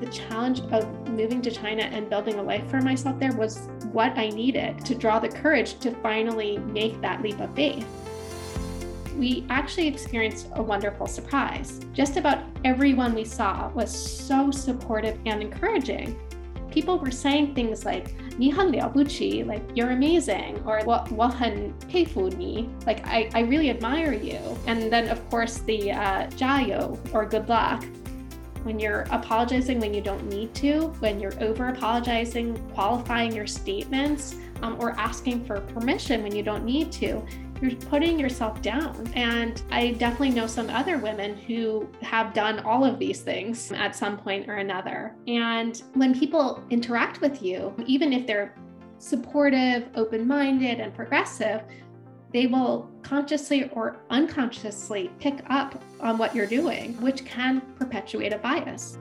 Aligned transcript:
the 0.00 0.06
challenge 0.06 0.60
of 0.72 1.08
moving 1.08 1.42
to 1.42 1.50
China 1.50 1.82
and 1.82 2.08
building 2.08 2.34
a 2.34 2.42
life 2.42 2.68
for 2.70 2.80
myself 2.80 3.18
there 3.18 3.32
was 3.32 3.68
what 3.92 4.16
I 4.16 4.28
needed 4.28 4.84
to 4.84 4.94
draw 4.94 5.18
the 5.18 5.28
courage 5.28 5.78
to 5.80 5.90
finally 5.96 6.58
make 6.58 7.00
that 7.00 7.22
leap 7.22 7.40
of 7.40 7.54
faith. 7.54 7.86
We 9.16 9.44
actually 9.50 9.88
experienced 9.88 10.48
a 10.54 10.62
wonderful 10.62 11.06
surprise. 11.06 11.80
Just 11.92 12.16
about 12.16 12.44
everyone 12.64 13.14
we 13.14 13.24
saw 13.24 13.68
was 13.70 13.90
so 13.90 14.50
supportive 14.52 15.18
and 15.26 15.42
encouraging. 15.42 16.16
People 16.70 16.98
were 16.98 17.10
saying 17.10 17.54
things 17.54 17.84
like, 17.84 18.14
ni 18.38 18.52
Nihang 18.52 18.72
liaobuchi, 18.72 19.44
like 19.44 19.62
you're 19.74 19.90
amazing, 19.90 20.62
or 20.64 20.78
wahan 20.80 21.72
peifu 21.90 22.32
ni, 22.36 22.70
like 22.86 23.04
I, 23.04 23.28
I 23.34 23.40
really 23.40 23.70
admire 23.70 24.12
you. 24.12 24.38
And 24.66 24.92
then 24.92 25.08
of 25.08 25.28
course 25.30 25.58
the 25.58 25.90
uh, 25.90 26.26
jayo 26.36 26.96
or 27.12 27.26
good 27.26 27.48
luck 27.48 27.84
when 28.68 28.78
you're 28.78 29.06
apologizing 29.10 29.80
when 29.80 29.94
you 29.94 30.02
don't 30.02 30.28
need 30.28 30.54
to, 30.54 30.88
when 31.00 31.18
you're 31.18 31.32
over 31.42 31.68
apologizing, 31.68 32.54
qualifying 32.74 33.34
your 33.34 33.46
statements, 33.46 34.36
um, 34.60 34.76
or 34.78 34.90
asking 35.00 35.42
for 35.46 35.60
permission 35.60 36.22
when 36.22 36.36
you 36.36 36.42
don't 36.42 36.66
need 36.66 36.92
to, 36.92 37.24
you're 37.62 37.74
putting 37.88 38.18
yourself 38.18 38.60
down. 38.60 39.10
And 39.14 39.62
I 39.70 39.92
definitely 39.92 40.32
know 40.32 40.46
some 40.46 40.68
other 40.68 40.98
women 40.98 41.34
who 41.34 41.88
have 42.02 42.34
done 42.34 42.58
all 42.60 42.84
of 42.84 42.98
these 42.98 43.22
things 43.22 43.72
at 43.72 43.96
some 43.96 44.18
point 44.18 44.50
or 44.50 44.56
another. 44.56 45.16
And 45.26 45.82
when 45.94 46.16
people 46.16 46.62
interact 46.68 47.22
with 47.22 47.42
you, 47.42 47.74
even 47.86 48.12
if 48.12 48.26
they're 48.26 48.54
supportive, 48.98 49.88
open 49.94 50.26
minded, 50.26 50.78
and 50.78 50.94
progressive, 50.94 51.62
they 52.30 52.46
will 52.46 52.90
consciously 53.02 53.70
or 53.70 53.96
unconsciously 54.10 55.10
pick 55.18 55.42
up 55.48 55.82
on 56.00 56.18
what 56.18 56.34
you're 56.34 56.46
doing, 56.46 56.92
which 57.00 57.24
can 57.24 57.62
perpetuate 57.78 58.32
a 58.34 58.38
bias. 58.38 58.98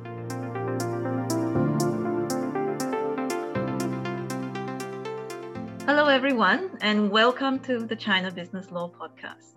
Hello, 5.86 6.08
everyone, 6.08 6.78
and 6.82 7.12
welcome 7.12 7.60
to 7.60 7.80
the 7.80 7.96
China 7.96 8.32
Business 8.32 8.72
Law 8.72 8.90
Podcast. 8.90 9.56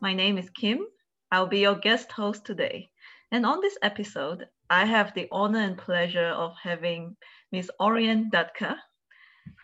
My 0.00 0.14
name 0.14 0.38
is 0.38 0.50
Kim. 0.50 0.86
I'll 1.32 1.48
be 1.48 1.60
your 1.60 1.76
guest 1.76 2.12
host 2.12 2.44
today. 2.44 2.90
And 3.32 3.44
on 3.44 3.60
this 3.60 3.76
episode, 3.82 4.46
I 4.70 4.84
have 4.84 5.12
the 5.14 5.26
honor 5.32 5.60
and 5.60 5.76
pleasure 5.76 6.28
of 6.28 6.54
having 6.62 7.16
Ms. 7.50 7.70
Orian 7.80 8.30
Datka, 8.30 8.76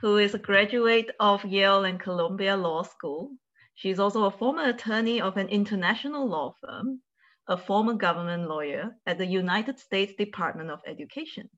who 0.01 0.19
is 0.19 0.35
a 0.35 0.39
graduate 0.39 1.11
of 1.21 1.45
Yale 1.45 1.85
and 1.85 2.01
Columbia 2.01 2.57
Law 2.57 2.83
School. 2.83 3.33
She's 3.75 3.99
also 3.99 4.25
a 4.25 4.31
former 4.31 4.69
attorney 4.69 5.21
of 5.21 5.37
an 5.37 5.49
international 5.49 6.29
law 6.29 6.55
firm, 6.61 7.03
a 7.49 7.57
former 7.57 7.95
government 7.95 8.49
lawyer 8.49 8.97
at 9.07 9.19
the 9.19 9.27
United 9.27 9.79
States 9.79 10.15
Department 10.17 10.71
of 10.71 10.81
Education. 10.87 11.49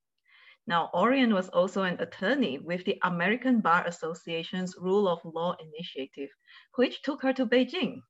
Now, 0.67 0.91
Orian 0.95 1.34
was 1.34 1.48
also 1.48 1.83
an 1.83 2.00
attorney 2.00 2.59
with 2.59 2.84
the 2.84 2.98
American 3.03 3.61
Bar 3.61 3.87
Association's 3.87 4.77
Rule 4.78 5.09
of 5.09 5.25
Law 5.25 5.56
Initiative, 5.59 6.31
which 6.77 7.03
took 7.03 7.23
her 7.23 7.33
to 7.33 7.47
Beijing. 7.47 8.03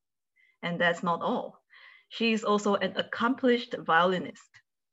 And 0.63 0.79
that's 0.79 1.03
not 1.03 1.23
all. 1.23 1.63
She 2.11 2.33
is 2.33 2.45
also 2.45 2.75
an 2.75 2.93
accomplished 2.97 3.75
violinist, 3.79 4.51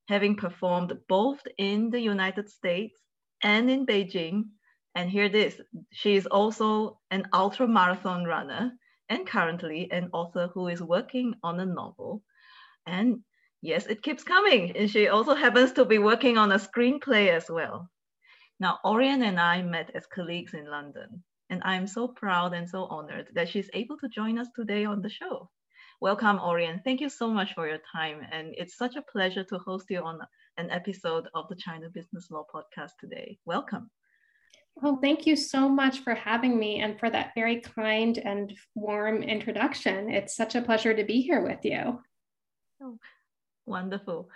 having 0.08 0.38
performed 0.38 0.94
both 1.10 1.46
in 1.58 1.90
the 1.90 2.00
United 2.00 2.50
States 2.50 2.98
and 3.44 3.70
in 3.70 3.86
Beijing. 3.86 4.52
And 4.96 5.10
here 5.10 5.30
this 5.30 5.60
she 5.92 6.16
is 6.16 6.26
also 6.28 7.00
an 7.12 7.28
ultra 7.34 7.68
marathon 7.68 8.26
runner 8.26 8.72
and 9.10 9.28
currently 9.28 9.92
an 9.92 10.10
author 10.14 10.48
who 10.54 10.68
is 10.68 10.82
working 10.82 11.36
on 11.44 11.60
a 11.60 11.66
novel. 11.66 12.24
And 12.86 13.24
Yes, 13.62 13.88
it 13.88 14.04
keeps 14.04 14.24
coming. 14.24 14.76
And 14.78 14.90
she 14.90 15.08
also 15.10 15.36
happens 15.36 15.74
to 15.74 15.86
be 15.86 15.98
working 15.98 16.38
on 16.38 16.52
a 16.52 16.56
screenplay 16.60 17.28
as 17.30 17.50
well. 17.50 17.90
Now, 18.60 18.80
Orian 18.86 19.22
and 19.24 19.40
I 19.40 19.62
met 19.62 19.92
as 19.94 20.08
colleagues 20.08 20.54
in 20.54 20.66
London, 20.70 21.24
and 21.50 21.62
I'm 21.66 21.86
so 21.88 22.08
proud 22.08 22.54
and 22.54 22.70
so 22.70 22.86
honored 22.86 23.28
that 23.34 23.50
she's 23.50 23.70
able 23.74 23.98
to 23.98 24.08
join 24.10 24.38
us 24.40 24.48
today 24.56 24.86
on 24.86 25.02
the 25.02 25.10
show. 25.10 25.50
Welcome, 26.00 26.40
Orian. 26.40 26.82
Thank 26.84 27.02
you 27.02 27.10
so 27.10 27.30
much 27.30 27.54
for 27.54 27.68
your 27.68 27.80
time. 27.92 28.26
And 28.32 28.56
it's 28.58 28.78
such 28.78 28.96
a 28.96 29.02
pleasure 29.02 29.44
to 29.46 29.58
host 29.60 29.88
you 29.90 30.02
on 30.04 30.20
an 30.58 30.70
episode 30.70 31.28
of 31.34 31.50
the 31.50 31.56
China 31.56 31.90
Business 31.90 32.32
Law 32.32 32.46
Podcast 32.54 32.92
today. 33.00 33.40
Welcome. 33.46 33.90
Well, 34.82 35.00
thank 35.02 35.26
you 35.26 35.36
so 35.36 35.68
much 35.68 36.00
for 36.00 36.16
having 36.16 36.58
me 36.58 36.80
and 36.80 36.98
for 37.00 37.10
that 37.10 37.32
very 37.36 37.60
kind 37.60 38.18
and 38.18 38.54
warm 38.76 39.24
introduction. 39.24 40.10
It's 40.10 40.36
such 40.36 40.56
a 40.56 40.62
pleasure 40.62 40.94
to 40.94 41.04
be 41.04 41.22
here 41.22 41.42
with 41.42 41.60
you. 41.64 42.02
Oh, 42.82 42.98
Wonderful. 43.66 44.30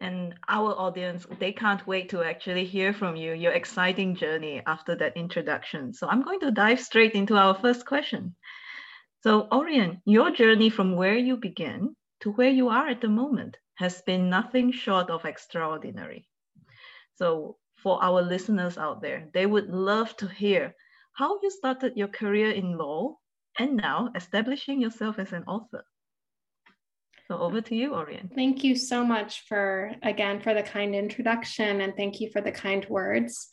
And 0.00 0.34
our 0.48 0.78
audience, 0.78 1.26
they 1.40 1.52
can't 1.52 1.86
wait 1.86 2.10
to 2.10 2.22
actually 2.22 2.66
hear 2.66 2.92
from 2.92 3.16
you, 3.16 3.32
your 3.32 3.52
exciting 3.52 4.14
journey 4.14 4.62
after 4.66 4.94
that 4.96 5.16
introduction. 5.16 5.94
So 5.94 6.06
I'm 6.06 6.22
going 6.22 6.40
to 6.40 6.50
dive 6.50 6.80
straight 6.80 7.12
into 7.12 7.36
our 7.36 7.54
first 7.54 7.86
question. 7.86 8.34
So, 9.22 9.48
Orion, 9.50 10.02
your 10.04 10.30
journey 10.30 10.68
from 10.68 10.94
where 10.94 11.16
you 11.16 11.38
began 11.38 11.96
to 12.20 12.32
where 12.32 12.50
you 12.50 12.68
are 12.68 12.88
at 12.88 13.00
the 13.00 13.08
moment 13.08 13.56
has 13.76 14.02
been 14.02 14.28
nothing 14.28 14.72
short 14.72 15.08
of 15.08 15.24
extraordinary. 15.24 16.28
So, 17.14 17.56
for 17.86 18.02
our 18.02 18.20
listeners 18.20 18.76
out 18.76 19.00
there, 19.00 19.28
they 19.32 19.46
would 19.46 19.68
love 19.68 20.16
to 20.16 20.26
hear 20.26 20.74
how 21.12 21.38
you 21.40 21.48
started 21.52 21.92
your 21.94 22.08
career 22.08 22.50
in 22.50 22.76
law 22.76 23.14
and 23.60 23.76
now 23.76 24.10
establishing 24.16 24.80
yourself 24.80 25.20
as 25.20 25.32
an 25.32 25.44
author. 25.44 25.84
So 27.28 27.38
over 27.38 27.60
to 27.60 27.76
you, 27.76 27.90
Orian. 27.90 28.34
Thank 28.34 28.64
you 28.64 28.74
so 28.74 29.04
much 29.04 29.44
for, 29.46 29.92
again, 30.02 30.40
for 30.40 30.52
the 30.52 30.64
kind 30.64 30.96
introduction 30.96 31.80
and 31.80 31.94
thank 31.96 32.20
you 32.20 32.28
for 32.32 32.40
the 32.40 32.50
kind 32.50 32.84
words. 32.88 33.46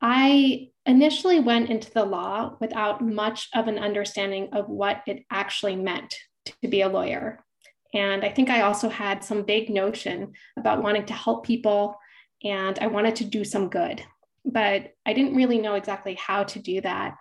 I 0.00 0.68
initially 0.86 1.40
went 1.40 1.68
into 1.68 1.90
the 1.90 2.04
law 2.04 2.56
without 2.60 3.02
much 3.02 3.48
of 3.56 3.66
an 3.66 3.80
understanding 3.80 4.50
of 4.52 4.68
what 4.68 5.02
it 5.08 5.24
actually 5.32 5.74
meant 5.74 6.14
to 6.44 6.68
be 6.68 6.82
a 6.82 6.88
lawyer. 6.88 7.44
And 7.92 8.24
I 8.24 8.28
think 8.28 8.50
I 8.50 8.60
also 8.60 8.88
had 8.88 9.24
some 9.24 9.44
vague 9.44 9.68
notion 9.68 10.34
about 10.56 10.84
wanting 10.84 11.06
to 11.06 11.12
help 11.12 11.44
people 11.44 11.96
and 12.42 12.78
I 12.78 12.86
wanted 12.86 13.16
to 13.16 13.24
do 13.24 13.44
some 13.44 13.68
good, 13.68 14.02
but 14.44 14.94
I 15.04 15.12
didn't 15.12 15.36
really 15.36 15.58
know 15.58 15.74
exactly 15.74 16.14
how 16.14 16.44
to 16.44 16.58
do 16.58 16.80
that. 16.80 17.16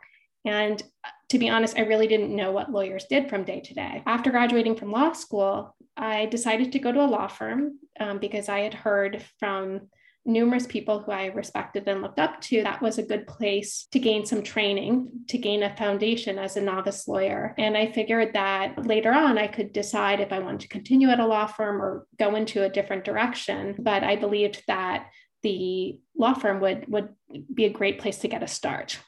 And 0.45 0.81
to 1.29 1.39
be 1.39 1.49
honest, 1.49 1.77
I 1.77 1.81
really 1.81 2.07
didn't 2.07 2.35
know 2.35 2.51
what 2.51 2.71
lawyers 2.71 3.05
did 3.05 3.29
from 3.29 3.43
day 3.43 3.59
to 3.61 3.73
day. 3.73 4.03
After 4.05 4.29
graduating 4.29 4.75
from 4.75 4.91
law 4.91 5.13
school, 5.13 5.75
I 5.97 6.27
decided 6.27 6.71
to 6.71 6.79
go 6.79 6.91
to 6.91 7.03
a 7.03 7.07
law 7.07 7.27
firm 7.27 7.79
um, 7.99 8.19
because 8.19 8.47
I 8.49 8.59
had 8.59 8.73
heard 8.73 9.23
from 9.39 9.89
numerous 10.25 10.65
people 10.65 10.99
who 10.99 11.11
I 11.11 11.25
respected 11.27 11.87
and 11.87 12.01
looked 12.01 12.19
up 12.19 12.41
to, 12.41 12.63
that 12.63 12.81
was 12.81 12.97
a 12.97 13.03
good 13.03 13.27
place 13.27 13.87
to 13.91 13.99
gain 13.99 14.25
some 14.25 14.41
training, 14.41 15.09
to 15.27 15.37
gain 15.37 15.63
a 15.63 15.75
foundation 15.75 16.39
as 16.39 16.57
a 16.57 16.61
novice 16.61 17.07
lawyer. 17.07 17.53
And 17.57 17.77
I 17.77 17.91
figured 17.91 18.33
that 18.33 18.85
later 18.85 19.13
on 19.13 19.37
I 19.37 19.47
could 19.47 19.71
decide 19.71 20.19
if 20.19 20.33
I 20.33 20.39
wanted 20.39 20.61
to 20.61 20.67
continue 20.67 21.09
at 21.09 21.19
a 21.19 21.27
law 21.27 21.45
firm 21.45 21.81
or 21.81 22.07
go 22.17 22.35
into 22.35 22.63
a 22.63 22.69
different 22.69 23.05
direction. 23.05 23.75
But 23.79 24.03
I 24.03 24.15
believed 24.15 24.63
that 24.67 25.07
the 25.43 25.99
law 26.17 26.33
firm 26.33 26.59
would, 26.61 26.85
would 26.87 27.09
be 27.53 27.65
a 27.65 27.69
great 27.69 27.99
place 27.99 28.17
to 28.19 28.27
get 28.27 28.41
a 28.41 28.47
start. 28.47 28.99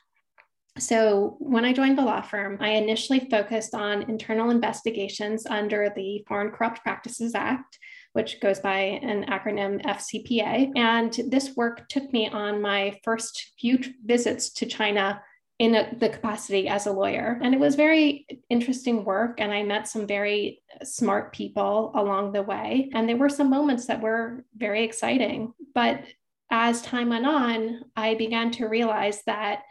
So, 0.79 1.38
when 1.39 1.66
I 1.66 1.73
joined 1.73 1.97
the 1.97 2.03
law 2.03 2.22
firm, 2.22 2.57
I 2.61 2.73
initially 2.73 3.27
focused 3.31 3.73
on 3.73 4.03
internal 4.03 4.51
investigations 4.51 5.47
under 5.47 5.91
the 5.95 6.23
Foreign 6.27 6.51
Corrupt 6.51 6.83
Practices 6.83 7.33
Act, 7.33 7.79
which 8.17 8.41
goes 8.41 8.59
by 8.59 8.79
an 9.03 9.25
acronym 9.25 9.79
FCPA. 9.85 10.75
And 10.75 11.13
this 11.29 11.55
work 11.55 11.88
took 11.88 12.11
me 12.11 12.28
on 12.28 12.63
my 12.63 13.00
first 13.03 13.51
few 13.59 13.78
visits 14.03 14.50
to 14.53 14.66
China 14.66 15.22
in 15.59 15.75
a, 15.75 15.95
the 16.00 16.09
capacity 16.09 16.67
as 16.67 16.88
a 16.88 16.91
lawyer. 16.91 17.39
And 17.44 17.53
it 17.53 17.59
was 17.59 17.75
very 17.75 18.25
interesting 18.50 19.06
work. 19.06 19.39
And 19.39 19.53
I 19.53 19.61
met 19.61 19.88
some 19.88 20.07
very 20.07 20.63
smart 20.83 21.31
people 21.31 21.92
along 21.94 22.31
the 22.31 22.42
way. 22.42 22.89
And 22.95 23.07
there 23.07 23.18
were 23.18 23.30
some 23.30 23.51
moments 23.51 23.86
that 23.86 24.01
were 24.01 24.44
very 24.56 24.83
exciting. 24.83 25.53
But 25.75 26.01
as 26.50 26.81
time 26.81 27.09
went 27.09 27.27
on, 27.27 27.81
I 27.95 28.15
began 28.15 28.50
to 28.53 28.65
realize 28.68 29.21
that 29.27 29.62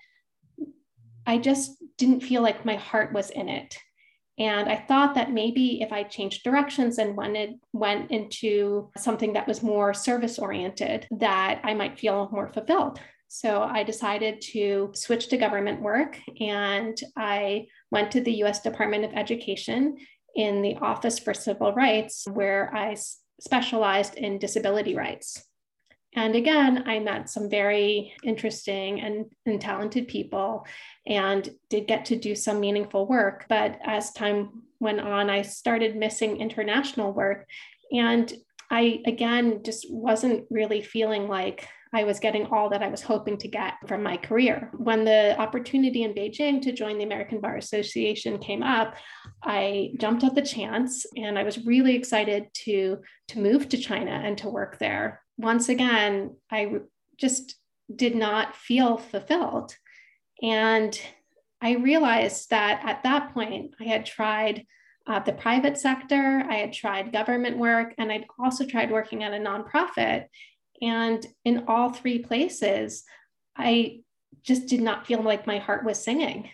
I 1.26 1.38
just 1.38 1.72
didn't 1.98 2.20
feel 2.20 2.42
like 2.42 2.64
my 2.64 2.76
heart 2.76 3.12
was 3.12 3.30
in 3.30 3.48
it. 3.48 3.76
And 4.38 4.68
I 4.68 4.76
thought 4.76 5.14
that 5.14 5.32
maybe 5.32 5.80
if 5.80 5.92
I 5.92 6.02
changed 6.02 6.44
directions 6.44 6.98
and 6.98 7.16
went, 7.16 7.60
went 7.72 8.10
into 8.10 8.90
something 8.96 9.32
that 9.32 9.48
was 9.48 9.62
more 9.62 9.94
service 9.94 10.38
oriented, 10.38 11.06
that 11.10 11.60
I 11.64 11.72
might 11.74 11.98
feel 11.98 12.28
more 12.30 12.52
fulfilled. 12.52 13.00
So 13.28 13.62
I 13.62 13.82
decided 13.82 14.40
to 14.52 14.92
switch 14.94 15.28
to 15.28 15.36
government 15.36 15.80
work 15.80 16.18
and 16.40 16.96
I 17.16 17.66
went 17.90 18.10
to 18.12 18.20
the 18.20 18.42
US 18.44 18.60
Department 18.60 19.04
of 19.04 19.12
Education 19.14 19.96
in 20.34 20.62
the 20.62 20.76
Office 20.76 21.18
for 21.18 21.34
Civil 21.34 21.72
Rights, 21.72 22.26
where 22.30 22.74
I 22.74 22.96
specialized 23.40 24.14
in 24.16 24.38
disability 24.38 24.94
rights. 24.94 25.42
And 26.16 26.34
again, 26.34 26.84
I 26.86 26.98
met 26.98 27.28
some 27.28 27.50
very 27.50 28.14
interesting 28.24 29.02
and, 29.02 29.26
and 29.44 29.60
talented 29.60 30.08
people 30.08 30.66
and 31.06 31.48
did 31.68 31.86
get 31.86 32.06
to 32.06 32.16
do 32.16 32.34
some 32.34 32.58
meaningful 32.58 33.06
work. 33.06 33.44
But 33.50 33.78
as 33.84 34.12
time 34.12 34.62
went 34.80 35.00
on, 35.00 35.28
I 35.28 35.42
started 35.42 35.94
missing 35.94 36.38
international 36.38 37.12
work. 37.12 37.46
And 37.92 38.32
I, 38.70 39.02
again, 39.06 39.62
just 39.62 39.86
wasn't 39.90 40.46
really 40.50 40.80
feeling 40.80 41.28
like 41.28 41.68
I 41.92 42.04
was 42.04 42.18
getting 42.18 42.46
all 42.46 42.70
that 42.70 42.82
I 42.82 42.88
was 42.88 43.02
hoping 43.02 43.36
to 43.38 43.48
get 43.48 43.74
from 43.86 44.02
my 44.02 44.16
career. 44.16 44.70
When 44.76 45.04
the 45.04 45.38
opportunity 45.38 46.02
in 46.02 46.14
Beijing 46.14 46.60
to 46.62 46.72
join 46.72 46.98
the 46.98 47.04
American 47.04 47.40
Bar 47.40 47.56
Association 47.56 48.38
came 48.38 48.62
up, 48.62 48.96
I 49.42 49.92
jumped 49.98 50.24
at 50.24 50.34
the 50.34 50.42
chance 50.42 51.06
and 51.16 51.38
I 51.38 51.42
was 51.42 51.64
really 51.64 51.94
excited 51.94 52.46
to, 52.64 52.98
to 53.28 53.38
move 53.38 53.68
to 53.68 53.78
China 53.78 54.10
and 54.10 54.36
to 54.38 54.48
work 54.48 54.78
there. 54.78 55.22
Once 55.38 55.68
again, 55.68 56.36
I 56.50 56.80
just 57.18 57.56
did 57.94 58.14
not 58.14 58.56
feel 58.56 58.96
fulfilled. 58.96 59.76
And 60.42 60.98
I 61.60 61.76
realized 61.76 62.50
that 62.50 62.82
at 62.84 63.02
that 63.04 63.32
point, 63.32 63.74
I 63.80 63.84
had 63.84 64.06
tried 64.06 64.66
uh, 65.06 65.20
the 65.20 65.32
private 65.32 65.78
sector, 65.78 66.44
I 66.48 66.56
had 66.56 66.72
tried 66.72 67.12
government 67.12 67.58
work, 67.58 67.94
and 67.96 68.10
I'd 68.10 68.26
also 68.38 68.66
tried 68.66 68.90
working 68.90 69.22
at 69.22 69.32
a 69.32 69.36
nonprofit. 69.36 70.26
And 70.82 71.24
in 71.44 71.64
all 71.68 71.92
three 71.92 72.18
places, 72.18 73.04
I 73.56 74.00
just 74.42 74.66
did 74.66 74.82
not 74.82 75.06
feel 75.06 75.22
like 75.22 75.46
my 75.46 75.58
heart 75.58 75.84
was 75.84 76.02
singing. 76.02 76.50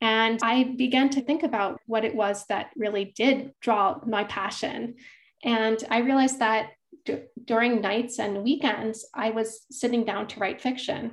And 0.00 0.38
I 0.42 0.64
began 0.64 1.08
to 1.10 1.22
think 1.22 1.42
about 1.42 1.80
what 1.86 2.04
it 2.04 2.14
was 2.14 2.44
that 2.46 2.70
really 2.76 3.14
did 3.16 3.52
draw 3.60 3.98
my 4.04 4.24
passion. 4.24 4.96
And 5.42 5.82
I 5.88 5.98
realized 5.98 6.40
that 6.40 6.70
d- 7.04 7.24
during 7.44 7.80
nights 7.80 8.18
and 8.18 8.42
weekends, 8.42 9.06
I 9.14 9.30
was 9.30 9.66
sitting 9.70 10.04
down 10.04 10.26
to 10.28 10.40
write 10.40 10.60
fiction. 10.60 11.12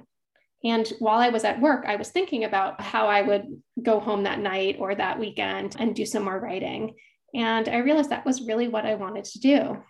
And 0.63 0.87
while 0.99 1.19
I 1.19 1.29
was 1.29 1.43
at 1.43 1.59
work, 1.59 1.85
I 1.87 1.97
was 1.97 2.09
thinking 2.09 2.45
about 2.45 2.79
how 2.79 3.07
I 3.07 3.21
would 3.21 3.61
go 3.81 3.99
home 3.99 4.23
that 4.23 4.39
night 4.39 4.77
or 4.79 4.95
that 4.95 5.19
weekend 5.19 5.75
and 5.77 5.93
do 5.93 6.05
some 6.05 6.23
more 6.23 6.39
writing. 6.39 6.95
And 7.33 7.67
I 7.67 7.77
realized 7.77 8.11
that 8.11 8.25
was 8.25 8.43
really 8.43 8.67
what 8.67 8.85
I 8.85 8.95
wanted 8.95 9.25
to 9.25 9.39
do. 9.39 9.83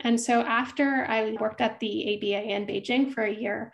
And 0.00 0.20
so 0.20 0.40
after 0.40 1.06
I 1.08 1.36
worked 1.40 1.60
at 1.60 1.80
the 1.80 2.16
ABA 2.16 2.42
in 2.42 2.66
Beijing 2.66 3.12
for 3.12 3.22
a 3.22 3.34
year, 3.34 3.72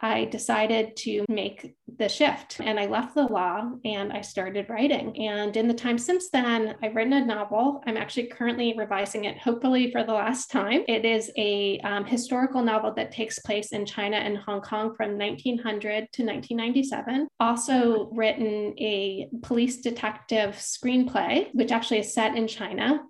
I 0.00 0.26
decided 0.26 0.96
to 0.98 1.24
make 1.28 1.74
the 1.96 2.08
shift 2.08 2.60
and 2.60 2.78
I 2.78 2.86
left 2.86 3.14
the 3.14 3.22
law 3.22 3.70
and 3.84 4.12
I 4.12 4.20
started 4.20 4.68
writing. 4.68 5.16
And 5.28 5.56
in 5.56 5.68
the 5.68 5.74
time 5.74 5.98
since 5.98 6.30
then, 6.30 6.74
I've 6.82 6.94
written 6.94 7.12
a 7.12 7.24
novel. 7.24 7.82
I'm 7.86 7.96
actually 7.96 8.26
currently 8.26 8.74
revising 8.76 9.24
it, 9.24 9.38
hopefully 9.38 9.90
for 9.92 10.04
the 10.04 10.12
last 10.12 10.50
time. 10.50 10.82
It 10.88 11.04
is 11.04 11.30
a 11.36 11.78
um, 11.80 12.04
historical 12.04 12.62
novel 12.62 12.92
that 12.94 13.12
takes 13.12 13.38
place 13.38 13.72
in 13.72 13.86
China 13.86 14.16
and 14.16 14.36
Hong 14.38 14.60
Kong 14.60 14.94
from 14.96 15.16
1900 15.16 16.12
to 16.12 16.24
1997. 16.24 17.28
Also, 17.40 18.10
written 18.12 18.74
a 18.78 19.28
police 19.42 19.80
detective 19.80 20.56
screenplay, 20.56 21.48
which 21.52 21.72
actually 21.72 22.00
is 22.00 22.12
set 22.12 22.36
in 22.36 22.46
China. 22.46 23.00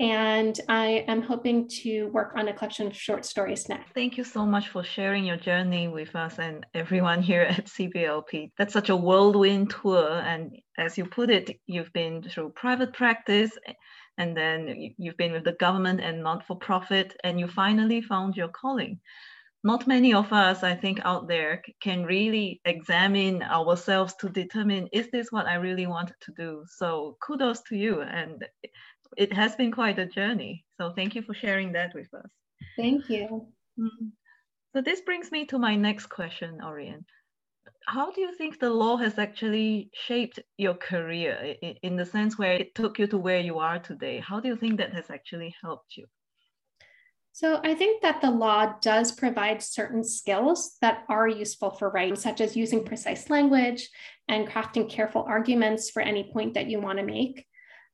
And 0.00 0.58
I 0.68 1.04
am 1.06 1.22
hoping 1.22 1.68
to 1.82 2.06
work 2.08 2.32
on 2.36 2.48
a 2.48 2.52
collection 2.52 2.86
of 2.88 2.96
short 2.96 3.24
stories 3.24 3.68
next. 3.68 3.92
Thank 3.92 4.16
you 4.16 4.24
so 4.24 4.44
much 4.44 4.68
for 4.68 4.82
sharing 4.82 5.24
your 5.24 5.36
journey 5.36 5.86
with 5.86 6.16
us 6.16 6.38
and 6.38 6.66
everyone 6.74 7.22
here 7.22 7.42
at 7.42 7.66
CBLP. 7.66 8.52
That's 8.58 8.72
such 8.72 8.88
a 8.88 8.96
whirlwind 8.96 9.70
tour. 9.70 10.20
And 10.24 10.56
as 10.78 10.98
you 10.98 11.04
put 11.04 11.30
it, 11.30 11.60
you've 11.66 11.92
been 11.92 12.22
through 12.22 12.50
private 12.56 12.92
practice 12.92 13.52
and 14.18 14.36
then 14.36 14.92
you've 14.98 15.16
been 15.16 15.32
with 15.32 15.44
the 15.44 15.52
government 15.52 16.00
and 16.00 16.22
not 16.22 16.46
for 16.46 16.56
profit, 16.56 17.16
and 17.24 17.40
you 17.40 17.48
finally 17.48 18.02
found 18.02 18.36
your 18.36 18.48
calling. 18.48 19.00
Not 19.64 19.86
many 19.86 20.12
of 20.12 20.32
us, 20.32 20.64
I 20.64 20.74
think, 20.74 21.00
out 21.04 21.28
there 21.28 21.62
can 21.80 22.04
really 22.04 22.60
examine 22.64 23.42
ourselves 23.42 24.14
to 24.16 24.28
determine 24.28 24.88
is 24.92 25.08
this 25.12 25.30
what 25.30 25.46
I 25.46 25.54
really 25.54 25.86
want 25.86 26.12
to 26.20 26.32
do? 26.36 26.64
So 26.66 27.16
kudos 27.24 27.62
to 27.68 27.76
you. 27.76 28.02
And 28.02 28.44
it 29.16 29.32
has 29.32 29.56
been 29.56 29.70
quite 29.70 29.98
a 29.98 30.06
journey. 30.06 30.64
So 30.80 30.92
thank 30.94 31.14
you 31.14 31.22
for 31.22 31.34
sharing 31.34 31.72
that 31.72 31.94
with 31.94 32.12
us. 32.14 32.30
Thank 32.76 33.08
you. 33.08 33.46
Mm-hmm. 33.78 34.06
So 34.74 34.80
this 34.80 35.00
brings 35.02 35.30
me 35.30 35.44
to 35.46 35.58
my 35.58 35.76
next 35.76 36.06
question, 36.06 36.58
Orion. 36.62 37.04
How 37.86 38.10
do 38.10 38.20
you 38.20 38.34
think 38.34 38.58
the 38.58 38.70
law 38.70 38.96
has 38.96 39.18
actually 39.18 39.90
shaped 39.92 40.40
your 40.56 40.74
career 40.74 41.56
in 41.82 41.96
the 41.96 42.06
sense 42.06 42.38
where 42.38 42.54
it 42.54 42.74
took 42.74 42.98
you 42.98 43.06
to 43.08 43.18
where 43.18 43.40
you 43.40 43.58
are 43.58 43.78
today? 43.78 44.20
How 44.20 44.40
do 44.40 44.48
you 44.48 44.56
think 44.56 44.78
that 44.78 44.92
has 44.94 45.10
actually 45.10 45.54
helped 45.62 45.96
you? 45.96 46.06
So, 47.34 47.60
I 47.64 47.74
think 47.74 48.02
that 48.02 48.20
the 48.20 48.30
law 48.30 48.74
does 48.82 49.10
provide 49.10 49.62
certain 49.62 50.04
skills 50.04 50.76
that 50.82 51.04
are 51.08 51.26
useful 51.26 51.70
for 51.70 51.88
writing, 51.88 52.14
such 52.14 52.42
as 52.42 52.56
using 52.56 52.84
precise 52.84 53.30
language 53.30 53.88
and 54.28 54.46
crafting 54.46 54.88
careful 54.88 55.24
arguments 55.26 55.88
for 55.90 56.02
any 56.02 56.30
point 56.30 56.54
that 56.54 56.68
you 56.68 56.78
want 56.78 56.98
to 56.98 57.04
make. 57.04 57.46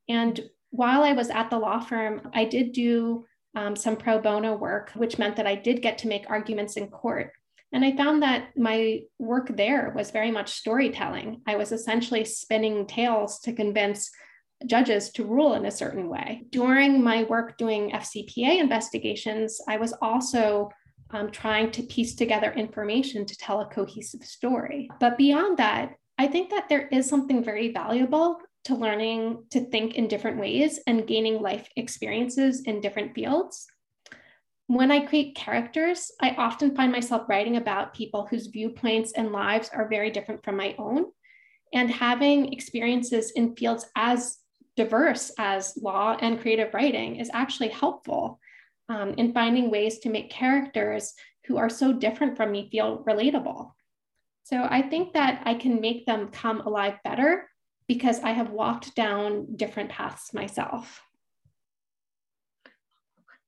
And 0.09 0.41
while 0.71 1.03
I 1.03 1.13
was 1.13 1.29
at 1.29 1.49
the 1.49 1.59
law 1.59 1.79
firm, 1.79 2.29
I 2.33 2.45
did 2.45 2.71
do 2.71 3.25
um, 3.55 3.75
some 3.75 3.95
pro 3.95 4.19
bono 4.19 4.55
work, 4.55 4.91
which 4.91 5.17
meant 5.17 5.35
that 5.37 5.47
I 5.47 5.55
did 5.55 5.81
get 5.81 5.97
to 5.99 6.07
make 6.07 6.29
arguments 6.29 6.77
in 6.77 6.87
court. 6.87 7.31
And 7.71 7.85
I 7.85 7.95
found 7.95 8.23
that 8.23 8.57
my 8.57 9.01
work 9.19 9.55
there 9.55 9.93
was 9.95 10.11
very 10.11 10.31
much 10.31 10.51
storytelling. 10.51 11.41
I 11.45 11.55
was 11.55 11.71
essentially 11.71 12.25
spinning 12.25 12.87
tales 12.87 13.39
to 13.41 13.53
convince 13.53 14.09
judges 14.65 15.09
to 15.11 15.23
rule 15.23 15.53
in 15.53 15.65
a 15.65 15.71
certain 15.71 16.09
way. 16.09 16.43
During 16.49 17.03
my 17.03 17.23
work 17.23 17.57
doing 17.57 17.91
FCPA 17.91 18.59
investigations, 18.59 19.61
I 19.67 19.77
was 19.77 19.93
also 20.01 20.69
um, 21.11 21.31
trying 21.31 21.71
to 21.71 21.83
piece 21.83 22.15
together 22.15 22.51
information 22.51 23.25
to 23.25 23.37
tell 23.37 23.61
a 23.61 23.67
cohesive 23.67 24.23
story. 24.23 24.89
But 24.99 25.17
beyond 25.17 25.57
that, 25.57 25.93
I 26.17 26.27
think 26.27 26.49
that 26.49 26.69
there 26.69 26.87
is 26.87 27.07
something 27.07 27.43
very 27.43 27.71
valuable 27.71 28.39
to 28.65 28.75
learning 28.75 29.43
to 29.51 29.61
think 29.61 29.95
in 29.95 30.07
different 30.07 30.39
ways 30.39 30.79
and 30.87 31.07
gaining 31.07 31.41
life 31.41 31.69
experiences 31.75 32.61
in 32.61 32.81
different 32.81 33.15
fields. 33.15 33.67
When 34.67 34.91
I 34.91 35.05
create 35.05 35.35
characters, 35.35 36.11
I 36.21 36.31
often 36.31 36.75
find 36.75 36.91
myself 36.91 37.27
writing 37.27 37.57
about 37.57 37.95
people 37.95 38.27
whose 38.27 38.47
viewpoints 38.47 39.13
and 39.13 39.31
lives 39.31 39.69
are 39.73 39.89
very 39.89 40.11
different 40.11 40.43
from 40.43 40.57
my 40.57 40.75
own. 40.77 41.05
And 41.73 41.89
having 41.89 42.53
experiences 42.53 43.31
in 43.31 43.55
fields 43.55 43.85
as 43.95 44.37
diverse 44.75 45.31
as 45.37 45.77
law 45.81 46.17
and 46.21 46.39
creative 46.39 46.73
writing 46.73 47.15
is 47.15 47.29
actually 47.33 47.69
helpful 47.69 48.39
um, 48.89 49.13
in 49.17 49.33
finding 49.33 49.71
ways 49.71 49.99
to 49.99 50.09
make 50.09 50.29
characters 50.29 51.13
who 51.45 51.57
are 51.57 51.69
so 51.69 51.91
different 51.91 52.37
from 52.37 52.51
me 52.51 52.69
feel 52.71 53.03
relatable. 53.07 53.71
So 54.43 54.67
I 54.69 54.83
think 54.83 55.13
that 55.13 55.41
I 55.45 55.55
can 55.55 55.81
make 55.81 56.05
them 56.05 56.29
come 56.29 56.61
alive 56.61 56.95
better 57.03 57.49
because 57.89 58.19
I 58.19 58.33
have 58.33 58.51
walked 58.51 58.95
down 58.95 59.55
different 59.55 59.89
paths 59.89 60.31
myself. 60.31 61.01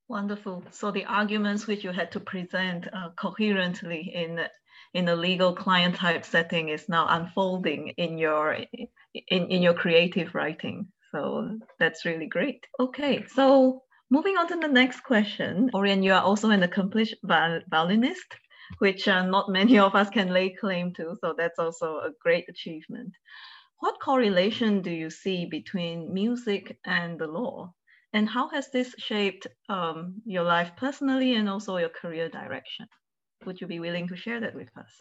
Wonderful. 0.08 0.64
So 0.72 0.90
the 0.90 1.04
arguments 1.04 1.68
which 1.68 1.84
you 1.84 1.92
had 1.92 2.10
to 2.12 2.20
present 2.20 2.88
uh, 2.92 3.10
coherently 3.16 4.10
in 4.12 4.40
in 4.94 5.08
a 5.08 5.16
legal 5.16 5.54
client 5.54 5.94
type 5.94 6.24
setting 6.24 6.68
is 6.68 6.88
now 6.88 7.06
unfolding 7.08 7.88
in 7.96 8.18
your 8.18 8.58
in, 9.14 9.42
in 9.54 9.62
your 9.62 9.74
creative 9.74 10.34
writing. 10.34 10.88
So 11.12 11.58
that's 11.78 12.04
really 12.04 12.26
great. 12.26 12.66
Okay, 12.80 13.24
so 13.28 13.82
moving 14.10 14.36
on 14.36 14.48
to 14.48 14.56
the 14.56 14.74
next 14.80 15.00
question. 15.04 15.70
Orion, 15.72 16.02
you 16.02 16.12
are 16.14 16.22
also 16.22 16.50
an 16.50 16.64
accomplished 16.64 17.14
violinist, 17.22 18.30
which 18.78 19.06
uh, 19.06 19.24
not 19.24 19.50
many 19.50 19.78
of 19.78 19.94
us 19.94 20.10
can 20.10 20.28
lay 20.30 20.50
claim 20.50 20.92
to. 20.94 21.16
So 21.20 21.32
that's 21.38 21.60
also 21.60 21.98
a 21.98 22.10
great 22.20 22.48
achievement. 22.48 23.12
What 23.82 23.98
correlation 23.98 24.80
do 24.80 24.92
you 24.92 25.10
see 25.10 25.44
between 25.44 26.14
music 26.14 26.78
and 26.84 27.18
the 27.18 27.26
law? 27.26 27.74
And 28.12 28.28
how 28.28 28.48
has 28.50 28.70
this 28.70 28.94
shaped 28.96 29.48
um, 29.68 30.22
your 30.24 30.44
life 30.44 30.70
personally 30.76 31.34
and 31.34 31.48
also 31.48 31.78
your 31.78 31.88
career 31.88 32.28
direction? 32.28 32.86
Would 33.44 33.60
you 33.60 33.66
be 33.66 33.80
willing 33.80 34.06
to 34.06 34.14
share 34.14 34.38
that 34.38 34.54
with 34.54 34.68
us? 34.78 34.92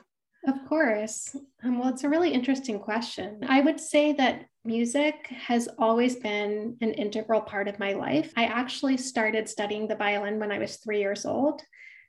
Of 0.48 0.68
course. 0.68 1.36
Um, 1.64 1.78
well, 1.78 1.90
it's 1.90 2.06
a 2.06 2.10
really 2.10 2.34
interesting 2.34 2.80
question. 2.80 3.42
I 3.48 3.62
would 3.62 3.80
say 3.80 4.14
that 4.14 4.46
music 4.66 5.28
has 5.28 5.70
always 5.78 6.16
been 6.16 6.76
an 6.82 6.96
integral 6.96 7.42
part 7.42 7.68
of 7.68 7.78
my 7.78 7.94
life. 7.94 8.34
I 8.36 8.46
actually 8.46 8.98
started 8.98 9.48
studying 9.48 9.88
the 9.88 9.96
violin 9.96 10.40
when 10.40 10.52
I 10.52 10.58
was 10.58 10.78
three 10.78 11.02
years 11.02 11.24
old. 11.24 11.62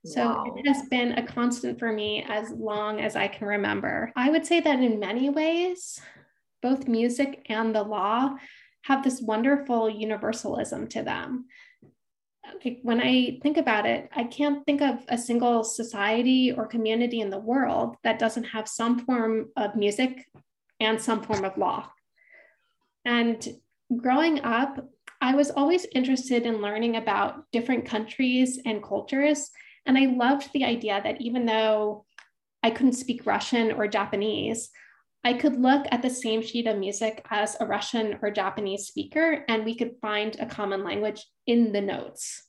So 0.06 0.24
wow. 0.24 0.54
it 0.56 0.66
has 0.66 0.88
been 0.88 1.12
a 1.12 1.26
constant 1.26 1.78
for 1.78 1.92
me 1.92 2.24
as 2.26 2.50
long 2.50 3.02
as 3.02 3.14
I 3.14 3.28
can 3.28 3.46
remember. 3.46 4.10
I 4.16 4.30
would 4.30 4.46
say 4.46 4.60
that 4.60 4.80
in 4.80 4.98
many 4.98 5.28
ways, 5.28 6.00
both 6.62 6.88
music 6.88 7.44
and 7.48 7.74
the 7.74 7.82
law 7.82 8.36
have 8.82 9.02
this 9.02 9.20
wonderful 9.20 9.88
universalism 9.88 10.88
to 10.88 11.02
them. 11.02 11.46
Like 12.64 12.80
when 12.82 13.00
I 13.00 13.38
think 13.42 13.56
about 13.56 13.86
it, 13.86 14.08
I 14.14 14.24
can't 14.24 14.64
think 14.64 14.82
of 14.82 15.04
a 15.08 15.18
single 15.18 15.64
society 15.64 16.52
or 16.52 16.66
community 16.66 17.20
in 17.20 17.30
the 17.30 17.38
world 17.38 17.96
that 18.04 18.18
doesn't 18.18 18.44
have 18.44 18.68
some 18.68 18.98
form 19.00 19.50
of 19.56 19.76
music 19.76 20.26
and 20.80 21.00
some 21.00 21.22
form 21.22 21.44
of 21.44 21.56
law. 21.56 21.90
And 23.04 23.46
growing 23.96 24.40
up, 24.44 24.84
I 25.20 25.34
was 25.34 25.50
always 25.50 25.86
interested 25.94 26.46
in 26.46 26.60
learning 26.60 26.96
about 26.96 27.44
different 27.52 27.86
countries 27.86 28.60
and 28.64 28.82
cultures. 28.82 29.50
And 29.86 29.96
I 29.96 30.06
loved 30.06 30.52
the 30.52 30.64
idea 30.64 31.00
that 31.02 31.20
even 31.20 31.46
though 31.46 32.04
I 32.62 32.70
couldn't 32.70 32.94
speak 32.94 33.26
Russian 33.26 33.72
or 33.72 33.86
Japanese, 33.86 34.70
I 35.24 35.34
could 35.34 35.60
look 35.60 35.86
at 35.90 36.02
the 36.02 36.10
same 36.10 36.42
sheet 36.42 36.66
of 36.66 36.78
music 36.78 37.24
as 37.30 37.56
a 37.60 37.66
Russian 37.66 38.18
or 38.22 38.30
Japanese 38.30 38.86
speaker, 38.86 39.44
and 39.48 39.64
we 39.64 39.76
could 39.76 39.96
find 40.00 40.36
a 40.40 40.46
common 40.46 40.82
language 40.82 41.24
in 41.46 41.72
the 41.72 41.80
notes. 41.80 42.42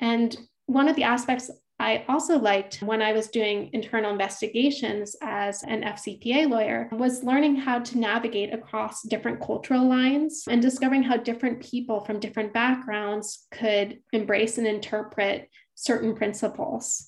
And 0.00 0.36
one 0.66 0.88
of 0.88 0.96
the 0.96 1.04
aspects 1.04 1.50
I 1.78 2.04
also 2.08 2.38
liked 2.38 2.82
when 2.82 3.02
I 3.02 3.12
was 3.12 3.28
doing 3.28 3.70
internal 3.72 4.10
investigations 4.10 5.14
as 5.20 5.62
an 5.62 5.82
FCPA 5.82 6.48
lawyer 6.48 6.88
was 6.92 7.22
learning 7.22 7.56
how 7.56 7.80
to 7.80 7.98
navigate 7.98 8.52
across 8.52 9.02
different 9.02 9.40
cultural 9.40 9.86
lines 9.86 10.44
and 10.48 10.62
discovering 10.62 11.02
how 11.02 11.18
different 11.18 11.62
people 11.62 12.00
from 12.00 12.18
different 12.18 12.54
backgrounds 12.54 13.46
could 13.50 13.98
embrace 14.12 14.56
and 14.56 14.66
interpret 14.66 15.50
certain 15.74 16.14
principles. 16.14 17.06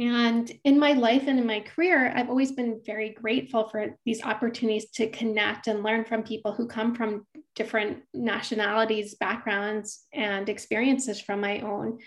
And 0.00 0.50
in 0.64 0.78
my 0.78 0.94
life 0.94 1.24
and 1.26 1.38
in 1.38 1.46
my 1.46 1.60
career, 1.60 2.10
I've 2.16 2.30
always 2.30 2.52
been 2.52 2.80
very 2.86 3.10
grateful 3.10 3.68
for 3.68 3.98
these 4.06 4.22
opportunities 4.22 4.88
to 4.92 5.10
connect 5.10 5.66
and 5.66 5.82
learn 5.82 6.06
from 6.06 6.22
people 6.22 6.52
who 6.54 6.66
come 6.66 6.94
from 6.94 7.26
different 7.54 7.98
nationalities, 8.14 9.14
backgrounds, 9.16 10.06
and 10.14 10.48
experiences 10.48 11.20
from 11.20 11.42
my 11.42 11.60
own. 11.60 11.98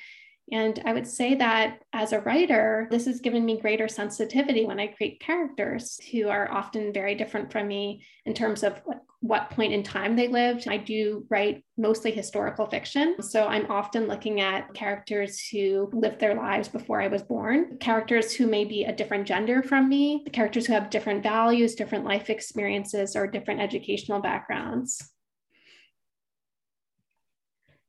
And 0.51 0.81
I 0.85 0.93
would 0.93 1.07
say 1.07 1.35
that 1.35 1.79
as 1.93 2.12
a 2.12 2.19
writer, 2.19 2.88
this 2.91 3.05
has 3.05 3.21
given 3.21 3.45
me 3.45 3.62
greater 3.62 3.88
sensitivity 3.88 4.65
when 4.65 4.79
I 4.79 4.88
create 4.88 5.21
characters 5.21 6.00
who 6.12 6.27
are 6.27 6.51
often 6.51 6.93
very 6.93 7.15
different 7.15 7.51
from 7.51 7.67
me 7.67 8.05
in 8.25 8.33
terms 8.33 8.63
of 8.63 8.81
what 9.21 9.50
point 9.51 9.71
in 9.71 9.83
time 9.83 10.17
they 10.17 10.27
lived. 10.27 10.67
I 10.67 10.75
do 10.75 11.25
write 11.29 11.63
mostly 11.77 12.12
historical 12.12 12.65
fiction. 12.65 13.15
So 13.21 13.47
I'm 13.47 13.71
often 13.71 14.05
looking 14.05 14.41
at 14.41 14.73
characters 14.73 15.39
who 15.47 15.89
lived 15.93 16.19
their 16.19 16.35
lives 16.35 16.67
before 16.67 17.01
I 17.01 17.07
was 17.07 17.23
born, 17.23 17.77
characters 17.77 18.33
who 18.33 18.45
may 18.45 18.65
be 18.65 18.83
a 18.83 18.95
different 18.95 19.25
gender 19.25 19.63
from 19.63 19.88
me, 19.88 20.25
characters 20.33 20.65
who 20.65 20.73
have 20.73 20.89
different 20.89 21.23
values, 21.23 21.73
different 21.73 22.03
life 22.03 22.29
experiences, 22.29 23.15
or 23.15 23.27
different 23.27 23.62
educational 23.62 24.19
backgrounds. 24.19 25.09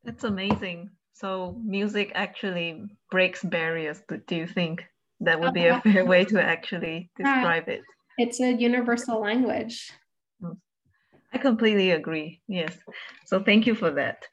That's 0.05 0.23
amazing. 0.23 0.91
So 1.15 1.57
music 1.65 2.11
actually 2.15 2.83
breaks 3.11 3.43
barriers. 3.43 4.03
Do 4.27 4.35
you 4.35 4.47
think 4.49 4.85
that 5.21 5.41
would 5.41 5.55
be 5.55 5.67
a 5.67 5.77
oh, 5.77 5.81
fair 5.81 6.05
way 6.05 6.25
to 6.25 6.43
actually 6.43 7.11
describe 7.17 7.69
it? 7.69 7.83
It's 8.19 8.41
a 8.41 8.53
universal 8.53 9.21
language. 9.21 9.93
I 11.33 11.39
completely 11.39 11.93
agree. 11.93 12.41
Yes. 12.49 12.77
So 13.27 13.43
thank 13.43 13.67
you 13.67 13.75
for 13.75 13.91
that. 13.93 14.25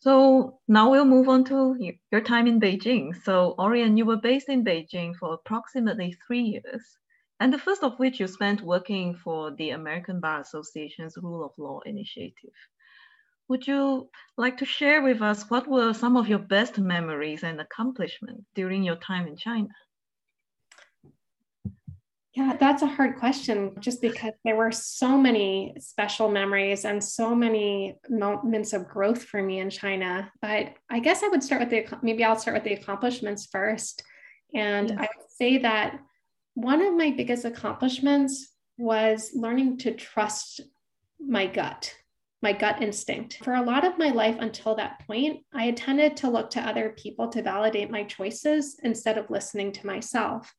So 0.00 0.58
now 0.68 0.90
we'll 0.90 1.04
move 1.04 1.28
on 1.28 1.44
to 1.44 1.76
your 2.10 2.22
time 2.22 2.46
in 2.46 2.60
Beijing. 2.60 3.14
So 3.22 3.54
Orion, 3.58 3.98
you 3.98 4.06
were 4.06 4.16
based 4.16 4.48
in 4.48 4.64
Beijing 4.64 5.14
for 5.14 5.34
approximately 5.34 6.16
three 6.26 6.42
years, 6.42 6.82
and 7.40 7.52
the 7.52 7.58
first 7.58 7.82
of 7.82 7.98
which 7.98 8.20
you 8.20 8.26
spent 8.26 8.62
working 8.62 9.14
for 9.14 9.50
the 9.56 9.70
American 9.70 10.18
Bar 10.20 10.40
Association's 10.40 11.18
Rule 11.18 11.44
of 11.44 11.52
Law 11.58 11.80
Initiative. 11.84 12.56
Would 13.50 13.66
you 13.66 14.08
like 14.36 14.58
to 14.58 14.64
share 14.64 15.02
with 15.02 15.20
us 15.20 15.50
what 15.50 15.66
were 15.66 15.92
some 15.92 16.16
of 16.16 16.28
your 16.28 16.38
best 16.38 16.78
memories 16.78 17.42
and 17.42 17.60
accomplishments 17.60 18.44
during 18.54 18.84
your 18.84 18.94
time 18.94 19.26
in 19.26 19.36
China? 19.36 19.74
Yeah, 22.32 22.56
that's 22.60 22.82
a 22.82 22.86
hard 22.86 23.18
question 23.18 23.74
just 23.80 24.00
because 24.00 24.34
there 24.44 24.54
were 24.54 24.70
so 24.70 25.18
many 25.18 25.74
special 25.80 26.30
memories 26.30 26.84
and 26.84 27.02
so 27.02 27.34
many 27.34 27.96
moments 28.08 28.72
of 28.72 28.86
growth 28.86 29.24
for 29.24 29.42
me 29.42 29.58
in 29.58 29.68
China. 29.68 30.30
But 30.40 30.74
I 30.88 31.00
guess 31.00 31.24
I 31.24 31.28
would 31.28 31.42
start 31.42 31.62
with 31.62 31.70
the 31.70 31.98
maybe 32.02 32.22
I'll 32.22 32.38
start 32.38 32.54
with 32.54 32.62
the 32.62 32.74
accomplishments 32.74 33.48
first. 33.50 34.04
And. 34.54 34.92
I 34.92 35.08
would 35.16 35.30
say 35.36 35.58
that 35.58 35.98
one 36.54 36.82
of 36.82 36.94
my 36.94 37.10
biggest 37.10 37.44
accomplishments 37.44 38.54
was 38.78 39.32
learning 39.34 39.78
to 39.78 39.92
trust 39.92 40.60
my 41.18 41.46
gut 41.46 41.92
my 42.42 42.52
gut 42.52 42.82
instinct. 42.82 43.38
For 43.44 43.54
a 43.54 43.62
lot 43.62 43.84
of 43.84 43.98
my 43.98 44.10
life 44.10 44.36
until 44.40 44.74
that 44.76 45.06
point, 45.06 45.44
I 45.52 45.64
had 45.64 45.76
tended 45.76 46.16
to 46.18 46.30
look 46.30 46.50
to 46.50 46.60
other 46.60 46.90
people 46.96 47.28
to 47.28 47.42
validate 47.42 47.90
my 47.90 48.04
choices 48.04 48.80
instead 48.82 49.18
of 49.18 49.30
listening 49.30 49.72
to 49.72 49.86
myself. 49.86 50.52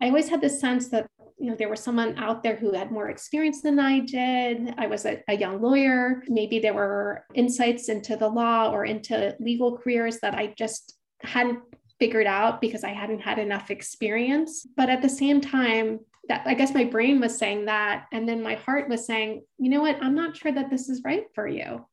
I 0.00 0.06
always 0.06 0.28
had 0.28 0.40
the 0.40 0.48
sense 0.48 0.88
that 0.90 1.06
you 1.38 1.50
know 1.50 1.56
there 1.56 1.68
was 1.68 1.80
someone 1.80 2.16
out 2.18 2.42
there 2.42 2.56
who 2.56 2.72
had 2.72 2.92
more 2.92 3.08
experience 3.08 3.62
than 3.62 3.78
I 3.78 4.00
did. 4.00 4.74
I 4.78 4.86
was 4.86 5.04
a, 5.06 5.22
a 5.28 5.36
young 5.36 5.60
lawyer. 5.60 6.22
Maybe 6.28 6.58
there 6.58 6.74
were 6.74 7.24
insights 7.34 7.88
into 7.88 8.16
the 8.16 8.28
law 8.28 8.70
or 8.70 8.84
into 8.84 9.34
legal 9.40 9.78
careers 9.78 10.20
that 10.20 10.34
I 10.34 10.54
just 10.56 10.94
hadn't 11.22 11.60
figured 11.98 12.26
out 12.26 12.60
because 12.60 12.84
I 12.84 12.90
hadn't 12.90 13.20
had 13.20 13.38
enough 13.38 13.70
experience. 13.70 14.66
But 14.76 14.90
at 14.90 15.02
the 15.02 15.08
same 15.08 15.40
time, 15.40 16.00
that 16.30 16.46
I 16.46 16.54
guess 16.54 16.72
my 16.72 16.84
brain 16.84 17.20
was 17.20 17.36
saying 17.36 17.64
that. 17.64 18.06
And 18.12 18.26
then 18.28 18.40
my 18.40 18.54
heart 18.54 18.88
was 18.88 19.04
saying, 19.04 19.42
you 19.58 19.68
know 19.68 19.80
what, 19.80 20.00
I'm 20.00 20.14
not 20.14 20.36
sure 20.36 20.52
that 20.52 20.70
this 20.70 20.88
is 20.88 21.02
right 21.04 21.24
for 21.34 21.46
you. 21.46 21.84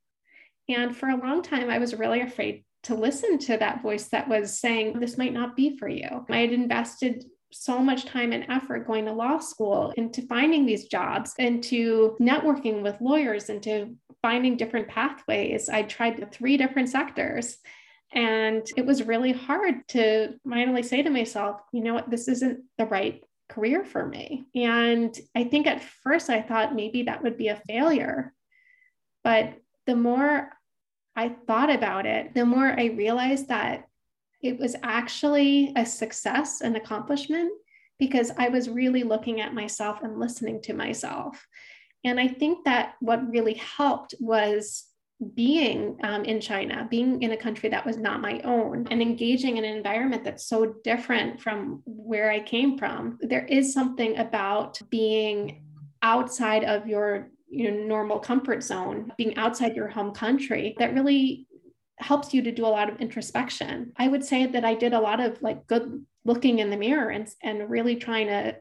And 0.70 0.96
for 0.96 1.10
a 1.10 1.18
long 1.18 1.42
time, 1.42 1.72
I 1.72 1.80
was 1.80 1.96
really 1.96 2.22
afraid 2.22 2.64
to 2.84 2.94
listen 2.94 3.40
to 3.40 3.58
that 3.58 3.82
voice 3.82 4.10
that 4.10 4.30
was 4.30 4.60
saying, 4.60 5.00
this 5.00 5.18
might 5.18 5.34
not 5.34 5.56
be 5.56 5.76
for 5.78 5.90
you. 5.90 6.24
I 6.30 6.38
had 6.38 6.54
invested 6.54 7.26
so 7.52 7.80
much 7.80 8.06
time 8.06 8.32
and 8.32 8.46
effort 8.50 8.86
going 8.86 9.06
to 9.06 9.12
law 9.12 9.40
school 9.40 9.92
into 9.98 10.22
finding 10.28 10.68
these 10.68 10.86
jobs, 10.86 11.34
into 11.40 12.16
networking 12.22 12.84
with 12.84 13.02
lawyers, 13.02 13.50
into 13.50 13.96
finding 14.22 14.56
different 14.56 14.88
pathways. 14.88 15.68
I 15.68 15.82
tried 15.82 16.32
three 16.32 16.58
different 16.58 16.90
sectors. 16.90 17.58
And 18.14 18.66
it 18.78 18.86
was 18.86 19.04
really 19.04 19.34
hard 19.34 19.88
to 19.90 20.36
finally 20.48 20.84
say 20.84 21.02
to 21.02 21.10
myself, 21.10 21.60
you 21.74 21.82
know 21.82 21.96
what, 21.96 22.10
this 22.12 22.28
isn't 22.28 22.60
the 22.78 22.86
right 22.86 23.22
career 23.50 23.84
for 23.84 24.06
me. 24.06 24.46
And 24.56 25.18
I 25.36 25.46
think 25.46 25.68
at 25.68 25.84
first 25.84 26.30
I 26.30 26.42
thought 26.42 26.76
maybe 26.76 27.04
that 27.04 27.24
would 27.24 27.38
be 27.38 27.48
a 27.48 27.62
failure. 27.68 28.34
But 29.24 29.54
the 29.86 29.96
more 29.96 30.50
I 31.16 31.30
thought 31.30 31.74
about 31.74 32.06
it, 32.06 32.34
the 32.34 32.46
more 32.46 32.68
I 32.68 32.86
realized 32.86 33.48
that 33.48 33.88
it 34.42 34.60
was 34.60 34.76
actually 34.84 35.74
a 35.76 35.86
success 35.86 36.62
and 36.62 36.78
accomplishment 36.78 37.52
because 38.00 38.32
I 38.38 38.50
was 38.50 38.70
really 38.70 39.04
looking 39.04 39.42
at 39.42 39.54
myself 39.54 40.04
and 40.04 40.20
listening 40.20 40.62
to 40.64 40.74
myself. 40.74 41.48
And 42.04 42.20
I 42.20 42.28
think 42.28 42.66
that 42.66 42.94
what 43.00 43.30
really 43.30 43.56
helped 43.56 44.14
was 44.20 44.86
being 45.34 45.98
um, 46.04 46.24
in 46.26 46.40
China, 46.40 46.88
being 46.90 47.22
in 47.24 47.32
a 47.32 47.38
country 47.38 47.70
that 47.70 47.86
was 47.86 47.98
not 47.98 48.22
my 48.22 48.40
own, 48.42 48.88
and 48.92 49.02
engaging 49.02 49.58
in 49.58 49.66
an 49.66 49.76
environment 49.76 50.24
that's 50.24 50.48
so 50.48 50.76
different 50.84 51.42
from 51.42 51.82
where 51.86 52.30
I 52.32 52.40
came 52.40 52.78
from. 52.78 53.18
There 53.22 53.46
is 53.46 53.74
something 53.74 54.18
about 54.18 54.80
being 54.90 55.64
outside 56.04 56.64
of 56.64 56.88
your 56.88 57.32
you 57.50 57.72
know, 57.72 57.84
normal 57.88 58.20
comfort 58.20 58.64
zone, 58.64 59.12
being 59.18 59.36
outside 59.38 59.76
your 59.76 59.88
home 59.88 60.14
country 60.14 60.76
that 60.80 60.94
really 60.94 61.48
helps 62.00 62.34
you 62.34 62.44
to 62.44 62.52
do 62.52 62.66
a 62.66 62.68
lot 62.68 62.90
of 62.90 63.00
introspection. 63.00 63.92
I 63.98 64.08
would 64.08 64.24
say 64.24 64.46
that 64.46 64.66
I 64.66 64.76
did 64.76 64.94
a 64.94 65.00
lot 65.00 65.20
of 65.20 65.42
like 65.42 65.66
good 65.66 66.06
looking 66.26 66.60
in 66.60 66.70
the 66.70 66.78
mirror 66.78 67.10
and, 67.10 67.28
and 67.42 67.70
really 67.70 67.96
trying 67.96 68.28
to 68.28 68.58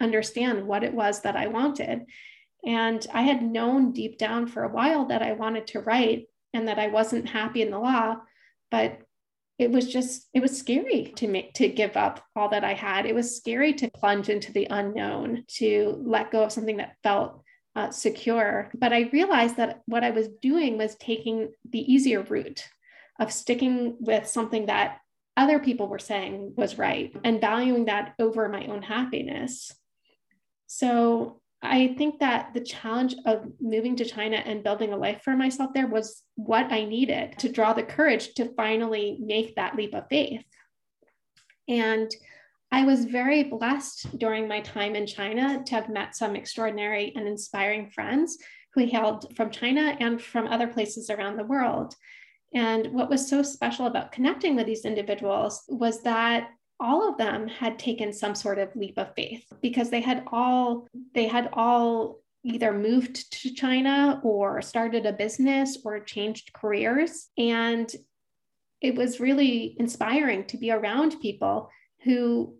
understand 0.00 0.66
what 0.66 0.84
it 0.84 0.94
was 0.94 1.20
that 1.22 1.36
I 1.36 1.48
wanted. 1.48 2.06
And 2.64 3.04
I 3.12 3.22
had 3.22 3.42
known 3.42 3.92
deep 3.92 4.18
down 4.18 4.46
for 4.46 4.62
a 4.62 4.72
while 4.72 5.06
that 5.06 5.22
I 5.22 5.32
wanted 5.32 5.66
to 5.68 5.80
write 5.80 6.26
and 6.54 6.68
that 6.68 6.78
I 6.78 6.88
wasn't 6.88 7.28
happy 7.28 7.62
in 7.62 7.70
the 7.70 7.78
law, 7.78 8.16
but 8.70 9.00
it 9.58 9.70
was 9.70 9.86
just 9.86 10.28
it 10.32 10.40
was 10.40 10.56
scary 10.56 11.12
to 11.16 11.28
make 11.28 11.54
to 11.54 11.68
give 11.68 11.96
up 11.96 12.24
all 12.34 12.48
that 12.50 12.64
I 12.64 12.74
had. 12.74 13.06
It 13.06 13.14
was 13.14 13.36
scary 13.36 13.74
to 13.74 13.90
plunge 13.90 14.28
into 14.28 14.52
the 14.52 14.66
unknown, 14.70 15.44
to 15.56 16.02
let 16.04 16.30
go 16.30 16.44
of 16.44 16.52
something 16.52 16.78
that 16.78 16.96
felt 17.02 17.42
uh, 17.76 17.90
secure. 17.90 18.70
But 18.74 18.92
I 18.92 19.10
realized 19.12 19.56
that 19.56 19.82
what 19.86 20.04
I 20.04 20.10
was 20.10 20.28
doing 20.40 20.78
was 20.78 20.94
taking 20.96 21.52
the 21.68 21.92
easier 21.92 22.22
route 22.22 22.64
of 23.20 23.32
sticking 23.32 23.96
with 24.00 24.26
something 24.26 24.66
that 24.66 24.98
other 25.36 25.58
people 25.58 25.88
were 25.88 25.98
saying 25.98 26.54
was 26.56 26.78
right 26.78 27.14
and 27.24 27.40
valuing 27.40 27.86
that 27.86 28.14
over 28.18 28.48
my 28.48 28.66
own 28.66 28.82
happiness. 28.82 29.72
So 30.66 31.41
I 31.62 31.94
think 31.96 32.18
that 32.18 32.54
the 32.54 32.60
challenge 32.60 33.14
of 33.24 33.46
moving 33.60 33.94
to 33.96 34.04
China 34.04 34.36
and 34.36 34.64
building 34.64 34.92
a 34.92 34.96
life 34.96 35.22
for 35.22 35.36
myself 35.36 35.72
there 35.72 35.86
was 35.86 36.22
what 36.34 36.72
I 36.72 36.84
needed 36.84 37.38
to 37.38 37.52
draw 37.52 37.72
the 37.72 37.84
courage 37.84 38.34
to 38.34 38.52
finally 38.54 39.18
make 39.20 39.54
that 39.54 39.76
leap 39.76 39.94
of 39.94 40.08
faith. 40.08 40.44
And 41.68 42.10
I 42.72 42.84
was 42.84 43.04
very 43.04 43.44
blessed 43.44 44.18
during 44.18 44.48
my 44.48 44.60
time 44.60 44.96
in 44.96 45.06
China 45.06 45.62
to 45.64 45.74
have 45.74 45.88
met 45.88 46.16
some 46.16 46.34
extraordinary 46.34 47.12
and 47.14 47.28
inspiring 47.28 47.90
friends 47.90 48.38
who 48.74 48.86
hailed 48.86 49.36
from 49.36 49.50
China 49.50 49.96
and 50.00 50.20
from 50.20 50.48
other 50.48 50.66
places 50.66 51.10
around 51.10 51.36
the 51.36 51.44
world. 51.44 51.94
And 52.54 52.92
what 52.92 53.10
was 53.10 53.28
so 53.28 53.42
special 53.42 53.86
about 53.86 54.12
connecting 54.12 54.56
with 54.56 54.66
these 54.66 54.84
individuals 54.84 55.62
was 55.68 56.02
that 56.02 56.48
all 56.82 57.08
of 57.08 57.16
them 57.16 57.48
had 57.48 57.78
taken 57.78 58.12
some 58.12 58.34
sort 58.34 58.58
of 58.58 58.74
leap 58.76 58.98
of 58.98 59.14
faith 59.14 59.44
because 59.62 59.88
they 59.88 60.00
had 60.00 60.24
all 60.32 60.86
they 61.14 61.26
had 61.26 61.48
all 61.52 62.18
either 62.44 62.72
moved 62.72 63.32
to 63.32 63.54
China 63.54 64.20
or 64.24 64.60
started 64.60 65.06
a 65.06 65.12
business 65.12 65.78
or 65.84 66.00
changed 66.00 66.52
careers 66.52 67.28
and 67.38 67.94
it 68.80 68.96
was 68.96 69.20
really 69.20 69.76
inspiring 69.78 70.44
to 70.44 70.56
be 70.56 70.72
around 70.72 71.20
people 71.20 71.70
who 72.02 72.56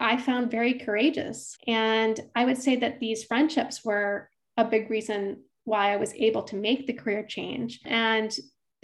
I 0.00 0.16
found 0.16 0.50
very 0.50 0.74
courageous. 0.74 1.56
And 1.66 2.18
I 2.34 2.46
would 2.46 2.58
say 2.58 2.76
that 2.76 3.00
these 3.00 3.24
friendships 3.24 3.84
were 3.84 4.30
a 4.56 4.64
big 4.64 4.90
reason 4.90 5.42
why 5.64 5.92
I 5.92 5.96
was 5.96 6.14
able 6.14 6.42
to 6.44 6.56
make 6.56 6.86
the 6.86 6.92
career 6.92 7.24
change. 7.26 7.80
And 7.84 8.34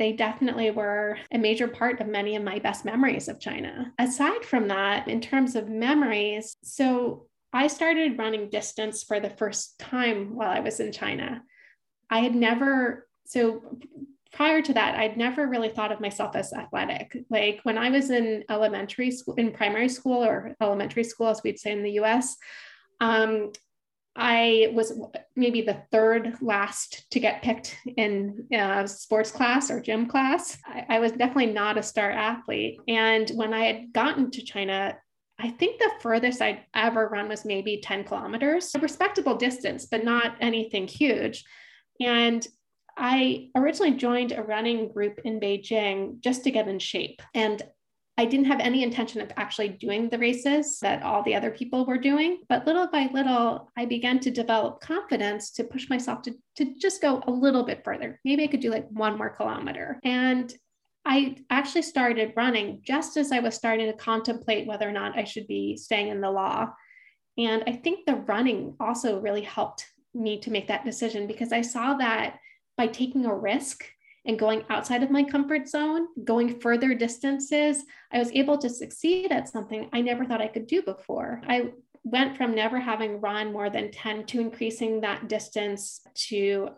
they 0.01 0.13
definitely 0.13 0.71
were 0.71 1.19
a 1.31 1.37
major 1.37 1.69
part 1.69 2.01
of 2.01 2.07
many 2.07 2.35
of 2.35 2.43
my 2.43 2.59
best 2.59 2.87
memories 2.87 3.29
of 3.29 3.39
China. 3.39 3.93
Aside 3.99 4.47
from 4.47 4.67
that, 4.69 5.07
in 5.09 5.21
terms 5.21 5.55
of 5.55 5.69
memories, 5.69 6.57
so 6.65 7.27
I 7.53 7.67
started 7.67 8.19
running 8.19 8.49
distance 8.49 9.05
for 9.05 9.21
the 9.21 9.29
first 9.29 9.79
time 9.79 10.35
while 10.35 10.49
I 10.49 10.61
was 10.61 10.81
in 10.81 10.91
China. 10.91 11.43
I 12.09 12.21
had 12.21 12.35
never, 12.35 13.09
so 13.27 13.79
prior 14.33 14.63
to 14.63 14.73
that, 14.73 14.95
I'd 14.95 15.19
never 15.19 15.47
really 15.47 15.69
thought 15.69 15.93
of 15.93 16.01
myself 16.01 16.35
as 16.35 16.55
athletic. 16.55 17.19
Like 17.29 17.61
when 17.65 17.77
I 17.77 17.91
was 17.91 18.09
in 18.09 18.45
elementary 18.49 19.11
school, 19.11 19.35
in 19.35 19.53
primary 19.53 19.91
school 19.91 20.25
or 20.25 20.57
elementary 20.63 21.05
school, 21.05 21.29
as 21.29 21.43
we'd 21.43 21.61
say 21.61 21.73
in 21.73 21.83
the 21.83 22.01
US, 22.01 22.39
um, 23.01 23.53
I 24.23 24.69
was 24.75 25.01
maybe 25.35 25.63
the 25.63 25.83
third 25.91 26.37
last 26.43 27.11
to 27.11 27.19
get 27.19 27.43
picked 27.43 27.75
in 27.97 28.47
uh, 28.55 28.87
sports 28.87 29.31
class 29.31 29.71
or 29.71 29.81
gym 29.81 30.07
class. 30.07 30.59
I, 30.67 30.85
I 30.97 30.99
was 30.99 31.13
definitely 31.13 31.47
not 31.47 31.79
a 31.79 31.83
star 31.83 32.11
athlete. 32.11 32.79
And 32.87 33.31
when 33.31 33.55
I 33.55 33.65
had 33.65 33.95
gotten 33.95 34.31
to 34.33 34.45
China, 34.45 34.95
I 35.39 35.49
think 35.49 35.79
the 35.79 35.91
furthest 36.03 36.43
I'd 36.43 36.61
ever 36.75 37.09
run 37.09 37.31
was 37.31 37.47
maybe 37.47 37.81
10 37.83 38.05
kilometers, 38.05 38.75
a 38.75 38.79
respectable 38.81 39.37
distance, 39.37 39.87
but 39.87 40.05
not 40.05 40.37
anything 40.39 40.87
huge. 40.87 41.43
And 41.99 42.47
I 42.99 43.49
originally 43.57 43.97
joined 43.97 44.33
a 44.33 44.43
running 44.43 44.93
group 44.93 45.21
in 45.25 45.41
Beijing 45.41 46.21
just 46.21 46.45
to 46.45 46.51
get 46.51 46.69
in 46.69 46.79
shape. 46.79 47.23
And 47.35 47.63
I 48.21 48.27
didn't 48.27 48.49
have 48.49 48.61
any 48.61 48.83
intention 48.83 49.23
of 49.23 49.33
actually 49.39 49.71
doing 49.71 50.11
the 50.11 50.19
races 50.19 50.79
that 50.81 51.03
all 51.03 51.23
the 51.23 51.35
other 51.35 51.51
people 51.51 51.87
were 51.87 51.97
doing. 51.97 52.43
But 52.51 52.67
little 52.67 52.87
by 52.87 53.09
little, 53.15 53.71
I 53.79 53.87
began 53.87 54.21
to 54.21 54.31
develop 54.31 54.83
confidence 54.83 55.53
to 55.53 55.65
push 55.65 55.89
myself 55.89 56.21
to, 56.25 56.35
to 56.57 56.75
just 56.79 57.01
go 57.01 57.23
a 57.27 57.31
little 57.31 57.63
bit 57.63 57.83
further. 57.83 58.21
Maybe 58.23 58.45
I 58.45 58.49
could 58.49 58.61
do 58.61 58.71
like 58.71 58.87
one 58.91 59.17
more 59.17 59.31
kilometer. 59.31 59.99
And 60.05 60.55
I 61.07 61.39
actually 61.49 61.81
started 61.81 62.35
running 62.37 62.83
just 62.83 63.17
as 63.17 63.33
I 63.33 63.41
was 63.41 63.55
starting 63.55 63.87
to 63.87 63.97
contemplate 63.97 64.67
whether 64.67 64.87
or 64.87 64.93
not 64.93 65.19
I 65.19 65.25
should 65.25 65.47
be 65.47 65.79
staying 65.79 66.09
in 66.09 66.21
the 66.21 66.31
law. 66.31 66.69
And 67.39 67.65
I 67.67 67.73
think 67.73 68.05
the 68.05 68.17
running 68.17 68.77
also 68.81 69.19
really 69.19 69.41
helped 69.41 69.87
me 70.13 70.39
to 70.41 70.51
make 70.51 70.69
that 70.69 70.85
decision 70.85 71.27
because 71.27 71.53
I 71.53 71.63
saw 71.63 71.95
that 71.95 72.37
by 72.77 72.87
taking 72.87 73.25
a 73.25 73.35
risk 73.35 73.83
and 74.25 74.39
going 74.39 74.65
outside 74.69 75.03
of 75.03 75.11
my 75.11 75.23
comfort 75.23 75.69
zone, 75.69 76.07
going 76.25 76.61
further 76.61 76.95
distances, 76.95 77.85
I 78.13 78.19
was 78.19 78.33
able 78.33 78.59
to 78.59 78.69
succeed 78.69 79.33
at 79.33 79.49
something 79.49 79.89
I 79.93 80.01
never 80.01 80.25
thought 80.25 80.43
I 80.43 80.49
could 80.49 80.67
do 80.67 80.83
before. 80.83 81.41
I 81.47 81.71
went 82.03 82.37
from 82.37 82.55
never 82.55 82.81
having 82.81 83.21
run 83.21 83.53
more 83.53 83.69
than 83.69 83.91
10 83.91 84.25
to 84.25 84.41
increasing 84.41 85.03
that 85.03 85.29
distance 85.29 86.01
to 86.15 86.71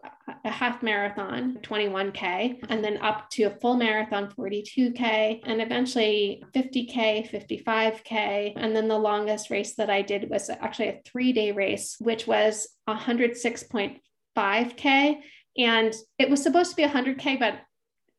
a 0.44 0.50
half 0.50 0.82
marathon 0.82 1.58
21k 1.62 2.58
and 2.68 2.84
then 2.84 2.98
up 2.98 3.30
to 3.30 3.44
a 3.44 3.56
full 3.60 3.76
marathon 3.76 4.28
42k 4.30 5.40
and 5.44 5.62
eventually 5.62 6.42
50k 6.52 7.30
55k 7.30 8.54
and 8.56 8.74
then 8.74 8.88
the 8.88 8.98
longest 8.98 9.48
race 9.50 9.76
that 9.76 9.90
i 9.90 10.02
did 10.02 10.28
was 10.28 10.50
actually 10.50 10.88
a 10.88 11.00
three 11.04 11.32
day 11.32 11.52
race 11.52 11.94
which 12.00 12.26
was 12.26 12.66
106.5k 12.88 15.20
and 15.56 15.94
it 16.18 16.30
was 16.30 16.42
supposed 16.42 16.70
to 16.70 16.76
be 16.76 16.84
100k 16.84 17.38
but 17.38 17.60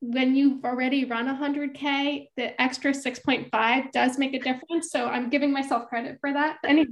when 0.03 0.35
you've 0.35 0.65
already 0.65 1.05
run 1.05 1.27
100K, 1.27 2.27
the 2.35 2.61
extra 2.61 2.91
6.5 2.91 3.91
does 3.93 4.17
make 4.17 4.33
a 4.33 4.39
difference. 4.39 4.91
So 4.91 5.05
I'm 5.05 5.29
giving 5.29 5.53
myself 5.53 5.87
credit 5.87 6.17
for 6.19 6.33
that. 6.33 6.57
Anyway, 6.65 6.87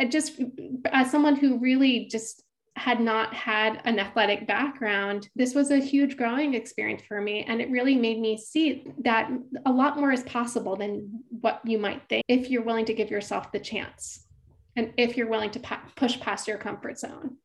I, 0.00 0.02
I 0.02 0.06
just, 0.06 0.40
as 0.86 1.10
someone 1.10 1.36
who 1.36 1.58
really 1.58 2.06
just 2.06 2.42
had 2.76 3.00
not 3.00 3.34
had 3.34 3.82
an 3.84 3.98
athletic 3.98 4.46
background, 4.46 5.28
this 5.36 5.54
was 5.54 5.70
a 5.70 5.76
huge 5.76 6.16
growing 6.16 6.54
experience 6.54 7.02
for 7.06 7.20
me. 7.20 7.44
And 7.46 7.60
it 7.60 7.70
really 7.70 7.96
made 7.96 8.18
me 8.18 8.38
see 8.38 8.86
that 9.04 9.30
a 9.66 9.70
lot 9.70 9.98
more 9.98 10.10
is 10.10 10.22
possible 10.22 10.74
than 10.74 11.22
what 11.28 11.60
you 11.66 11.78
might 11.78 12.08
think 12.08 12.24
if 12.28 12.48
you're 12.48 12.62
willing 12.62 12.86
to 12.86 12.94
give 12.94 13.10
yourself 13.10 13.52
the 13.52 13.60
chance 13.60 14.26
and 14.74 14.94
if 14.96 15.18
you're 15.18 15.28
willing 15.28 15.50
to 15.50 15.60
pa- 15.60 15.82
push 15.96 16.18
past 16.18 16.48
your 16.48 16.56
comfort 16.56 16.98
zone. 16.98 17.36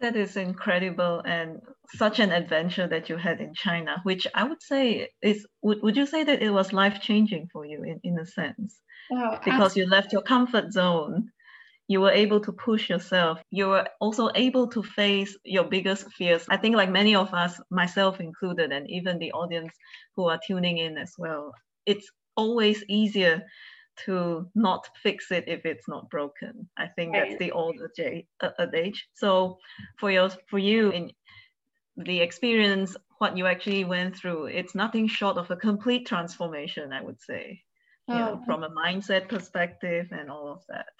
That 0.00 0.16
is 0.16 0.36
incredible 0.36 1.20
and 1.26 1.60
such 1.94 2.20
an 2.20 2.32
adventure 2.32 2.86
that 2.88 3.08
you 3.10 3.16
had 3.16 3.40
in 3.40 3.52
China, 3.54 4.00
which 4.02 4.26
I 4.34 4.44
would 4.44 4.62
say 4.62 5.08
is 5.22 5.46
would, 5.62 5.82
would 5.82 5.96
you 5.96 6.06
say 6.06 6.24
that 6.24 6.42
it 6.42 6.50
was 6.50 6.72
life 6.72 7.00
changing 7.02 7.48
for 7.52 7.66
you 7.66 7.82
in, 7.82 8.00
in 8.02 8.18
a 8.18 8.24
sense? 8.26 8.80
Oh, 9.12 9.38
because 9.44 9.72
absolutely. 9.72 9.82
you 9.82 9.88
left 9.90 10.12
your 10.12 10.22
comfort 10.22 10.72
zone. 10.72 11.30
You 11.88 12.00
were 12.00 12.12
able 12.12 12.40
to 12.40 12.52
push 12.52 12.88
yourself. 12.88 13.42
You 13.50 13.68
were 13.68 13.88
also 14.00 14.30
able 14.34 14.68
to 14.68 14.82
face 14.82 15.36
your 15.44 15.64
biggest 15.64 16.10
fears. 16.12 16.46
I 16.48 16.56
think, 16.56 16.76
like 16.76 16.90
many 16.90 17.14
of 17.16 17.34
us, 17.34 17.60
myself 17.70 18.20
included, 18.20 18.72
and 18.72 18.88
even 18.88 19.18
the 19.18 19.32
audience 19.32 19.72
who 20.16 20.28
are 20.28 20.40
tuning 20.46 20.78
in 20.78 20.96
as 20.96 21.12
well, 21.18 21.52
it's 21.86 22.08
always 22.36 22.84
easier 22.88 23.42
to 24.04 24.48
not 24.54 24.88
fix 25.02 25.30
it 25.30 25.44
if 25.46 25.64
it's 25.64 25.88
not 25.88 26.10
broken. 26.10 26.68
I 26.76 26.86
think 26.88 27.12
right. 27.12 27.28
that's 27.28 27.38
the 27.38 27.52
old 27.52 27.76
adage. 28.58 29.08
So 29.14 29.58
for 29.98 30.10
your 30.10 30.30
for 30.48 30.58
you 30.58 30.90
in 30.90 31.12
the 31.96 32.20
experience, 32.20 32.96
what 33.18 33.36
you 33.36 33.46
actually 33.46 33.84
went 33.84 34.16
through, 34.16 34.46
it's 34.46 34.74
nothing 34.74 35.06
short 35.06 35.36
of 35.36 35.50
a 35.50 35.56
complete 35.56 36.06
transformation, 36.06 36.92
I 36.92 37.02
would 37.02 37.20
say. 37.20 37.62
Oh, 38.08 38.14
you 38.14 38.18
know, 38.18 38.42
from 38.44 38.64
a 38.64 38.70
mindset 38.70 39.28
perspective 39.28 40.08
and 40.10 40.30
all 40.30 40.48
of 40.50 40.62
that. 40.68 40.94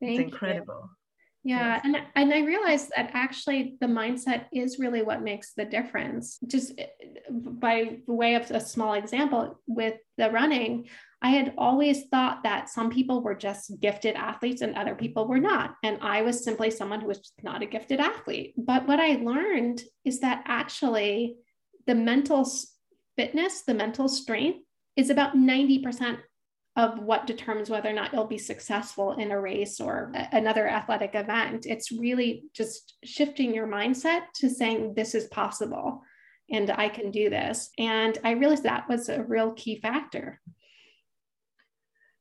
Thank 0.00 0.20
it's 0.20 0.32
incredible. 0.32 0.82
You. 0.82 0.96
Yeah, 1.42 1.74
yes. 1.74 1.80
and 1.84 1.96
and 2.16 2.34
I 2.34 2.40
realized 2.40 2.90
that 2.94 3.10
actually 3.14 3.76
the 3.80 3.86
mindset 3.86 4.44
is 4.52 4.78
really 4.78 5.02
what 5.02 5.22
makes 5.22 5.54
the 5.54 5.64
difference. 5.64 6.38
Just 6.46 6.72
eh, 6.78 6.86
by 7.30 7.98
way 8.06 8.34
of 8.34 8.50
a 8.50 8.60
small 8.60 8.92
example 8.94 9.58
with 9.66 9.94
the 10.18 10.30
running, 10.30 10.88
I 11.22 11.30
had 11.30 11.52
always 11.58 12.04
thought 12.06 12.42
that 12.44 12.70
some 12.70 12.90
people 12.90 13.22
were 13.22 13.34
just 13.34 13.78
gifted 13.80 14.14
athletes 14.14 14.62
and 14.62 14.74
other 14.74 14.94
people 14.94 15.28
were 15.28 15.38
not. 15.38 15.76
And 15.82 15.98
I 16.00 16.22
was 16.22 16.42
simply 16.42 16.70
someone 16.70 17.00
who 17.00 17.08
was 17.08 17.32
not 17.42 17.62
a 17.62 17.66
gifted 17.66 18.00
athlete. 18.00 18.54
But 18.56 18.88
what 18.88 19.00
I 19.00 19.16
learned 19.16 19.82
is 20.04 20.20
that 20.20 20.42
actually 20.46 21.36
the 21.86 21.94
mental 21.94 22.50
fitness, 23.16 23.62
the 23.62 23.74
mental 23.74 24.08
strength 24.08 24.60
is 24.96 25.10
about 25.10 25.34
90% 25.34 26.18
of 26.76 27.00
what 27.00 27.26
determines 27.26 27.68
whether 27.68 27.90
or 27.90 27.92
not 27.92 28.12
you'll 28.12 28.26
be 28.26 28.38
successful 28.38 29.12
in 29.12 29.30
a 29.30 29.40
race 29.40 29.80
or 29.80 30.12
another 30.32 30.68
athletic 30.68 31.14
event. 31.14 31.66
It's 31.66 31.92
really 31.92 32.44
just 32.54 32.94
shifting 33.04 33.52
your 33.52 33.66
mindset 33.66 34.22
to 34.36 34.48
saying, 34.48 34.94
this 34.94 35.14
is 35.14 35.26
possible 35.26 36.02
and 36.50 36.70
I 36.70 36.88
can 36.88 37.10
do 37.10 37.30
this. 37.30 37.70
And 37.78 38.16
I 38.24 38.32
realized 38.32 38.64
that 38.64 38.88
was 38.88 39.08
a 39.08 39.22
real 39.22 39.52
key 39.52 39.80
factor. 39.80 40.40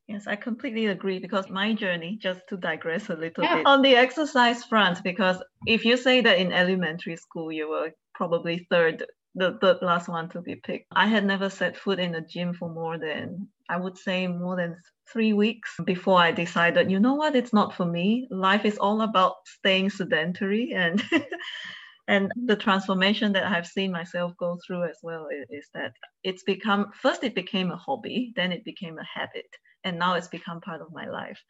Yes, 0.09 0.25
I 0.25 0.35
completely 0.35 0.87
agree 0.87 1.19
because 1.19 1.51
my 1.51 1.71
journey, 1.73 2.17
just 2.19 2.41
to 2.49 2.57
digress 2.57 3.09
a 3.09 3.15
little 3.15 3.43
yeah. 3.43 3.57
bit, 3.57 3.67
on 3.67 3.83
the 3.83 3.95
exercise 3.95 4.63
front, 4.63 5.03
because 5.03 5.37
if 5.67 5.85
you 5.85 5.97
say 5.97 6.19
that 6.21 6.39
in 6.39 6.51
elementary 6.51 7.15
school 7.15 7.51
you 7.51 7.69
were 7.69 7.91
probably 8.15 8.65
third, 8.71 9.05
the 9.35 9.59
third 9.61 9.77
last 9.83 10.09
one 10.09 10.27
to 10.29 10.41
be 10.41 10.55
picked, 10.55 10.87
I 10.95 11.05
had 11.05 11.25
never 11.25 11.47
set 11.47 11.77
foot 11.77 11.99
in 11.99 12.15
a 12.15 12.25
gym 12.25 12.55
for 12.55 12.69
more 12.69 12.97
than, 12.97 13.49
I 13.69 13.77
would 13.77 13.99
say, 13.99 14.25
more 14.25 14.55
than 14.55 14.77
three 15.13 15.33
weeks 15.33 15.75
before 15.85 16.17
I 16.19 16.31
decided, 16.31 16.89
you 16.89 16.99
know 16.99 17.13
what, 17.13 17.35
it's 17.35 17.53
not 17.53 17.75
for 17.75 17.85
me. 17.85 18.27
Life 18.31 18.65
is 18.65 18.79
all 18.79 19.01
about 19.01 19.35
staying 19.45 19.91
sedentary 19.91 20.73
and. 20.73 21.03
and 22.07 22.31
the 22.47 22.55
transformation 22.55 23.33
that 23.33 23.45
I've 23.45 23.67
seen 23.67 23.91
myself 23.91 24.33
go 24.39 24.57
through 24.65 24.85
as 24.85 24.97
well 25.03 25.27
is, 25.27 25.45
is, 25.51 25.69
that 25.75 25.93
it's 26.23 26.41
become 26.41 26.87
first 26.99 27.23
it 27.23 27.35
became 27.35 27.69
a 27.69 27.77
hobby, 27.77 28.33
then 28.35 28.51
it 28.51 28.65
became 28.65 28.97
a 28.97 29.05
habit, 29.19 29.45
and 29.83 29.99
now 29.99 30.15
it's 30.15 30.27
become 30.27 30.61
part 30.61 30.81
of 30.81 30.91
my 30.91 31.07
life. 31.07 31.41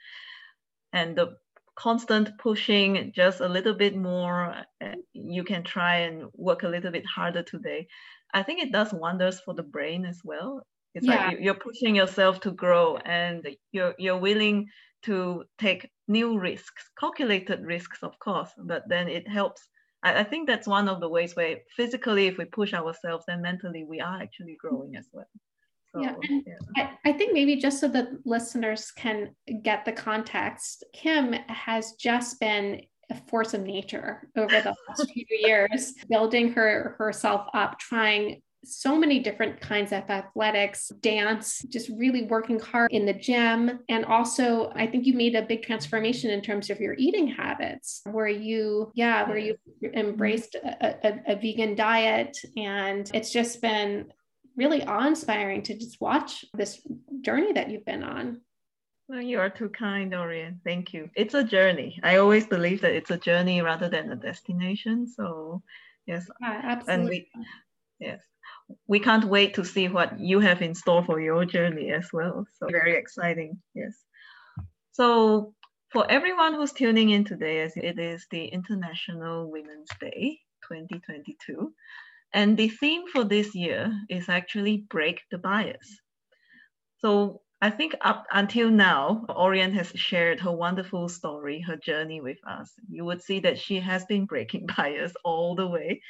And 0.94 1.16
the 1.16 1.38
constant 1.80 2.38
pushing 2.38 3.12
just 3.16 3.40
a 3.40 3.48
little 3.48 3.74
bit 3.74 3.96
more 3.96 4.54
uh, 4.82 4.96
you 5.14 5.44
can 5.46 5.64
try 5.64 5.96
and 6.00 6.26
work 6.34 6.64
a 6.64 6.68
little 6.68 6.92
bit 6.92 7.06
harder 7.06 7.42
today. 7.42 7.88
I 8.34 8.44
think 8.44 8.62
it 8.62 8.74
does 8.74 8.92
wonders 8.94 9.40
for 9.40 9.54
the 9.54 9.64
brain 9.64 10.06
as 10.06 10.20
well. 10.24 10.62
It's 10.94 11.08
yeah. 11.08 11.28
like 11.28 11.38
you're 11.40 11.54
pushing 11.70 11.96
yourself 11.96 12.42
to 12.42 12.52
grow 12.52 12.98
and 12.98 13.48
you're 13.72 13.96
you're 13.98 14.18
willing 14.18 14.68
to 15.04 15.46
take 15.58 15.90
new 16.10 16.38
risks 16.38 16.84
calculated 17.00 17.62
risks 17.62 18.00
of 18.04 18.20
course 18.20 18.52
but 18.58 18.84
then 18.90 19.08
it 19.08 19.28
helps. 19.28 19.62
I, 20.04 20.20
I 20.20 20.24
think 20.24 20.48
that's 20.48 20.68
one 20.68 20.90
of 20.90 21.00
the 21.00 21.10
ways 21.10 21.36
where 21.36 21.58
physically 21.78 22.28
if 22.28 22.38
we 22.38 22.46
push 22.46 22.74
ourselves 22.74 23.24
then 23.28 23.42
mentally 23.42 23.86
we 23.88 24.02
are 24.02 24.22
actually 24.22 24.58
growing 24.60 24.98
as 24.98 25.08
well 25.14 25.30
so, 25.94 26.02
yeah, 26.02 26.16
and 26.30 26.44
yeah. 26.46 26.94
I, 27.04 27.10
I 27.10 27.14
think 27.14 27.34
maybe 27.34 27.56
just 27.56 27.80
so 27.80 27.88
that 27.90 28.10
listeners 28.26 28.92
can 28.92 29.36
get 29.64 29.86
the 29.86 29.92
context, 29.92 30.84
Kim 30.94 31.34
has 31.48 31.94
just 31.94 32.40
been 32.40 32.82
a 33.10 33.16
force 33.28 33.54
of 33.56 33.62
nature 33.62 34.30
over 34.38 34.62
the 34.62 34.76
last 34.88 35.10
few 35.14 35.26
years, 35.30 35.94
building 36.10 36.54
her 36.54 36.96
herself 36.98 37.48
up, 37.54 37.80
trying 37.80 38.42
so 38.66 38.98
many 38.98 39.20
different 39.20 39.60
kinds 39.62 39.92
of 39.92 40.10
athletics, 40.10 40.90
dance, 41.00 41.62
just 41.70 41.90
really 41.90 42.24
working 42.24 42.60
hard 42.60 42.92
in 42.92 43.06
the 43.06 43.14
gym. 43.14 43.80
And 43.88 44.06
also, 44.06 44.72
I 44.76 44.86
think 44.86 45.06
you 45.06 45.14
made 45.14 45.36
a 45.36 45.42
big 45.42 45.64
transformation 45.64 46.30
in 46.30 46.42
terms 46.42 46.70
of 46.70 46.80
your 46.80 46.94
eating 46.98 47.28
habits, 47.28 48.02
where 48.12 48.28
you, 48.28 48.92
yeah, 48.96 49.28
where 49.28 49.38
you 49.38 49.56
embraced 49.94 50.56
a, 50.56 51.08
a, 51.08 51.34
a 51.34 51.36
vegan 51.38 51.76
diet. 51.76 52.38
And 52.58 53.10
it's 53.14 53.32
just 53.32 53.62
been 53.62 54.12
really 54.60 54.84
awe 54.84 55.08
inspiring 55.08 55.64
to 55.64 55.74
just 55.74 56.00
watch 56.02 56.46
this 56.54 56.82
journey 57.22 57.54
that 57.54 57.70
you've 57.72 57.86
been 57.86 58.04
on. 58.04 58.42
Well, 59.08 59.22
you 59.22 59.40
are 59.40 59.50
too 59.50 59.70
kind, 59.70 60.14
Orion. 60.14 60.62
Thank 60.64 60.94
you. 60.94 61.10
It's 61.16 61.34
a 61.34 61.44
journey. 61.44 62.00
I 62.04 62.18
always 62.18 62.46
believe 62.46 62.82
that 62.82 62.94
it's 62.94 63.10
a 63.10 63.18
journey 63.18 63.62
rather 63.62 63.90
than 63.90 64.12
a 64.12 64.16
destination. 64.16 65.08
So, 65.08 65.64
yes. 66.06 66.30
Yeah, 66.42 66.62
absolutely. 66.64 66.94
And 66.94 67.10
we, 67.10 67.28
yes, 68.00 68.22
we 68.88 69.00
can't 69.00 69.26
wait 69.26 69.56
to 69.56 69.66
see 69.66 69.88
what 69.88 70.20
you 70.20 70.42
have 70.42 70.62
in 70.62 70.76
store 70.76 71.04
for 71.04 71.20
your 71.20 71.46
journey 71.46 71.92
as 71.92 72.10
well. 72.14 72.46
So, 72.60 72.68
very 72.70 72.96
exciting. 72.98 73.60
Yes. 73.74 73.96
So, 74.92 75.56
for 75.92 76.06
everyone 76.12 76.54
who's 76.54 76.74
tuning 76.74 77.10
in 77.10 77.24
today, 77.24 77.62
as 77.62 77.74
it 77.76 77.98
is 77.98 78.28
the 78.30 78.46
International 78.46 79.50
Women's 79.50 79.90
Day 80.00 80.38
2022, 80.68 81.74
and 82.34 82.58
the 82.58 82.70
theme 82.70 83.08
for 83.08 83.24
this 83.24 83.56
year 83.56 83.92
is 84.10 84.30
actually 84.30 84.86
break 84.90 85.22
the 85.32 85.38
bias. 85.38 86.00
So 87.00 87.42
I 87.62 87.70
think 87.70 87.96
up 88.02 88.26
until 88.32 88.70
now, 88.70 89.26
Orion 89.30 89.72
has 89.74 89.90
shared 89.96 90.40
her 90.42 90.52
wonderful 90.52 91.10
story, 91.10 91.60
her 91.62 91.76
journey 91.76 92.22
with 92.22 92.38
us. 92.48 92.72
You 92.90 93.04
would 93.06 93.22
see 93.22 93.40
that 93.42 93.60
she 93.60 93.80
has 93.80 94.06
been 94.06 94.26
breaking 94.26 94.68
bias 94.78 95.14
all 95.24 95.56
the 95.56 95.68
way. 95.68 96.02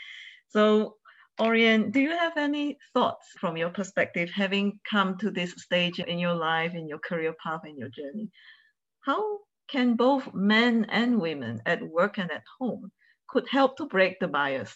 So, 0.49 0.95
Orion, 1.39 1.91
do 1.91 2.01
you 2.01 2.11
have 2.11 2.37
any 2.37 2.77
thoughts 2.93 3.27
from 3.39 3.55
your 3.57 3.69
perspective, 3.69 4.29
having 4.29 4.79
come 4.89 5.17
to 5.19 5.31
this 5.31 5.53
stage 5.57 5.99
in 5.99 6.19
your 6.19 6.35
life, 6.35 6.75
in 6.75 6.87
your 6.87 6.99
career 6.99 7.33
path, 7.41 7.61
in 7.65 7.77
your 7.77 7.89
journey? 7.89 8.29
How 9.01 9.39
can 9.69 9.95
both 9.95 10.33
men 10.33 10.85
and 10.89 11.21
women 11.21 11.61
at 11.65 11.81
work 11.81 12.17
and 12.17 12.31
at 12.31 12.43
home 12.59 12.91
could 13.29 13.47
help 13.47 13.77
to 13.77 13.85
break 13.85 14.19
the 14.19 14.27
bias? 14.27 14.75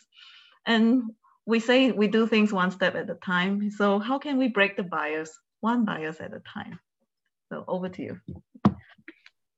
And 0.66 1.04
we 1.46 1.60
say 1.60 1.92
we 1.92 2.08
do 2.08 2.28
things 2.28 2.54
one 2.54 2.72
step 2.72 2.96
at 2.96 3.10
a 3.10 3.16
time. 3.16 3.70
So 3.72 4.00
how 4.00 4.18
can 4.18 4.38
we 4.38 4.48
break 4.48 4.78
the 4.78 4.84
bias 4.84 5.32
one 5.64 5.86
bias 5.86 6.20
at 6.20 6.34
a 6.34 6.42
time. 6.42 6.78
So 7.50 7.64
over 7.68 7.88
to 7.88 8.04
you. 8.04 8.20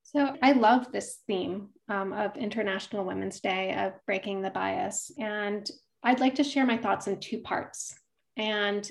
So 0.04 0.38
I 0.42 0.52
love 0.52 0.92
this 0.92 1.18
theme 1.28 1.70
um, 1.90 2.14
of 2.14 2.38
International 2.38 3.04
Women's 3.04 3.40
Day 3.40 3.74
of 3.74 3.94
breaking 4.06 4.44
the 4.44 4.52
bias. 4.52 5.12
And 5.18 5.70
I'd 6.04 6.20
like 6.20 6.36
to 6.36 6.44
share 6.44 6.66
my 6.66 6.78
thoughts 6.78 7.08
in 7.08 7.20
two 7.20 7.40
parts. 7.40 7.96
And 8.38 8.90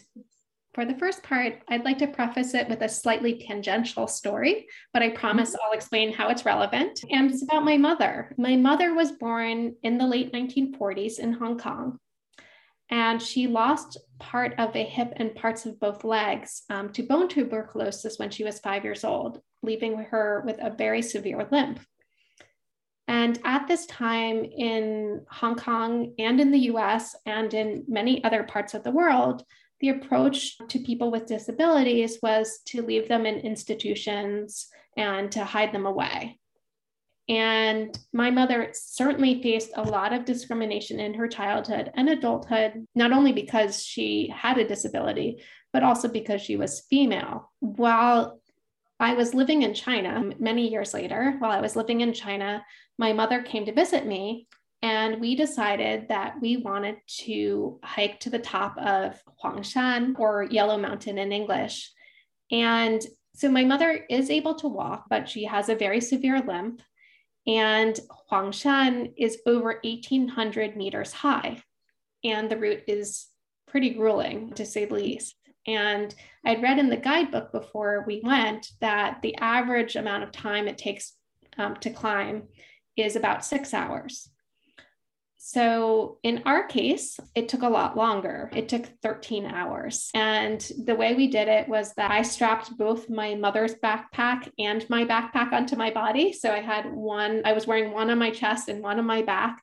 for 0.75 0.85
the 0.85 0.97
first 0.97 1.23
part, 1.23 1.63
I'd 1.69 1.85
like 1.85 1.99
to 1.99 2.09
preface 2.09 2.53
it 2.53 2.69
with 2.69 2.83
a 2.83 2.89
slightly 2.89 3.39
tangential 3.39 4.09
story, 4.09 4.67
but 4.93 5.03
I 5.03 5.11
promise 5.11 5.51
mm-hmm. 5.51 5.59
I'll 5.65 5.79
explain 5.79 6.13
how 6.13 6.31
it's 6.31 6.45
relevant. 6.45 6.99
And 7.11 7.31
it's 7.31 7.45
about 7.45 7.65
my 7.65 7.77
mother. 7.77 8.35
My 8.37 8.57
mother 8.57 8.93
was 8.93 9.13
born 9.13 9.77
in 9.85 9.99
the 9.99 10.07
late 10.07 10.33
1940s 10.33 11.21
in 11.21 11.33
Hong 11.35 11.59
Kong 11.59 12.01
and 12.91 13.21
she 13.21 13.47
lost 13.47 13.99
part 14.19 14.55
of 14.59 14.75
a 14.77 14.85
hip 14.85 15.13
and 15.17 15.35
parts 15.35 15.67
of 15.67 15.81
both 15.81 16.05
legs 16.05 16.63
um, 16.71 16.91
to 16.93 17.03
bone 17.03 17.29
tuberculosis 17.29 18.19
when 18.19 18.31
she 18.31 18.45
was 18.45 18.61
five 18.61 18.85
years 18.85 19.05
old, 19.05 19.41
leaving 19.63 19.97
her 19.97 20.43
with 20.47 20.59
a 20.61 20.71
very 20.71 21.03
severe 21.03 21.49
limp. 21.51 21.81
And 23.07 23.39
at 23.45 23.69
this 23.69 23.87
time 23.87 24.45
in 24.45 25.25
Hong 25.31 25.57
Kong 25.57 26.15
and 26.19 26.41
in 26.41 26.51
the 26.51 26.71
US 26.71 27.15
and 27.27 27.53
in 27.53 27.85
many 27.89 28.23
other 28.25 28.43
parts 28.43 28.75
of 28.75 28.83
the 28.83 28.91
world, 28.91 29.45
the 29.81 29.91
approach 29.91 30.57
to 30.69 30.79
people 30.79 31.11
with 31.11 31.27
disabilities 31.27 32.19
was 32.23 32.61
to 32.67 32.83
leave 32.83 33.09
them 33.09 33.27
in 33.27 33.37
institutions 33.41 34.69
and 34.97 35.31
to 35.33 35.45
hide 35.45 35.73
them 35.73 35.85
away. 35.85 36.39
And 37.29 37.99
my 38.13 38.31
mother 38.31 38.71
certainly 38.75 39.43
faced 39.43 39.71
a 39.77 39.83
lot 39.83 40.13
of 40.13 40.27
discrimination 40.27 41.01
in 41.01 41.15
her 41.15 41.27
childhood 41.27 41.91
and 41.95 42.09
adulthood, 42.11 42.87
not 42.95 43.13
only 43.13 43.33
because 43.33 43.83
she 43.83 44.33
had 44.35 44.59
a 44.59 44.69
disability, 44.69 45.43
but 45.73 45.83
also 45.83 46.09
because 46.09 46.43
she 46.43 46.57
was 46.57 46.81
female. 46.91 47.51
While 47.61 48.41
I 49.01 49.15
was 49.15 49.35
living 49.35 49.63
in 49.63 49.75
China 49.75 50.33
many 50.39 50.69
years 50.69 50.93
later, 50.93 51.37
while 51.39 51.51
I 51.51 51.61
was 51.61 51.77
living 51.77 52.03
in 52.03 52.13
China, 52.13 52.65
my 52.99 53.13
mother 53.13 53.43
came 53.43 53.65
to 53.67 53.73
visit 53.73 54.07
me 54.07 54.47
and 54.83 55.19
we 55.19 55.35
decided 55.35 56.09
that 56.09 56.35
we 56.43 56.59
wanted 56.59 56.97
to 57.23 57.81
hike 57.83 58.21
to 58.21 58.31
the 58.31 58.39
top 58.39 58.77
of 58.77 59.19
Huangshan 59.43 60.19
or 60.19 60.45
Yellow 60.45 60.77
Mountain 60.77 61.17
in 61.17 61.33
English. 61.33 61.91
And 62.53 63.03
so 63.35 63.51
my 63.51 63.65
mother 63.65 64.05
is 64.11 64.29
able 64.29 64.55
to 64.57 64.69
walk, 64.69 65.07
but 65.09 65.27
she 65.27 65.45
has 65.45 65.71
a 65.71 65.75
very 65.75 66.03
severe 66.03 66.41
limp. 66.41 66.83
And 67.47 67.99
Huangshan 68.31 69.13
is 69.17 69.39
over 69.47 69.81
1,800 69.83 70.77
meters 70.77 71.13
high. 71.13 71.63
And 72.23 72.51
the 72.51 72.57
route 72.57 72.85
is 72.87 73.27
pretty 73.67 73.91
grueling, 73.91 74.53
to 74.55 74.65
say 74.65 74.87
the 74.87 74.95
least. 74.95 75.37
And 75.67 76.15
I'd 76.45 76.63
read 76.63 76.79
in 76.79 76.89
the 76.89 76.97
guidebook 76.97 77.53
before 77.53 78.05
we 78.07 78.21
went 78.23 78.73
that 78.81 79.21
the 79.23 79.37
average 79.37 79.97
amount 79.97 80.23
of 80.23 80.33
time 80.33 80.69
it 80.69 80.79
takes 80.79 81.15
um, 81.59 81.77
to 81.77 81.91
climb 81.91 82.45
is 82.97 83.17
about 83.17 83.45
six 83.45 83.75
hours. 83.75 84.31
So 85.47 86.17
in 86.23 86.41
our 86.47 86.67
case, 86.67 87.21
it 87.35 87.51
took 87.51 87.61
a 87.61 87.69
lot 87.69 87.99
longer. 87.99 88.49
It 88.55 88.67
took 88.67 88.87
13 89.03 89.45
hours. 89.45 90.09
And 90.15 90.59
the 90.83 90.95
way 90.95 91.13
we 91.15 91.27
did 91.27 91.49
it 91.49 91.69
was 91.69 91.93
that 91.97 92.11
I 92.11 92.23
strapped 92.23 92.75
both 92.79 93.11
my 93.11 93.35
mother's 93.35 93.75
backpack 93.75 94.51
and 94.59 94.89
my 94.89 95.05
backpack 95.05 95.53
onto 95.53 95.77
my 95.77 95.91
body. 95.91 96.33
So 96.33 96.51
I 96.51 96.61
had 96.61 96.91
one, 96.91 97.43
I 97.45 97.53
was 97.53 97.67
wearing 97.67 97.93
one 97.93 98.09
on 98.09 98.19
my 98.19 98.31
chest 98.31 98.71
and 98.71 98.83
one 98.83 98.99
on 98.99 99.05
my 99.05 99.21
back. 99.21 99.63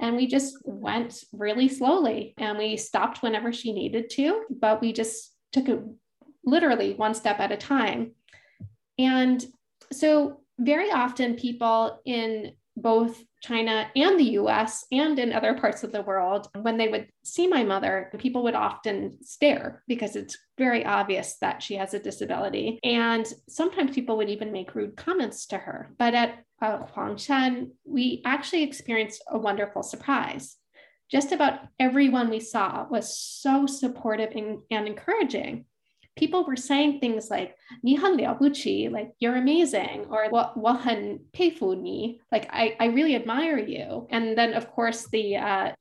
And 0.00 0.16
we 0.16 0.26
just 0.26 0.58
went 0.64 1.22
really 1.32 1.68
slowly 1.68 2.34
and 2.36 2.58
we 2.58 2.76
stopped 2.76 3.22
whenever 3.22 3.52
she 3.52 3.72
needed 3.72 4.10
to, 4.10 4.46
but 4.50 4.80
we 4.80 4.92
just 4.92 5.32
took 5.52 5.68
it 5.68 5.80
literally 6.44 6.94
one 6.94 7.14
step 7.14 7.38
at 7.38 7.52
a 7.52 7.56
time. 7.56 8.16
And 8.98 9.46
so 9.92 10.40
very 10.58 10.90
often 10.90 11.36
people 11.36 12.00
in 12.04 12.54
both 12.76 13.22
China 13.40 13.90
and 13.96 14.18
the 14.18 14.32
US 14.32 14.84
and 14.92 15.18
in 15.18 15.32
other 15.32 15.54
parts 15.54 15.82
of 15.82 15.92
the 15.92 16.02
world, 16.02 16.48
when 16.60 16.76
they 16.76 16.88
would 16.88 17.08
see 17.24 17.46
my 17.46 17.64
mother, 17.64 18.10
people 18.18 18.42
would 18.42 18.54
often 18.54 19.16
stare 19.22 19.82
because 19.88 20.16
it's 20.16 20.36
very 20.58 20.84
obvious 20.84 21.36
that 21.40 21.62
she 21.62 21.74
has 21.74 21.94
a 21.94 21.98
disability. 21.98 22.78
And 22.84 23.26
sometimes 23.48 23.94
people 23.94 24.16
would 24.18 24.28
even 24.28 24.52
make 24.52 24.74
rude 24.74 24.96
comments 24.96 25.46
to 25.46 25.58
her. 25.58 25.94
But 25.98 26.14
at 26.14 26.44
uh, 26.60 26.86
Huangshan, 26.94 27.70
we 27.84 28.22
actually 28.24 28.62
experienced 28.62 29.22
a 29.28 29.38
wonderful 29.38 29.82
surprise. 29.82 30.56
Just 31.10 31.32
about 31.32 31.60
everyone 31.80 32.30
we 32.30 32.40
saw 32.40 32.86
was 32.88 33.18
so 33.18 33.66
supportive 33.66 34.30
and, 34.36 34.60
and 34.70 34.86
encouraging 34.86 35.64
people 36.20 36.44
were 36.44 36.56
saying 36.56 37.00
things 37.00 37.30
like, 37.30 37.56
Ni 37.82 37.94
han 37.96 38.16
liaobuchi, 38.16 38.92
like 38.92 39.12
you're 39.18 39.36
amazing, 39.36 40.06
or 40.10 40.28
wahan 40.30 41.20
peifu 41.32 41.80
ni, 41.80 42.20
like 42.30 42.46
I, 42.52 42.76
I 42.78 42.86
really 42.86 43.16
admire 43.16 43.58
you. 43.58 44.06
And 44.10 44.36
then, 44.36 44.52
of 44.52 44.70
course, 44.70 45.08
the 45.08 45.36
uh, 45.36 45.72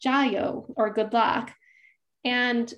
or 0.75 0.93
good 0.93 1.13
luck. 1.13 1.51
And 2.23 2.73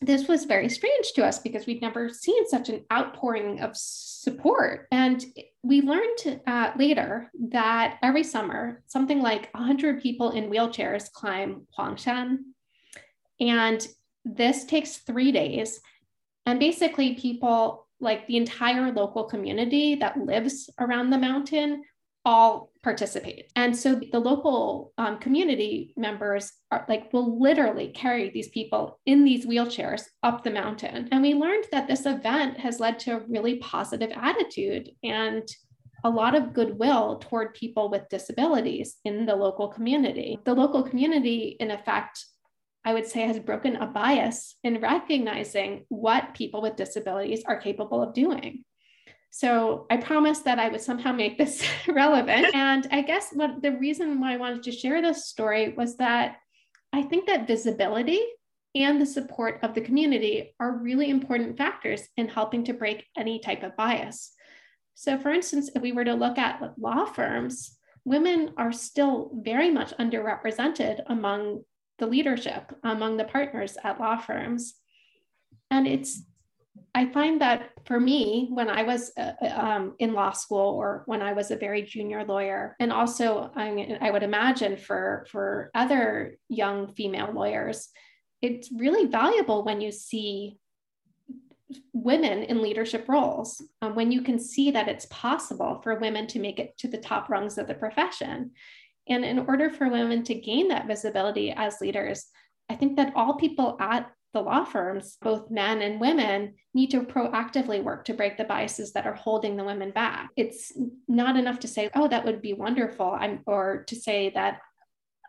this 0.00 0.28
was 0.28 0.44
very 0.44 0.68
strange 0.68 1.12
to 1.14 1.24
us 1.24 1.40
because 1.40 1.66
we'd 1.66 1.82
never 1.82 2.08
seen 2.08 2.46
such 2.46 2.68
an 2.68 2.84
outpouring 2.92 3.60
of 3.60 3.72
support. 3.74 4.86
And 4.92 5.24
we 5.64 5.82
learned 5.82 6.40
uh, 6.46 6.70
later 6.76 7.30
that 7.50 7.98
every 8.02 8.22
summer, 8.22 8.82
something 8.86 9.20
like 9.20 9.52
100 9.52 10.00
people 10.00 10.30
in 10.30 10.48
wheelchairs 10.48 11.10
climb 11.10 11.66
Huangshan. 11.76 12.38
And 13.40 13.84
this 14.24 14.64
takes 14.64 14.98
three 14.98 15.32
days. 15.32 15.80
And 16.48 16.58
basically, 16.58 17.14
people 17.14 17.86
like 18.00 18.26
the 18.26 18.38
entire 18.38 18.90
local 18.90 19.24
community 19.24 19.96
that 19.96 20.16
lives 20.16 20.70
around 20.80 21.10
the 21.10 21.18
mountain 21.18 21.82
all 22.24 22.70
participate. 22.82 23.50
And 23.54 23.76
so 23.76 24.00
the 24.12 24.18
local 24.18 24.92
um, 24.96 25.18
community 25.18 25.92
members 25.96 26.52
are 26.70 26.86
like 26.88 27.12
will 27.12 27.40
literally 27.40 27.88
carry 27.88 28.30
these 28.30 28.48
people 28.48 28.98
in 29.04 29.24
these 29.24 29.46
wheelchairs 29.46 30.04
up 30.22 30.42
the 30.42 30.50
mountain. 30.50 31.08
And 31.12 31.20
we 31.20 31.34
learned 31.34 31.66
that 31.70 31.86
this 31.86 32.06
event 32.06 32.58
has 32.58 32.80
led 32.80 32.98
to 33.00 33.16
a 33.16 33.26
really 33.28 33.56
positive 33.58 34.10
attitude 34.14 34.90
and 35.02 35.46
a 36.04 36.10
lot 36.10 36.34
of 36.34 36.54
goodwill 36.54 37.18
toward 37.18 37.54
people 37.54 37.90
with 37.90 38.08
disabilities 38.08 38.96
in 39.04 39.26
the 39.26 39.36
local 39.36 39.68
community. 39.68 40.38
The 40.44 40.54
local 40.54 40.82
community, 40.82 41.56
in 41.60 41.70
effect, 41.70 42.24
I 42.88 42.94
would 42.94 43.06
say, 43.06 43.20
has 43.20 43.38
broken 43.38 43.76
a 43.76 43.86
bias 43.86 44.56
in 44.64 44.80
recognizing 44.80 45.84
what 45.90 46.32
people 46.32 46.62
with 46.62 46.76
disabilities 46.76 47.42
are 47.44 47.60
capable 47.60 48.02
of 48.02 48.14
doing. 48.14 48.64
So 49.28 49.84
I 49.90 49.98
promised 49.98 50.46
that 50.46 50.58
I 50.58 50.70
would 50.70 50.80
somehow 50.80 51.12
make 51.12 51.36
this 51.36 51.62
relevant. 51.86 52.54
And 52.54 52.88
I 52.90 53.02
guess 53.02 53.28
what 53.34 53.60
the 53.60 53.72
reason 53.76 54.18
why 54.22 54.32
I 54.32 54.38
wanted 54.38 54.62
to 54.62 54.72
share 54.72 55.02
this 55.02 55.26
story 55.26 55.74
was 55.76 55.98
that 55.98 56.36
I 56.90 57.02
think 57.02 57.26
that 57.26 57.46
visibility 57.46 58.22
and 58.74 58.98
the 58.98 59.04
support 59.04 59.60
of 59.62 59.74
the 59.74 59.82
community 59.82 60.54
are 60.58 60.78
really 60.78 61.10
important 61.10 61.58
factors 61.58 62.08
in 62.16 62.26
helping 62.26 62.64
to 62.64 62.72
break 62.72 63.04
any 63.18 63.38
type 63.38 63.64
of 63.64 63.76
bias. 63.76 64.32
So, 64.94 65.18
for 65.18 65.28
instance, 65.28 65.68
if 65.74 65.82
we 65.82 65.92
were 65.92 66.04
to 66.04 66.14
look 66.14 66.38
at 66.38 66.72
law 66.78 67.04
firms, 67.04 67.76
women 68.06 68.54
are 68.56 68.72
still 68.72 69.30
very 69.34 69.70
much 69.70 69.92
underrepresented 69.98 71.02
among 71.08 71.64
the 71.98 72.06
leadership, 72.06 72.72
among 72.82 73.16
the 73.16 73.24
partners 73.24 73.76
at 73.82 74.00
law 74.00 74.16
firms. 74.16 74.74
And 75.70 75.86
it's, 75.86 76.22
I 76.94 77.06
find 77.06 77.40
that 77.40 77.70
for 77.84 77.98
me, 77.98 78.48
when 78.50 78.70
I 78.70 78.82
was 78.82 79.12
uh, 79.16 79.32
uh, 79.42 79.46
um, 79.46 79.94
in 79.98 80.14
law 80.14 80.32
school 80.32 80.74
or 80.78 81.02
when 81.06 81.22
I 81.22 81.32
was 81.32 81.50
a 81.50 81.56
very 81.56 81.82
junior 81.82 82.24
lawyer, 82.24 82.76
and 82.80 82.92
also 82.92 83.50
I, 83.54 83.70
mean, 83.70 83.98
I 84.00 84.10
would 84.10 84.22
imagine 84.22 84.76
for, 84.76 85.26
for 85.30 85.70
other 85.74 86.36
young 86.48 86.92
female 86.94 87.32
lawyers, 87.32 87.88
it's 88.40 88.70
really 88.72 89.06
valuable 89.06 89.64
when 89.64 89.80
you 89.80 89.90
see 89.90 90.58
women 91.92 92.44
in 92.44 92.62
leadership 92.62 93.06
roles, 93.08 93.62
um, 93.82 93.94
when 93.94 94.10
you 94.10 94.22
can 94.22 94.38
see 94.38 94.70
that 94.70 94.88
it's 94.88 95.06
possible 95.06 95.80
for 95.82 95.98
women 95.98 96.26
to 96.28 96.38
make 96.38 96.58
it 96.58 96.76
to 96.78 96.88
the 96.88 96.98
top 96.98 97.28
rungs 97.28 97.58
of 97.58 97.66
the 97.66 97.74
profession. 97.74 98.52
And 99.08 99.24
in 99.24 99.40
order 99.40 99.70
for 99.70 99.88
women 99.88 100.22
to 100.24 100.34
gain 100.34 100.68
that 100.68 100.86
visibility 100.86 101.52
as 101.56 101.80
leaders, 101.80 102.26
I 102.68 102.74
think 102.74 102.96
that 102.96 103.12
all 103.16 103.34
people 103.34 103.76
at 103.80 104.10
the 104.34 104.40
law 104.40 104.64
firms, 104.64 105.16
both 105.22 105.50
men 105.50 105.80
and 105.80 106.00
women, 106.00 106.54
need 106.74 106.90
to 106.90 107.00
proactively 107.00 107.82
work 107.82 108.04
to 108.04 108.14
break 108.14 108.36
the 108.36 108.44
biases 108.44 108.92
that 108.92 109.06
are 109.06 109.14
holding 109.14 109.56
the 109.56 109.64
women 109.64 109.90
back. 109.90 110.28
It's 110.36 110.72
not 111.08 111.36
enough 111.36 111.60
to 111.60 111.68
say, 111.68 111.88
oh, 111.94 112.08
that 112.08 112.24
would 112.24 112.42
be 112.42 112.52
wonderful, 112.52 113.10
I'm, 113.18 113.40
or 113.46 113.84
to 113.88 113.96
say 113.96 114.30
that 114.30 114.60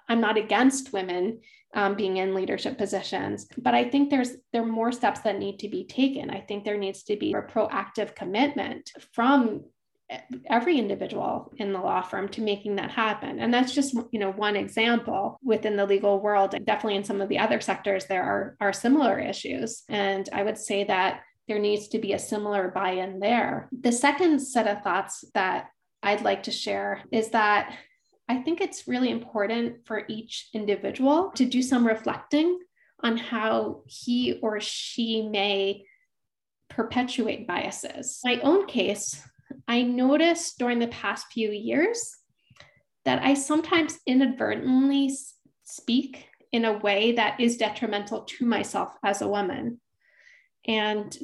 I'm 0.10 0.20
not 0.20 0.38
against 0.38 0.92
women 0.92 1.40
um, 1.76 1.96
being 1.96 2.18
in 2.18 2.34
leadership 2.34 2.78
positions. 2.78 3.48
But 3.58 3.76
I 3.76 3.90
think 3.90 4.10
there's 4.10 4.32
there 4.52 4.64
are 4.64 4.66
more 4.66 4.92
steps 4.92 5.22
that 5.22 5.40
need 5.40 5.60
to 5.60 5.70
be 5.70 5.86
taken. 5.86 6.30
I 6.30 6.42
think 6.42 6.66
there 6.66 6.78
needs 6.78 7.04
to 7.04 7.16
be 7.16 7.34
a 7.34 7.42
proactive 7.42 8.16
commitment 8.16 8.92
from 9.14 9.64
every 10.48 10.80
individual 10.80 11.52
in 11.58 11.72
the 11.72 11.80
law 11.80 12.02
firm 12.02 12.28
to 12.30 12.42
making 12.42 12.76
that 12.76 12.92
happen. 12.92 13.40
And 13.40 13.54
that's 13.54 13.74
just 13.74 13.94
you 14.12 14.20
know 14.20 14.32
one 14.32 14.56
example 14.56 15.40
within 15.44 15.76
the 15.76 15.86
legal 15.86 16.20
world 16.20 16.54
and 16.54 16.66
definitely 16.66 16.96
in 16.96 17.04
some 17.04 17.22
of 17.22 17.30
the 17.30 17.40
other 17.40 17.62
sectors 17.62 18.06
there 18.06 18.24
are 18.24 18.56
are 18.60 18.74
similar 18.74 19.20
issues. 19.20 19.84
And 19.90 20.28
i 20.34 20.44
would 20.44 20.58
say 20.58 20.84
that 20.86 21.22
there 21.48 21.60
needs 21.60 21.88
to 21.90 22.00
be 22.00 22.14
a 22.14 22.20
similar 22.20 22.70
buy-in 22.70 23.20
there. 23.20 23.70
The 23.72 23.92
second 23.92 24.40
set 24.40 24.68
of 24.68 24.84
thoughts 24.84 25.24
that 25.34 25.68
i'd 26.04 26.22
like 26.22 26.44
to 26.44 26.52
share 26.52 27.04
is 27.12 27.30
that 27.30 27.76
I 28.30 28.38
think 28.44 28.62
it's 28.62 28.88
really 28.88 29.10
important 29.10 29.88
for 29.88 30.04
each 30.08 30.50
individual 30.54 31.32
to 31.32 31.46
do 31.46 31.64
some 31.64 31.86
reflecting 31.86 32.60
on 33.02 33.18
how 33.18 33.82
he 33.88 34.40
or 34.44 34.60
she 34.60 35.28
may 35.28 35.86
perpetuate 36.70 37.48
biases. 37.48 38.20
My 38.24 38.40
own 38.42 38.68
case, 38.68 39.28
I 39.70 39.84
noticed 39.84 40.58
during 40.58 40.80
the 40.80 40.88
past 40.88 41.28
few 41.32 41.52
years 41.52 42.18
that 43.06 43.24
I 43.24 43.36
sometimes 43.36 44.00
inadvertently 44.08 45.16
speak 45.64 46.28
in 46.52 46.66
a 46.66 46.80
way 46.80 47.14
that 47.14 47.40
is 47.40 47.58
detrimental 47.58 48.24
to 48.24 48.46
myself 48.46 48.90
as 49.06 49.22
a 49.22 49.28
woman. 49.28 49.80
And 50.68 51.16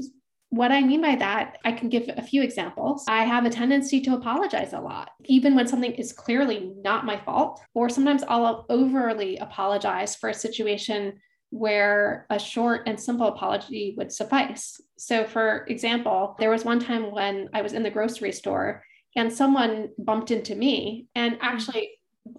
what 0.50 0.72
I 0.72 0.82
mean 0.82 1.02
by 1.02 1.16
that, 1.16 1.58
I 1.66 1.72
can 1.72 1.90
give 1.90 2.08
a 2.08 2.22
few 2.22 2.44
examples. 2.44 3.04
I 3.10 3.26
have 3.26 3.46
a 3.46 3.50
tendency 3.50 4.00
to 4.02 4.14
apologize 4.14 4.74
a 4.74 4.80
lot, 4.80 5.10
even 5.26 5.56
when 5.56 5.68
something 5.68 5.94
is 5.94 6.14
clearly 6.14 6.72
not 6.84 7.06
my 7.06 7.18
fault, 7.18 7.60
or 7.74 7.90
sometimes 7.90 8.24
I'll 8.28 8.68
overly 8.70 9.38
apologize 9.38 10.16
for 10.16 10.30
a 10.30 10.34
situation 10.34 11.20
where 11.56 12.26
a 12.30 12.38
short 12.38 12.84
and 12.86 13.00
simple 13.00 13.28
apology 13.28 13.96
would 13.98 14.12
suffice. 14.12 14.82
So, 14.98 15.24
for 15.24 15.65
example, 15.70 16.36
there 16.38 16.50
was 16.50 16.65
one 16.65 16.82
time 16.82 17.12
when 17.12 17.50
I 17.54 17.62
was 17.62 17.72
in 17.72 17.82
the 17.82 17.89
grocery 17.89 18.34
store 18.34 18.84
and 19.15 19.32
someone 19.32 19.89
bumped 19.98 20.32
into 20.32 20.54
me 20.54 21.08
and 21.15 21.38
actually 21.41 21.91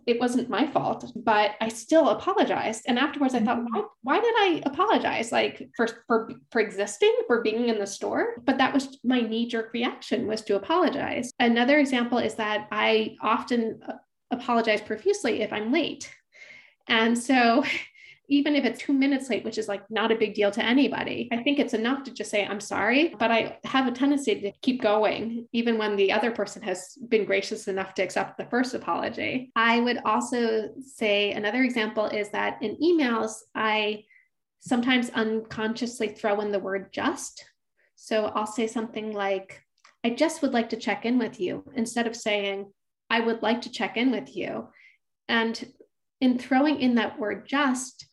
it 0.07 0.20
wasn't 0.20 0.50
my 0.50 0.66
fault, 0.66 1.11
but 1.14 1.52
I 1.61 1.68
still 1.68 2.11
apologized. 2.11 2.85
And 2.88 2.98
afterwards, 2.98 3.35
I 3.35 3.40
thought, 3.40 3.62
why, 3.62 3.85
why 4.02 4.20
did 4.20 4.35
I 4.37 4.62
apologize? 4.66 5.33
Like 5.33 5.66
for, 5.76 5.88
for 6.07 6.31
for 6.50 6.61
existing, 6.61 7.14
for 7.26 7.40
being 7.40 7.68
in 7.68 7.79
the 7.79 7.87
store. 7.87 8.42
But 8.44 8.59
that 8.59 8.74
was 8.74 8.98
my 9.05 9.20
knee 9.20 9.48
jerk 9.48 9.72
reaction 9.72 10.26
was 10.26 10.42
to 10.42 10.57
apologize. 10.57 11.31
Another 11.38 11.79
example 11.79 12.18
is 12.18 12.35
that 12.35 12.66
I 12.72 13.16
often 13.22 13.81
uh, 13.88 13.92
apologize 14.33 14.81
profusely 14.81 15.40
if 15.40 15.52
I'm 15.52 15.72
late. 15.72 16.12
And 16.88 17.16
so 17.16 17.64
even 18.28 18.56
if 18.56 18.64
it's 18.64 18.80
two 18.80 18.92
minutes 18.92 19.30
late, 19.30 19.44
which 19.44 19.58
is 19.58 19.68
like 19.68 19.88
not 19.90 20.10
a 20.10 20.16
big 20.16 20.34
deal 20.34 20.50
to 20.50 20.64
anybody, 20.64 21.28
I 21.32 21.42
think 21.42 21.58
it's 21.58 21.74
enough 21.74 22.02
to 22.04 22.12
just 22.12 22.30
say, 22.30 22.44
I'm 22.44 22.60
sorry. 22.60 23.14
But 23.18 23.30
I 23.30 23.58
have 23.64 23.86
a 23.86 23.92
tendency 23.92 24.40
to 24.40 24.52
keep 24.62 24.82
going, 24.82 25.46
even 25.52 25.78
when 25.78 25.96
the 25.96 26.12
other 26.12 26.30
person 26.30 26.62
has 26.62 26.98
been 27.08 27.24
gracious 27.24 27.68
enough 27.68 27.94
to 27.94 28.02
accept 28.02 28.36
the 28.36 28.46
first 28.46 28.74
apology. 28.74 29.52
I 29.54 29.80
would 29.80 29.98
also 30.04 30.70
say 30.80 31.32
another 31.32 31.62
example 31.62 32.06
is 32.06 32.28
that 32.30 32.62
in 32.62 32.76
emails, 32.76 33.34
I 33.54 34.04
sometimes 34.60 35.10
unconsciously 35.10 36.08
throw 36.08 36.40
in 36.40 36.50
the 36.50 36.58
word 36.58 36.92
just. 36.92 37.44
So 37.94 38.26
I'll 38.34 38.46
say 38.46 38.66
something 38.66 39.12
like, 39.12 39.62
I 40.04 40.10
just 40.10 40.42
would 40.42 40.52
like 40.52 40.70
to 40.70 40.76
check 40.76 41.04
in 41.04 41.18
with 41.18 41.40
you 41.40 41.64
instead 41.74 42.06
of 42.06 42.16
saying, 42.16 42.72
I 43.08 43.20
would 43.20 43.42
like 43.42 43.62
to 43.62 43.70
check 43.70 43.96
in 43.96 44.10
with 44.10 44.36
you. 44.36 44.68
And 45.28 45.72
in 46.20 46.38
throwing 46.38 46.80
in 46.80 46.96
that 46.96 47.18
word 47.18 47.46
just, 47.46 48.06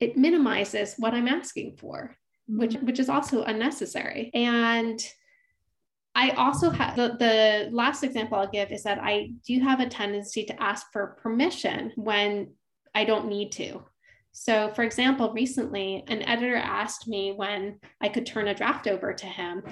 it 0.00 0.16
minimizes 0.16 0.94
what 0.98 1.14
I'm 1.14 1.28
asking 1.28 1.76
for, 1.78 2.16
which 2.48 2.72
mm-hmm. 2.72 2.86
which 2.86 2.98
is 2.98 3.08
also 3.08 3.44
unnecessary. 3.44 4.30
And 4.34 5.00
I 6.14 6.30
also 6.30 6.70
have 6.70 6.94
the, 6.94 7.16
the 7.18 7.68
last 7.72 8.04
example 8.04 8.38
I'll 8.38 8.46
give 8.46 8.70
is 8.70 8.84
that 8.84 9.00
I 9.02 9.30
do 9.44 9.58
have 9.60 9.80
a 9.80 9.88
tendency 9.88 10.44
to 10.44 10.62
ask 10.62 10.86
for 10.92 11.18
permission 11.20 11.92
when 11.96 12.52
I 12.94 13.04
don't 13.04 13.26
need 13.28 13.50
to. 13.52 13.82
So, 14.36 14.70
for 14.74 14.82
example, 14.82 15.32
recently 15.32 16.04
an 16.08 16.22
editor 16.22 16.56
asked 16.56 17.06
me 17.06 17.32
when 17.32 17.78
I 18.00 18.08
could 18.08 18.26
turn 18.26 18.48
a 18.48 18.54
draft 18.54 18.88
over 18.88 19.12
to 19.12 19.26
him, 19.26 19.62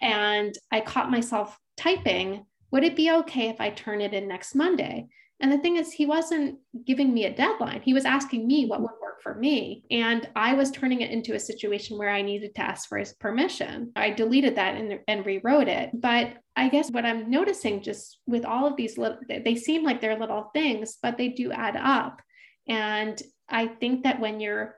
and 0.00 0.54
I 0.70 0.80
caught 0.80 1.10
myself 1.10 1.58
typing, 1.76 2.46
Would 2.70 2.84
it 2.84 2.96
be 2.96 3.10
okay 3.10 3.48
if 3.48 3.60
I 3.60 3.70
turn 3.70 4.00
it 4.00 4.14
in 4.14 4.28
next 4.28 4.54
Monday? 4.54 5.08
And 5.42 5.50
the 5.50 5.58
thing 5.58 5.76
is, 5.76 5.92
he 5.92 6.06
wasn't 6.06 6.58
giving 6.86 7.12
me 7.12 7.24
a 7.24 7.34
deadline. 7.34 7.82
He 7.82 7.92
was 7.92 8.04
asking 8.04 8.46
me 8.46 8.66
what 8.66 8.80
would 8.80 8.92
work 9.02 9.20
for 9.22 9.34
me. 9.34 9.84
And 9.90 10.28
I 10.36 10.54
was 10.54 10.70
turning 10.70 11.00
it 11.00 11.10
into 11.10 11.34
a 11.34 11.40
situation 11.40 11.98
where 11.98 12.10
I 12.10 12.22
needed 12.22 12.54
to 12.54 12.62
ask 12.62 12.88
for 12.88 12.96
his 12.96 13.12
permission. 13.14 13.90
I 13.96 14.10
deleted 14.10 14.56
that 14.56 14.76
and, 14.76 15.00
and 15.08 15.26
rewrote 15.26 15.68
it. 15.68 15.90
But 15.94 16.34
I 16.54 16.68
guess 16.68 16.90
what 16.90 17.04
I'm 17.04 17.28
noticing 17.28 17.82
just 17.82 18.20
with 18.26 18.44
all 18.44 18.66
of 18.66 18.76
these 18.76 18.96
little, 18.96 19.18
they 19.28 19.56
seem 19.56 19.82
like 19.82 20.00
they're 20.00 20.18
little 20.18 20.50
things, 20.54 20.98
but 21.02 21.18
they 21.18 21.28
do 21.28 21.50
add 21.50 21.76
up. 21.76 22.22
And 22.68 23.20
I 23.48 23.66
think 23.66 24.04
that 24.04 24.20
when 24.20 24.38
you're 24.38 24.76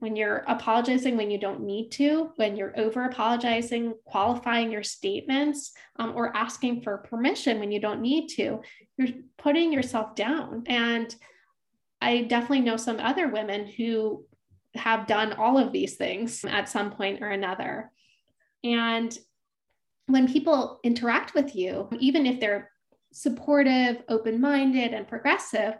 when 0.00 0.14
you're 0.14 0.44
apologizing 0.46 1.16
when 1.16 1.30
you 1.30 1.38
don't 1.38 1.60
need 1.60 1.90
to, 1.90 2.32
when 2.36 2.56
you're 2.56 2.78
over 2.78 3.04
apologizing, 3.04 3.94
qualifying 4.04 4.70
your 4.70 4.82
statements, 4.82 5.72
um, 5.96 6.12
or 6.14 6.36
asking 6.36 6.82
for 6.82 6.98
permission 6.98 7.58
when 7.58 7.72
you 7.72 7.80
don't 7.80 8.00
need 8.00 8.28
to, 8.28 8.60
you're 8.96 9.08
putting 9.38 9.72
yourself 9.72 10.14
down. 10.14 10.62
And 10.66 11.14
I 12.00 12.22
definitely 12.22 12.60
know 12.60 12.76
some 12.76 13.00
other 13.00 13.28
women 13.28 13.66
who 13.66 14.24
have 14.74 15.08
done 15.08 15.32
all 15.32 15.58
of 15.58 15.72
these 15.72 15.96
things 15.96 16.44
at 16.44 16.68
some 16.68 16.92
point 16.92 17.20
or 17.20 17.28
another. 17.28 17.90
And 18.62 19.16
when 20.06 20.32
people 20.32 20.78
interact 20.84 21.34
with 21.34 21.56
you, 21.56 21.88
even 21.98 22.24
if 22.24 22.38
they're 22.38 22.70
supportive, 23.12 24.02
open 24.08 24.40
minded, 24.40 24.94
and 24.94 25.08
progressive, 25.08 25.74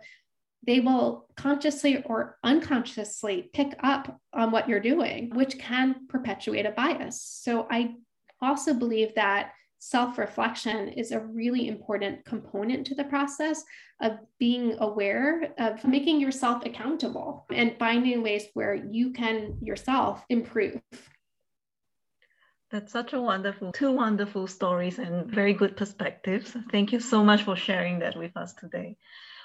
they 0.66 0.80
will 0.80 1.26
consciously 1.36 2.02
or 2.04 2.38
unconsciously 2.44 3.50
pick 3.52 3.74
up 3.82 4.20
on 4.32 4.50
what 4.50 4.68
you're 4.68 4.80
doing, 4.80 5.30
which 5.34 5.58
can 5.58 6.06
perpetuate 6.08 6.66
a 6.66 6.72
bias. 6.72 7.22
So 7.22 7.66
I 7.70 7.94
also 8.40 8.74
believe 8.74 9.14
that 9.14 9.52
self 9.78 10.18
reflection 10.18 10.88
is 10.88 11.12
a 11.12 11.20
really 11.20 11.68
important 11.68 12.24
component 12.24 12.86
to 12.88 12.94
the 12.94 13.04
process 13.04 13.62
of 14.02 14.18
being 14.38 14.76
aware 14.80 15.54
of 15.58 15.84
making 15.84 16.20
yourself 16.20 16.64
accountable 16.64 17.46
and 17.52 17.76
finding 17.78 18.22
ways 18.22 18.46
where 18.54 18.74
you 18.74 19.12
can 19.12 19.56
yourself 19.62 20.24
improve. 20.28 20.80
That's 22.70 22.92
such 22.92 23.12
a 23.12 23.20
wonderful, 23.20 23.72
two 23.72 23.92
wonderful 23.92 24.46
stories 24.46 24.98
and 24.98 25.26
very 25.31 25.54
good 25.54 25.76
perspectives. 25.76 26.57
Thank 26.70 26.92
you 26.92 27.00
so 27.00 27.24
much 27.24 27.42
for 27.44 27.57
sharing 27.57 28.00
that 28.00 28.16
with 28.16 28.37
us 28.37 28.54
today 28.54 28.96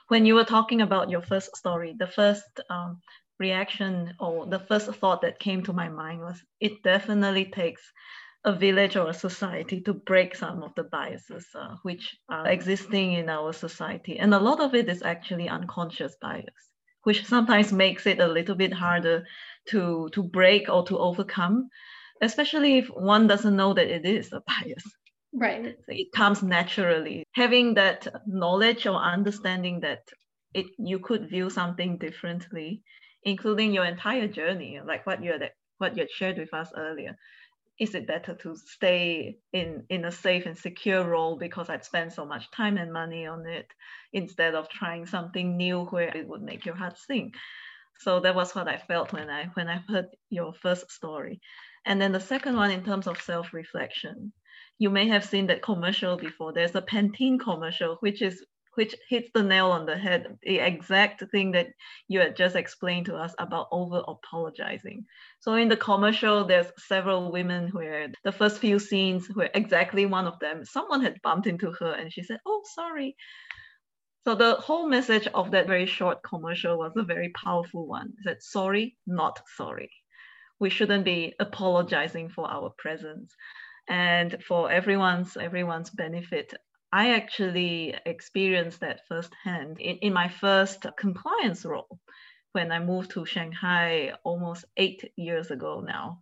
when 0.09 0.25
you 0.25 0.35
were 0.35 0.45
talking 0.45 0.81
about 0.81 1.09
your 1.09 1.21
first 1.21 1.55
story, 1.57 1.95
the 1.97 2.07
first 2.07 2.61
um, 2.69 3.01
reaction 3.39 4.13
or 4.19 4.45
the 4.45 4.59
first 4.59 4.91
thought 4.95 5.21
that 5.21 5.39
came 5.39 5.63
to 5.63 5.73
my 5.73 5.89
mind 5.89 6.21
was 6.21 6.41
it 6.59 6.83
definitely 6.83 7.45
takes 7.45 7.81
a 8.45 8.53
village 8.53 8.97
or 8.97 9.09
a 9.09 9.13
society 9.13 9.81
to 9.81 9.93
break 9.93 10.35
some 10.35 10.63
of 10.63 10.75
the 10.75 10.83
biases 10.83 11.47
uh, 11.55 11.75
which 11.83 12.17
are 12.29 12.47
existing 12.47 13.13
in 13.13 13.29
our 13.29 13.53
society. 13.53 14.19
And 14.19 14.33
a 14.33 14.39
lot 14.39 14.59
of 14.61 14.75
it 14.75 14.89
is 14.89 15.01
actually 15.03 15.49
unconscious 15.49 16.15
bias. 16.21 16.69
which 17.03 17.25
sometimes 17.25 17.73
makes 17.73 18.07
it 18.07 18.19
a 18.19 18.27
little 18.27 18.55
bit 18.55 18.73
harder 18.73 19.25
to 19.69 20.09
to 20.13 20.23
break 20.23 20.69
or 20.69 20.85
to 20.87 20.97
overcome, 20.99 21.69
especially 22.21 22.77
if 22.77 22.87
one 22.87 23.27
doesn't 23.27 23.55
know 23.55 23.73
that 23.73 23.87
it 23.87 24.05
is 24.05 24.31
a 24.33 24.41
bias. 24.41 24.83
Right. 25.33 25.75
So 25.85 25.85
it 25.87 26.11
comes 26.13 26.43
naturally. 26.43 27.23
Having 27.33 27.73
that 27.75 28.07
knowledge 28.27 28.85
or 28.85 28.95
understanding 28.95 29.79
that 29.81 30.07
it 30.53 30.67
you 30.77 30.99
could 30.99 31.29
view 31.29 31.49
something 31.49 31.97
differently, 31.97 32.83
including 33.23 33.73
your 33.73 33.85
entire 33.85 34.27
journey, 34.27 34.79
like 34.85 35.05
what 35.07 35.23
you 35.23 35.31
had 35.31 35.51
what 35.79 35.95
you 35.95 36.03
had 36.03 36.11
shared 36.11 36.37
with 36.37 36.53
us 36.53 36.71
earlier. 36.77 37.17
Is 37.79 37.95
it 37.95 38.05
better 38.05 38.35
to 38.35 38.55
stay 38.55 39.37
in 39.51 39.85
in 39.89 40.05
a 40.05 40.11
safe 40.11 40.45
and 40.45 40.57
secure 40.57 41.03
role 41.03 41.37
because 41.37 41.69
I'd 41.69 41.83
spent 41.83 42.13
so 42.13 42.25
much 42.25 42.51
time 42.51 42.77
and 42.77 42.93
money 42.93 43.25
on 43.25 43.47
it 43.47 43.67
instead 44.13 44.53
of 44.53 44.69
trying 44.69 45.07
something 45.07 45.57
new 45.57 45.85
where 45.85 46.15
it 46.15 46.27
would 46.27 46.43
make 46.43 46.65
your 46.65 46.75
heart 46.75 46.99
sink? 46.99 47.33
So 47.99 48.19
that 48.19 48.35
was 48.35 48.53
what 48.53 48.67
I 48.67 48.77
felt 48.77 49.13
when 49.13 49.29
I 49.29 49.45
when 49.55 49.67
I 49.67 49.77
heard 49.89 50.07
your 50.29 50.53
first 50.53 50.91
story. 50.91 51.41
And 51.85 52.01
then 52.01 52.11
the 52.11 52.19
second 52.19 52.55
one 52.55 52.71
in 52.71 52.83
terms 52.83 53.07
of 53.07 53.21
self-reflection 53.21 54.33
you 54.79 54.89
may 54.89 55.07
have 55.07 55.23
seen 55.23 55.47
that 55.47 55.61
commercial 55.61 56.17
before. 56.17 56.51
There's 56.51 56.75
a 56.75 56.81
Pantene 56.81 57.39
commercial, 57.39 57.97
which 58.01 58.21
is 58.21 58.45
which 58.75 58.95
hits 59.07 59.29
the 59.35 59.43
nail 59.43 59.69
on 59.69 59.85
the 59.85 59.95
head, 59.95 60.35
the 60.41 60.57
exact 60.57 61.23
thing 61.29 61.51
that 61.51 61.67
you 62.07 62.19
had 62.19 62.35
just 62.35 62.55
explained 62.55 63.05
to 63.05 63.15
us 63.15 63.35
about 63.37 63.67
over 63.71 64.01
apologizing. 64.07 65.05
So 65.41 65.53
in 65.53 65.69
the 65.69 65.77
commercial, 65.77 66.43
there's 66.43 66.71
several 66.79 67.31
women 67.31 67.69
where 67.69 68.11
the 68.23 68.31
first 68.31 68.57
few 68.57 68.79
scenes 68.79 69.29
were 69.29 69.51
exactly 69.53 70.07
one 70.07 70.25
of 70.25 70.39
them. 70.39 70.65
Someone 70.65 71.03
had 71.03 71.21
bumped 71.21 71.45
into 71.45 71.71
her 71.71 71.93
and 71.93 72.11
she 72.11 72.23
said, 72.23 72.39
Oh, 72.47 72.63
sorry. 72.73 73.15
So 74.25 74.33
the 74.33 74.55
whole 74.55 74.87
message 74.87 75.27
of 75.27 75.51
that 75.51 75.67
very 75.67 75.85
short 75.85 76.23
commercial 76.23 76.79
was 76.79 76.93
a 76.95 77.03
very 77.03 77.29
powerful 77.29 77.85
one. 77.85 78.13
Said, 78.23 78.41
sorry, 78.41 78.97
not 79.05 79.39
sorry. 79.55 79.91
We 80.59 80.69
shouldn't 80.69 81.05
be 81.05 81.33
apologizing 81.39 82.29
for 82.29 82.49
our 82.49 82.71
presence 82.77 83.35
and 83.87 84.37
for 84.47 84.71
everyone's 84.71 85.35
everyone's 85.35 85.89
benefit 85.89 86.53
i 86.91 87.13
actually 87.15 87.93
experienced 88.05 88.79
that 88.79 89.01
firsthand 89.09 89.77
in, 89.79 89.97
in 89.97 90.13
my 90.13 90.29
first 90.29 90.85
compliance 90.97 91.65
role 91.65 91.99
when 92.53 92.71
i 92.71 92.79
moved 92.79 93.11
to 93.11 93.25
shanghai 93.25 94.13
almost 94.23 94.63
eight 94.77 95.11
years 95.17 95.51
ago 95.51 95.83
now 95.85 96.21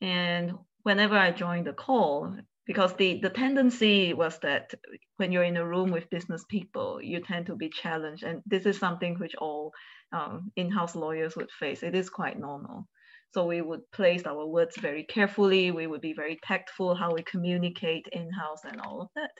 and 0.00 0.52
whenever 0.84 1.18
i 1.18 1.30
joined 1.30 1.66
the 1.66 1.72
call 1.72 2.34
because 2.66 2.94
the, 2.96 3.18
the 3.22 3.30
tendency 3.30 4.12
was 4.12 4.38
that 4.40 4.74
when 5.16 5.32
you're 5.32 5.42
in 5.42 5.56
a 5.56 5.66
room 5.66 5.90
with 5.90 6.10
business 6.10 6.44
people, 6.50 7.00
you 7.02 7.18
tend 7.18 7.46
to 7.46 7.56
be 7.56 7.70
challenged. 7.70 8.22
And 8.22 8.42
this 8.44 8.66
is 8.66 8.76
something 8.78 9.14
which 9.18 9.34
all 9.36 9.72
um, 10.12 10.52
in 10.54 10.70
house 10.70 10.94
lawyers 10.94 11.34
would 11.34 11.50
face. 11.50 11.82
It 11.82 11.94
is 11.94 12.10
quite 12.10 12.38
normal. 12.38 12.86
So 13.34 13.44
we 13.44 13.60
would 13.60 13.90
place 13.92 14.24
our 14.26 14.46
words 14.46 14.76
very 14.76 15.04
carefully. 15.04 15.70
We 15.70 15.86
would 15.86 16.00
be 16.00 16.14
very 16.14 16.38
tactful 16.42 16.94
how 16.94 17.12
we 17.12 17.22
communicate 17.22 18.06
in-house 18.10 18.64
and 18.64 18.80
all 18.80 19.02
of 19.02 19.08
that. 19.16 19.32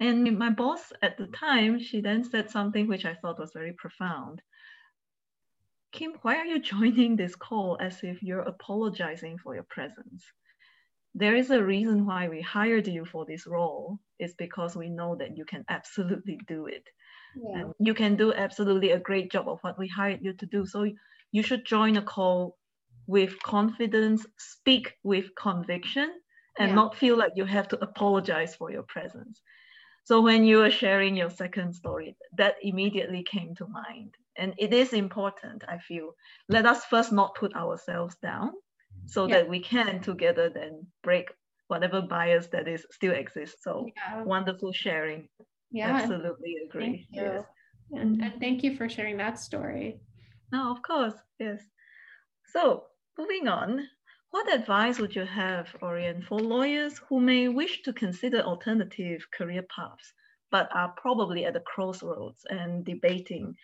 And 0.00 0.38
my 0.38 0.50
boss 0.50 0.92
at 1.02 1.16
the 1.16 1.26
time, 1.26 1.80
she 1.80 2.00
then 2.00 2.24
said 2.24 2.50
something 2.50 2.86
which 2.86 3.04
I 3.04 3.14
thought 3.14 3.38
was 3.38 3.52
very 3.52 3.72
profound. 3.72 4.42
Kim, 5.92 6.12
why 6.22 6.36
are 6.36 6.46
you 6.46 6.60
joining 6.74 7.16
this 7.16 7.34
call 7.34 7.76
as 7.80 8.02
if 8.02 8.22
you're 8.22 8.40
apologizing 8.40 9.38
for 9.38 9.54
your 9.54 9.64
presence? 9.64 10.24
There 11.14 11.34
is 11.34 11.50
a 11.50 11.64
reason 11.64 12.06
why 12.06 12.28
we 12.28 12.42
hired 12.42 12.86
you 12.86 13.04
for 13.04 13.24
this 13.24 13.46
role. 13.46 13.98
It's 14.18 14.34
because 14.34 14.76
we 14.76 14.88
know 14.88 15.16
that 15.16 15.36
you 15.36 15.44
can 15.44 15.64
absolutely 15.68 16.38
do 16.46 16.66
it. 16.66 16.84
Yeah. 17.36 17.60
And 17.60 17.74
you 17.78 17.94
can 17.94 18.16
do 18.16 18.32
absolutely 18.32 18.90
a 18.90 19.00
great 19.00 19.32
job 19.32 19.48
of 19.48 19.58
what 19.62 19.78
we 19.78 19.88
hired 19.88 20.20
you 20.22 20.32
to 20.34 20.46
do. 20.46 20.66
So 20.66 20.86
you 21.32 21.42
should 21.42 21.64
join 21.64 21.96
a 21.96 22.02
call 22.02 22.56
with 23.08 23.42
confidence, 23.42 24.24
speak 24.38 24.92
with 25.02 25.34
conviction, 25.34 26.12
and 26.58 26.68
yeah. 26.68 26.74
not 26.74 26.94
feel 26.94 27.16
like 27.16 27.32
you 27.34 27.46
have 27.46 27.66
to 27.68 27.82
apologize 27.82 28.54
for 28.54 28.70
your 28.70 28.84
presence. 28.84 29.40
So 30.04 30.20
when 30.20 30.44
you 30.44 30.58
were 30.58 30.70
sharing 30.70 31.16
your 31.16 31.30
second 31.30 31.74
story, 31.74 32.16
that 32.36 32.56
immediately 32.62 33.24
came 33.24 33.54
to 33.56 33.66
mind. 33.66 34.14
And 34.36 34.54
it 34.58 34.72
is 34.72 34.92
important, 34.92 35.64
I 35.66 35.78
feel. 35.78 36.12
Let 36.48 36.66
us 36.66 36.84
first 36.84 37.10
not 37.10 37.34
put 37.34 37.56
ourselves 37.56 38.16
down 38.22 38.52
so 39.06 39.26
yeah. 39.26 39.38
that 39.38 39.48
we 39.48 39.60
can 39.60 40.00
together 40.00 40.50
then 40.50 40.86
break 41.02 41.30
whatever 41.68 42.02
bias 42.02 42.46
that 42.48 42.68
is 42.68 42.86
still 42.90 43.12
exists. 43.14 43.62
So 43.62 43.86
yeah. 43.96 44.22
wonderful 44.22 44.72
sharing. 44.72 45.28
Yeah. 45.70 45.96
Absolutely 45.96 46.56
agree. 46.66 46.84
Thank 46.84 47.00
you. 47.10 47.22
Yes. 47.22 47.44
And, 47.92 48.22
and 48.22 48.40
thank 48.40 48.62
you 48.62 48.76
for 48.76 48.88
sharing 48.88 49.16
that 49.18 49.38
story. 49.38 50.00
No, 50.52 50.70
of 50.70 50.82
course. 50.82 51.14
Yes. 51.38 51.62
So 52.52 52.84
Moving 53.18 53.48
on, 53.48 53.90
what 54.30 54.52
advice 54.52 55.00
would 55.00 55.16
you 55.16 55.24
have, 55.24 55.74
Oriane, 55.82 56.22
for 56.22 56.38
lawyers 56.38 56.98
who 57.08 57.20
may 57.20 57.48
wish 57.48 57.82
to 57.82 57.92
consider 57.92 58.40
alternative 58.40 59.28
career 59.32 59.64
paths, 59.64 60.14
but 60.52 60.68
are 60.72 60.94
probably 60.96 61.44
at 61.44 61.54
the 61.54 61.60
crossroads 61.60 62.46
and 62.48 62.84
debating? 62.84 63.56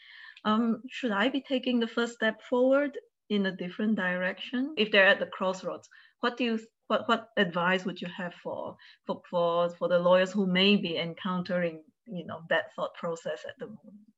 Um, 0.44 0.82
should 0.90 1.12
I 1.12 1.28
be 1.28 1.40
taking 1.40 1.78
the 1.78 1.86
first 1.86 2.14
step 2.14 2.42
forward 2.42 2.98
in 3.30 3.46
a 3.46 3.56
different 3.56 3.94
direction? 3.94 4.74
If 4.76 4.90
they're 4.90 5.06
at 5.06 5.20
the 5.20 5.26
crossroads, 5.26 5.88
what 6.18 6.36
do 6.36 6.44
you 6.44 6.60
what, 6.88 7.08
what 7.08 7.30
advice 7.36 7.84
would 7.84 8.00
you 8.00 8.08
have 8.08 8.34
for, 8.34 8.76
for 9.06 9.22
for 9.30 9.70
for 9.70 9.88
the 9.88 10.00
lawyers 10.00 10.32
who 10.32 10.46
may 10.46 10.76
be 10.76 10.98
encountering 10.98 11.84
you 12.06 12.26
know 12.26 12.42
that 12.48 12.74
thought 12.74 12.94
process 12.94 13.44
at 13.48 13.56
the 13.60 13.66
moment? 13.66 14.13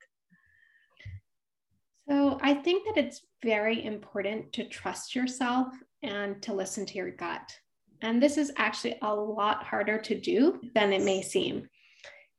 So 2.08 2.38
I 2.40 2.54
think 2.54 2.86
that 2.86 3.02
it's 3.02 3.22
very 3.42 3.84
important 3.84 4.52
to 4.54 4.68
trust 4.68 5.14
yourself 5.14 5.68
and 6.02 6.40
to 6.42 6.52
listen 6.52 6.86
to 6.86 6.94
your 6.94 7.10
gut. 7.10 7.52
And 8.02 8.22
this 8.22 8.36
is 8.36 8.52
actually 8.56 8.98
a 9.02 9.14
lot 9.14 9.64
harder 9.64 9.98
to 9.98 10.20
do 10.20 10.60
than 10.74 10.92
it 10.92 11.02
may 11.02 11.22
seem. 11.22 11.68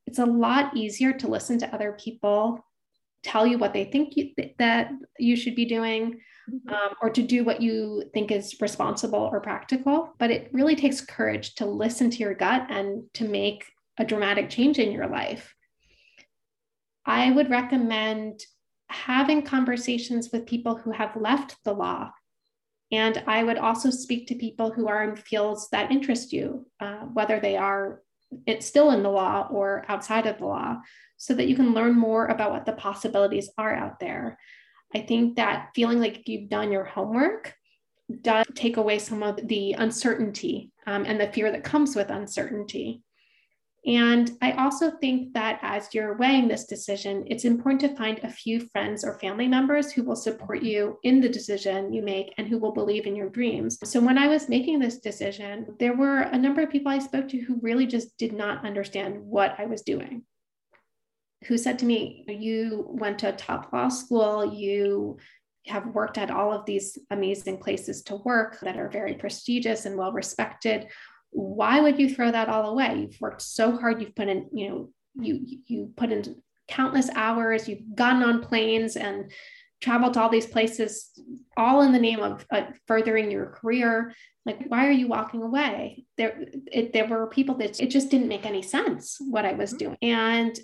It's 0.06 0.20
a 0.20 0.26
lot 0.26 0.76
easier 0.76 1.12
to 1.14 1.28
listen 1.28 1.60
to 1.60 1.74
other 1.74 1.98
people 2.00 2.64
tell 3.24 3.46
you 3.46 3.58
what 3.58 3.74
they 3.74 3.86
think 3.86 4.16
you, 4.16 4.32
that 4.58 4.92
you 5.20 5.36
should 5.36 5.56
be 5.56 5.66
doing 5.66 6.20
mm-hmm. 6.50 6.74
um, 6.74 6.94
or 7.02 7.10
to 7.10 7.22
do 7.22 7.44
what 7.44 7.62
you 7.62 8.04
think 8.14 8.32
is 8.32 8.56
responsible 8.62 9.30
or 9.32 9.42
practical. 9.42 10.14
But 10.18 10.32
it 10.32 10.50
really 10.54 10.76
takes 10.76 11.02
courage 11.02 11.56
to 11.56 11.66
listen 11.66 12.10
to 12.12 12.18
your 12.18 12.34
gut 12.34 12.68
and 12.70 13.04
to 13.16 13.28
make 13.28 13.66
a 13.98 14.06
dramatic 14.06 14.50
change 14.50 14.80
in 14.80 14.92
your 14.92 15.08
life. 15.08 15.54
I 17.06 17.32
would 17.32 17.50
recommend 17.50 18.42
having 18.90 19.42
conversations 19.42 20.30
with 20.32 20.46
people 20.46 20.76
who 20.76 20.92
have 20.92 21.16
left 21.16 21.58
the 21.64 21.74
law. 21.74 22.12
And 22.92 23.22
I 23.28 23.44
would 23.44 23.58
also 23.58 23.90
speak 23.90 24.28
to 24.28 24.36
people 24.36 24.72
who 24.72 24.88
are 24.88 25.04
in 25.04 25.16
fields 25.16 25.68
that 25.72 25.92
interest 25.92 26.32
you, 26.32 26.66
uh, 26.80 27.02
whether 27.02 27.40
they 27.40 27.58
are 27.58 28.02
it's 28.46 28.66
still 28.66 28.92
in 28.92 29.04
the 29.04 29.10
law 29.10 29.48
or 29.50 29.86
outside 29.88 30.28
of 30.28 30.40
the 30.40 30.46
law, 30.46 30.78
so 31.16 31.34
that 31.34 31.48
you 31.48 31.56
can 31.56 31.74
learn 31.74 31.98
more 31.98 32.28
about 32.28 32.52
what 32.52 32.66
the 32.66 32.74
possibilities 32.74 33.50
are 33.58 33.74
out 33.74 34.00
there. 34.00 34.38
I 34.94 35.00
think 35.00 35.36
that 35.36 35.70
feeling 35.76 36.00
like 36.00 36.28
you've 36.28 36.50
done 36.50 36.72
your 36.72 36.86
homework 36.86 37.54
does 38.22 38.46
take 38.56 38.78
away 38.78 39.00
some 39.00 39.24
of 39.24 39.48
the 39.48 39.74
uncertainty 39.74 40.72
um, 40.86 41.06
and 41.06 41.20
the 41.20 41.32
fear 41.32 41.52
that 41.52 41.64
comes 41.64 41.96
with 41.96 42.10
uncertainty. 42.10 43.04
And 43.88 44.32
I 44.42 44.52
also 44.52 44.92
think 44.92 45.34
that 45.34 45.60
as 45.62 45.94
you're 45.94 46.18
weighing 46.18 46.50
this 46.50 46.66
decision, 46.66 47.24
it's 47.28 47.46
important 47.46 47.80
to 47.82 47.96
find 47.96 48.20
a 48.20 48.30
few 48.30 48.60
friends 48.60 49.06
or 49.06 49.18
family 49.18 49.48
members 49.48 49.94
who 49.94 50.04
will 50.04 50.18
support 50.18 50.62
you 50.62 51.00
in 51.04 51.22
the 51.22 51.30
decision 51.30 51.94
you 51.94 52.02
make 52.02 52.34
and 52.38 52.50
who 52.50 52.60
will 52.60 52.74
believe 52.74 53.06
in 53.08 53.16
your 53.16 53.30
dreams. 53.30 53.78
So 53.90 54.02
when 54.02 54.18
I 54.18 54.28
was 54.28 54.50
making 54.50 54.80
this 54.80 55.00
decision, 55.00 55.68
there 55.80 55.96
were 55.96 56.20
a 56.20 56.38
number 56.38 56.62
of 56.62 56.70
people 56.70 56.92
I 56.92 57.00
spoke 57.00 57.30
to 57.30 57.40
who 57.40 57.62
really 57.62 57.86
just 57.86 58.18
did 58.18 58.34
not 58.34 58.66
understand 58.66 59.22
what 59.22 59.56
I 59.58 59.68
was 59.68 59.84
doing. 59.84 60.24
Who 61.46 61.58
said 61.58 61.80
to 61.80 61.86
me, 61.86 62.26
You 62.28 62.88
went 62.90 63.20
to 63.20 63.30
a 63.30 63.38
top 63.38 63.72
law 63.72 63.88
school, 63.88 64.54
you 64.54 65.18
have 65.68 65.88
worked 65.88 66.18
at 66.18 66.32
all 66.32 66.52
of 66.52 66.66
these 66.66 66.98
amazing 67.10 67.60
places 67.60 68.02
to 68.02 68.18
work 68.18 68.60
that 68.62 68.78
are 68.78 68.90
very 68.90 69.14
prestigious 69.14 69.86
and 69.86 69.98
well 69.98 70.12
respected 70.12 70.88
why 71.32 71.80
would 71.80 72.00
you 72.00 72.14
throw 72.14 72.32
that 72.32 72.50
all 72.50 72.70
away? 72.70 73.00
You've 73.00 73.22
worked 73.22 73.42
so 73.42 73.78
hard. 73.78 74.02
You've 74.02 74.16
put 74.16 74.28
in 74.28 74.50
you 74.54 74.70
know 74.70 74.90
you 75.16 75.60
you 75.66 75.94
put 75.96 76.12
in 76.12 76.42
countless 76.68 77.10
hours. 77.16 77.68
You've 77.68 77.96
gotten 77.96 78.24
on 78.24 78.42
planes 78.42 78.96
and 78.96 79.32
traveled 79.80 80.16
to 80.16 80.22
all 80.22 80.30
these 80.30 80.48
places 80.48 81.12
all 81.56 81.82
in 81.82 81.92
the 81.92 82.00
name 82.00 82.20
of 82.20 82.46
uh, 82.52 82.64
furthering 82.88 83.30
your 83.30 83.48
career. 83.48 84.14
Like 84.46 84.66
why 84.68 84.88
are 84.88 84.92
you 84.92 85.08
walking 85.08 85.44
away? 85.44 86.06
There 86.18 86.46
it, 86.72 86.94
there 86.94 87.08
were 87.08 87.28
people 87.28 87.56
that 87.56 87.80
it 87.80 87.90
just 87.90 88.10
didn't 88.10 88.30
make 88.30 88.46
any 88.46 88.62
sense 88.62 89.18
what 89.20 89.46
i 89.46 89.54
was 89.54 89.74
doing. 89.74 89.98
And 90.02 90.58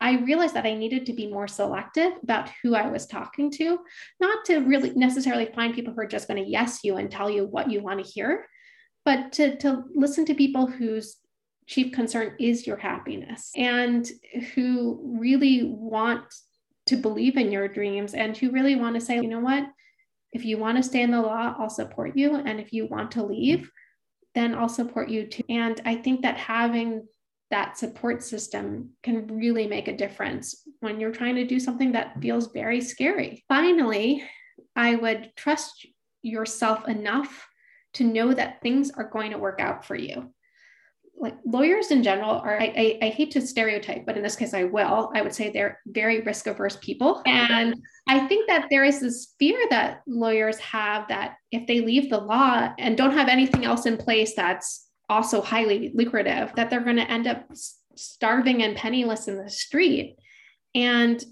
I 0.00 0.18
realized 0.18 0.54
that 0.54 0.66
I 0.66 0.74
needed 0.74 1.06
to 1.06 1.12
be 1.12 1.26
more 1.26 1.48
selective 1.48 2.12
about 2.22 2.50
who 2.62 2.74
I 2.74 2.88
was 2.88 3.06
talking 3.06 3.50
to, 3.52 3.80
not 4.20 4.44
to 4.44 4.58
really 4.58 4.90
necessarily 4.90 5.46
find 5.46 5.74
people 5.74 5.92
who 5.92 6.00
are 6.00 6.06
just 6.06 6.28
going 6.28 6.42
to 6.42 6.48
yes 6.48 6.84
you 6.84 6.96
and 6.96 7.10
tell 7.10 7.28
you 7.28 7.46
what 7.46 7.70
you 7.70 7.82
want 7.82 8.04
to 8.04 8.10
hear, 8.10 8.46
but 9.08 9.32
to, 9.32 9.56
to 9.56 9.84
listen 9.94 10.26
to 10.26 10.34
people 10.34 10.66
whose 10.66 11.16
chief 11.66 11.94
concern 11.94 12.36
is 12.38 12.66
your 12.66 12.76
happiness 12.76 13.50
and 13.56 14.06
who 14.52 15.16
really 15.18 15.64
want 15.64 16.24
to 16.84 16.96
believe 16.96 17.38
in 17.38 17.50
your 17.50 17.68
dreams 17.68 18.12
and 18.12 18.36
who 18.36 18.50
really 18.50 18.76
want 18.76 18.96
to 18.96 19.00
say, 19.00 19.14
you 19.14 19.26
know 19.26 19.40
what? 19.40 19.64
If 20.32 20.44
you 20.44 20.58
want 20.58 20.76
to 20.76 20.82
stay 20.82 21.00
in 21.00 21.10
the 21.10 21.22
law, 21.22 21.54
I'll 21.58 21.70
support 21.70 22.18
you. 22.18 22.36
And 22.36 22.60
if 22.60 22.70
you 22.74 22.84
want 22.84 23.12
to 23.12 23.22
leave, 23.22 23.70
then 24.34 24.54
I'll 24.54 24.68
support 24.68 25.08
you 25.08 25.26
too. 25.26 25.44
And 25.48 25.80
I 25.86 25.94
think 25.94 26.20
that 26.20 26.36
having 26.36 27.08
that 27.50 27.78
support 27.78 28.22
system 28.22 28.90
can 29.02 29.26
really 29.26 29.66
make 29.66 29.88
a 29.88 29.96
difference 29.96 30.68
when 30.80 31.00
you're 31.00 31.12
trying 31.12 31.36
to 31.36 31.46
do 31.46 31.58
something 31.58 31.92
that 31.92 32.20
feels 32.20 32.52
very 32.52 32.82
scary. 32.82 33.42
Finally, 33.48 34.22
I 34.76 34.96
would 34.96 35.32
trust 35.34 35.86
yourself 36.20 36.86
enough 36.86 37.48
to 37.94 38.04
know 38.04 38.32
that 38.32 38.60
things 38.62 38.90
are 38.90 39.08
going 39.08 39.32
to 39.32 39.38
work 39.38 39.60
out 39.60 39.84
for 39.84 39.96
you. 39.96 40.32
Like 41.20 41.34
lawyers 41.44 41.90
in 41.90 42.04
general 42.04 42.30
are 42.30 42.60
I, 42.60 42.72
I, 42.76 42.98
I, 43.06 43.08
hate 43.08 43.32
to 43.32 43.40
stereotype 43.40 44.06
but 44.06 44.16
in 44.16 44.22
this 44.22 44.36
case 44.36 44.54
i 44.54 44.62
will. 44.62 45.10
I 45.16 45.22
would 45.22 45.34
say 45.34 45.50
they're 45.50 45.80
very 45.86 46.20
risk 46.20 46.46
averse 46.46 46.76
people. 46.76 47.22
And 47.26 47.74
i 48.06 48.20
think 48.28 48.48
that 48.48 48.68
there 48.70 48.84
is 48.84 49.00
this 49.00 49.34
fear 49.36 49.58
that 49.70 50.02
lawyers 50.06 50.58
have 50.58 51.08
that 51.08 51.34
if 51.50 51.66
they 51.66 51.80
leave 51.80 52.08
the 52.08 52.20
law 52.20 52.72
and 52.78 52.96
don't 52.96 53.14
have 53.14 53.28
anything 53.28 53.64
else 53.64 53.84
in 53.84 53.96
place 53.96 54.34
that's 54.34 54.88
also 55.08 55.40
highly 55.40 55.90
lucrative 55.92 56.52
that 56.54 56.70
they're 56.70 56.84
going 56.84 56.96
to 56.96 57.10
end 57.10 57.26
up 57.26 57.46
starving 57.96 58.62
and 58.62 58.76
penniless 58.76 59.26
in 59.26 59.36
the 59.36 59.50
street. 59.50 60.16
And 60.74 61.22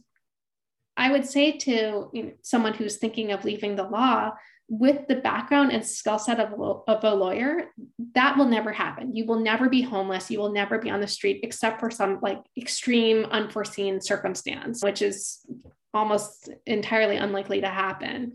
i 0.97 1.13
would 1.13 1.27
say 1.27 1.53
to 1.53 2.11
you 2.13 2.23
know, 2.23 2.33
someone 2.43 2.75
who's 2.75 2.97
thinking 2.97 3.31
of 3.31 3.45
leaving 3.45 3.77
the 3.77 3.85
law 3.85 4.33
with 4.69 5.07
the 5.07 5.17
background 5.17 5.73
and 5.73 5.85
skill 5.85 6.19
set 6.19 6.41
of, 6.41 6.53
of 6.89 7.05
a 7.05 7.14
lawyer, 7.14 7.71
that 8.14 8.37
will 8.37 8.47
never 8.47 8.73
happen. 8.73 9.14
You 9.14 9.25
will 9.25 9.41
never 9.41 9.69
be 9.69 9.83
homeless. 9.83 10.31
You 10.31 10.41
will 10.41 10.53
never 10.53 10.79
be 10.79 10.91
on 10.91 11.01
the 11.01 11.07
street 11.07 11.41
except 11.43 11.79
for 11.79 11.91
some 11.91 12.19
like 12.21 12.39
extreme 12.57 13.25
unforeseen 13.27 14.01
circumstance, 14.01 14.83
which 14.83 15.03
is 15.03 15.47
almost 15.95 16.51
entirely 16.67 17.17
unlikely 17.17 17.61
to 17.61 17.69
happen. 17.69 18.33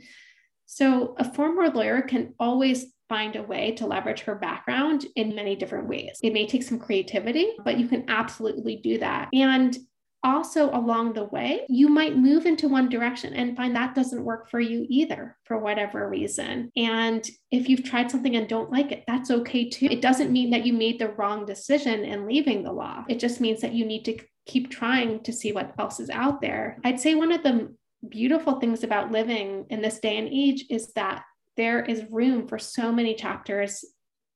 So, 0.66 1.16
a 1.18 1.34
former 1.34 1.70
lawyer 1.70 2.02
can 2.02 2.34
always 2.40 2.86
find 3.10 3.36
a 3.36 3.44
way 3.44 3.74
to 3.74 3.86
leverage 3.86 4.22
her 4.22 4.36
background 4.36 5.06
in 5.18 5.36
many 5.36 5.54
different 5.58 5.90
ways. 5.90 6.18
It 6.24 6.32
may 6.32 6.48
take 6.48 6.64
some 6.64 6.80
creativity, 6.80 7.50
but 7.66 7.78
you 7.78 7.90
can 7.90 8.06
absolutely 8.08 8.78
do 8.78 9.00
that. 9.00 9.28
And 9.34 9.78
also 10.24 10.70
along 10.72 11.14
the 11.14 11.26
way, 11.26 11.66
you 11.68 11.88
might 11.90 12.18
move 12.18 12.46
into 12.46 12.68
one 12.68 12.90
direction 12.90 13.34
and 13.34 13.56
find 13.56 13.76
that 13.76 13.96
doesn't 13.96 14.24
work 14.24 14.50
for 14.50 14.60
you 14.60 14.86
either 14.90 15.38
for 15.46 15.58
whatever 15.58 16.10
reason. 16.10 16.72
And 16.76 17.28
if 17.52 17.68
you've 17.68 17.84
tried 17.84 18.12
something 18.12 18.36
and 18.36 18.48
don't 18.48 18.72
like 18.72 18.92
it, 18.92 19.04
that's 19.08 19.32
okay 19.32 19.70
too. 19.70 19.88
It 19.88 20.02
doesn't 20.02 20.32
mean 20.32 20.52
that 20.52 20.66
you 20.66 20.74
made 20.74 21.00
the 21.00 21.10
wrong 21.10 21.46
decision 21.46 22.06
in 22.06 22.28
leaving 22.28 22.64
the 22.64 22.72
law. 22.72 23.04
It 23.10 23.20
just 23.20 23.42
means 23.42 23.62
that 23.62 23.74
you 23.74 23.86
need 23.86 24.06
to 24.06 24.20
keep 24.46 24.70
trying 24.70 25.24
to 25.24 25.34
see 25.34 25.52
what 25.52 25.74
else 25.80 26.00
is 26.00 26.10
out 26.10 26.42
there. 26.42 26.78
I'd 26.84 27.00
say 27.00 27.16
one 27.16 27.32
of 27.32 27.44
the 27.44 27.76
beautiful 28.08 28.60
things 28.60 28.84
about 28.84 29.12
living 29.12 29.66
in 29.70 29.82
this 29.82 30.00
day 30.00 30.18
and 30.18 30.28
age 30.28 30.66
is 30.70 30.92
that 30.94 31.24
there 31.58 31.84
is 31.84 32.10
room 32.10 32.48
for 32.48 32.58
so 32.58 32.92
many 32.92 33.14
chapters 33.14 33.86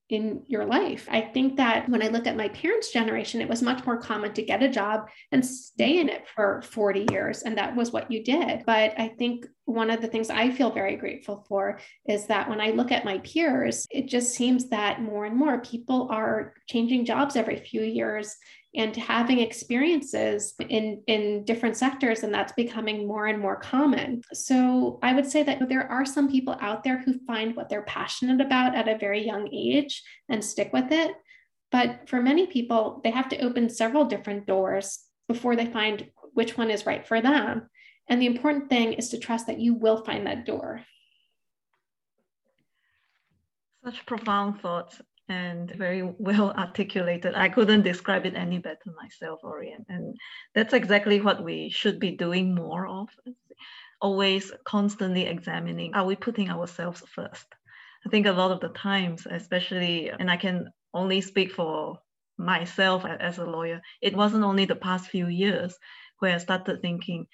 in 0.09 0.43
your 0.47 0.65
life. 0.65 1.07
I 1.09 1.21
think 1.21 1.57
that 1.57 1.89
when 1.89 2.03
I 2.03 2.09
look 2.09 2.27
at 2.27 2.37
my 2.37 2.49
parents' 2.49 2.91
generation, 2.91 3.41
it 3.41 3.49
was 3.49 3.63
much 3.63 3.85
more 3.85 3.97
common 3.97 4.33
to 4.33 4.43
get 4.43 4.61
a 4.61 4.69
job 4.69 5.07
and 5.31 5.43
stay 5.43 5.99
in 5.99 6.09
it 6.09 6.27
for 6.35 6.61
40 6.61 7.07
years. 7.11 7.41
And 7.41 7.57
that 7.57 7.75
was 7.75 7.91
what 7.91 8.11
you 8.11 8.23
did. 8.23 8.63
But 8.65 8.93
I 8.99 9.09
think 9.17 9.47
one 9.65 9.89
of 9.89 10.01
the 10.01 10.07
things 10.07 10.29
I 10.29 10.51
feel 10.51 10.69
very 10.69 10.95
grateful 10.95 11.43
for 11.49 11.79
is 12.07 12.27
that 12.27 12.47
when 12.47 12.61
I 12.61 12.69
look 12.69 12.91
at 12.91 13.05
my 13.05 13.17
peers, 13.19 13.87
it 13.89 14.07
just 14.07 14.35
seems 14.35 14.69
that 14.69 15.01
more 15.01 15.25
and 15.25 15.35
more 15.35 15.59
people 15.61 16.07
are 16.11 16.53
changing 16.67 17.05
jobs 17.05 17.35
every 17.35 17.57
few 17.57 17.81
years 17.81 18.35
and 18.75 18.95
having 18.95 19.39
experiences 19.39 20.53
in, 20.69 21.01
in 21.07 21.43
different 21.45 21.77
sectors, 21.77 22.23
and 22.23 22.33
that's 22.33 22.53
becoming 22.53 23.07
more 23.07 23.27
and 23.27 23.39
more 23.39 23.55
common. 23.55 24.21
So 24.33 24.99
I 25.01 25.13
would 25.13 25.25
say 25.25 25.43
that 25.43 25.69
there 25.69 25.89
are 25.89 26.05
some 26.05 26.29
people 26.29 26.57
out 26.59 26.83
there 26.83 27.01
who 27.01 27.19
find 27.25 27.55
what 27.55 27.69
they're 27.69 27.83
passionate 27.83 28.41
about 28.41 28.75
at 28.75 28.87
a 28.87 28.97
very 28.97 29.25
young 29.25 29.49
age 29.53 30.03
and 30.29 30.43
stick 30.43 30.71
with 30.73 30.91
it. 30.91 31.11
But 31.71 32.07
for 32.07 32.21
many 32.21 32.47
people, 32.47 33.01
they 33.03 33.11
have 33.11 33.29
to 33.29 33.39
open 33.39 33.69
several 33.69 34.05
different 34.05 34.45
doors 34.45 34.99
before 35.27 35.55
they 35.55 35.65
find 35.65 36.09
which 36.33 36.57
one 36.57 36.69
is 36.69 36.85
right 36.85 37.05
for 37.07 37.21
them. 37.21 37.69
And 38.07 38.21
the 38.21 38.27
important 38.27 38.69
thing 38.69 38.93
is 38.93 39.09
to 39.09 39.17
trust 39.17 39.47
that 39.47 39.59
you 39.59 39.73
will 39.73 40.03
find 40.03 40.27
that 40.27 40.45
door. 40.45 40.81
Such 43.83 44.05
profound 44.05 44.61
thoughts 44.61 45.01
and 45.29 45.71
very 45.71 46.03
well 46.19 46.51
articulated. 46.51 47.35
I 47.35 47.49
couldn't 47.49 47.83
describe 47.83 48.25
it 48.25 48.35
any 48.35 48.59
better 48.59 48.91
myself, 49.01 49.41
Oriane. 49.43 49.85
And 49.89 50.15
that's 50.53 50.73
exactly 50.73 51.21
what 51.21 51.43
we 51.43 51.69
should 51.69 51.99
be 51.99 52.11
doing 52.11 52.55
more 52.55 52.87
of. 52.87 53.09
Always 54.01 54.51
constantly 54.65 55.25
examining 55.25 55.93
are 55.95 56.05
we 56.05 56.15
putting 56.15 56.49
ourselves 56.49 57.03
first? 57.13 57.45
I 58.05 58.09
think 58.09 58.25
a 58.25 58.31
lot 58.31 58.51
of 58.51 58.59
the 58.61 58.69
times, 58.69 59.27
especially, 59.29 60.09
and 60.11 60.29
I 60.31 60.37
can 60.37 60.69
only 60.93 61.21
speak 61.21 61.51
for 61.51 61.99
myself 62.37 63.05
as 63.05 63.37
a 63.37 63.45
lawyer, 63.45 63.81
it 64.01 64.15
wasn't 64.15 64.43
only 64.45 64.65
the 64.65 64.75
past 64.75 65.09
few 65.09 65.27
years 65.27 65.77
where 66.19 66.35
I 66.35 66.37
started 66.37 66.81
thinking, 66.81 67.27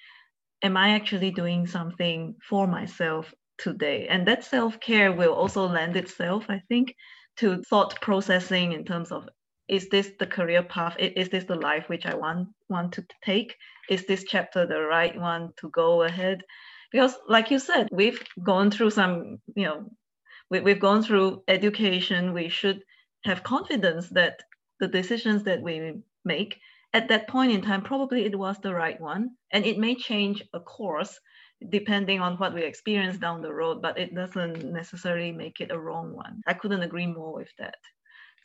am 0.62 0.76
I 0.76 0.90
actually 0.90 1.30
doing 1.30 1.66
something 1.66 2.36
for 2.48 2.66
myself 2.66 3.32
today? 3.58 4.08
And 4.08 4.26
that 4.28 4.44
self 4.44 4.80
care 4.80 5.12
will 5.12 5.34
also 5.34 5.66
lend 5.66 5.96
itself, 5.96 6.46
I 6.48 6.60
think, 6.68 6.94
to 7.36 7.62
thought 7.62 8.00
processing 8.00 8.72
in 8.72 8.84
terms 8.84 9.12
of 9.12 9.28
is 9.68 9.88
this 9.88 10.10
the 10.18 10.26
career 10.26 10.62
path? 10.62 10.96
Is 10.98 11.28
this 11.28 11.44
the 11.44 11.54
life 11.54 11.88
which 11.88 12.04
i 12.04 12.14
want 12.14 12.48
want 12.68 12.92
to 12.94 13.06
take? 13.24 13.56
Is 13.88 14.06
this 14.06 14.24
chapter 14.24 14.66
the 14.66 14.80
right 14.80 15.18
one 15.18 15.52
to 15.58 15.70
go 15.70 16.02
ahead? 16.02 16.42
Because 16.90 17.16
like 17.28 17.50
you 17.50 17.58
said 17.58 17.88
we've 17.90 18.22
gone 18.42 18.70
through 18.70 18.90
some 18.90 19.38
you 19.54 19.64
know 19.64 19.90
we, 20.50 20.60
we've 20.60 20.80
gone 20.80 21.02
through 21.02 21.42
education. 21.48 22.34
We 22.34 22.48
should 22.48 22.82
have 23.24 23.42
confidence 23.42 24.08
that 24.10 24.42
the 24.80 24.88
decisions 24.88 25.44
that 25.44 25.62
we 25.62 26.02
make 26.24 26.58
at 26.92 27.08
that 27.08 27.28
point 27.28 27.52
in 27.52 27.62
time 27.62 27.82
probably 27.82 28.24
it 28.24 28.38
was 28.38 28.58
the 28.58 28.74
right 28.74 29.00
one. 29.00 29.30
And 29.52 29.64
it 29.64 29.78
may 29.78 29.94
change 29.94 30.42
a 30.52 30.60
course 30.60 31.18
depending 31.70 32.20
on 32.20 32.36
what 32.36 32.54
we 32.54 32.62
experience 32.62 33.18
down 33.18 33.42
the 33.42 33.52
road, 33.52 33.82
but 33.82 33.98
it 33.98 34.14
doesn't 34.14 34.64
necessarily 34.64 35.32
make 35.32 35.60
it 35.60 35.70
a 35.70 35.78
wrong 35.78 36.14
one. 36.14 36.40
I 36.46 36.54
couldn't 36.54 36.82
agree 36.82 37.06
more 37.06 37.34
with 37.34 37.50
that. 37.58 37.76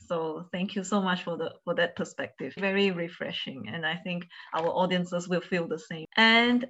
So 0.07 0.47
thank 0.51 0.75
you 0.75 0.83
so 0.83 1.01
much 1.01 1.23
for 1.23 1.37
the 1.37 1.53
for 1.63 1.73
that 1.75 1.95
perspective. 1.95 2.53
Very 2.57 2.91
refreshing, 2.91 3.67
and 3.67 3.85
I 3.85 3.95
think 3.95 4.27
our 4.53 4.67
audiences 4.67 5.27
will 5.27 5.41
feel 5.41 5.67
the 5.67 5.79
same. 5.79 6.05
And 6.15 6.65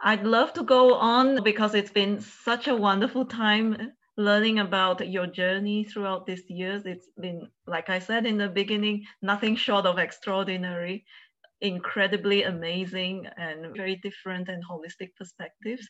I'd 0.00 0.24
love 0.24 0.52
to 0.54 0.62
go 0.62 0.94
on 0.94 1.42
because 1.42 1.74
it's 1.74 1.90
been 1.90 2.20
such 2.20 2.68
a 2.68 2.76
wonderful 2.76 3.24
time 3.24 3.92
learning 4.16 4.58
about 4.58 5.06
your 5.08 5.26
journey 5.26 5.84
throughout 5.84 6.26
these 6.26 6.44
years. 6.48 6.86
It's 6.86 7.08
been, 7.20 7.48
like 7.66 7.90
I 7.90 7.98
said 7.98 8.26
in 8.26 8.38
the 8.38 8.48
beginning, 8.48 9.04
nothing 9.22 9.56
short 9.56 9.86
of 9.86 9.98
extraordinary 9.98 11.04
incredibly 11.60 12.42
amazing 12.42 13.26
and 13.36 13.74
very 13.76 13.96
different 13.96 14.48
and 14.48 14.62
holistic 14.64 15.14
perspectives. 15.16 15.88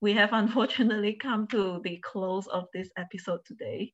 We 0.00 0.12
have 0.14 0.32
unfortunately 0.32 1.14
come 1.20 1.46
to 1.48 1.80
the 1.82 1.98
close 2.04 2.46
of 2.48 2.64
this 2.72 2.90
episode 2.96 3.40
today. 3.44 3.92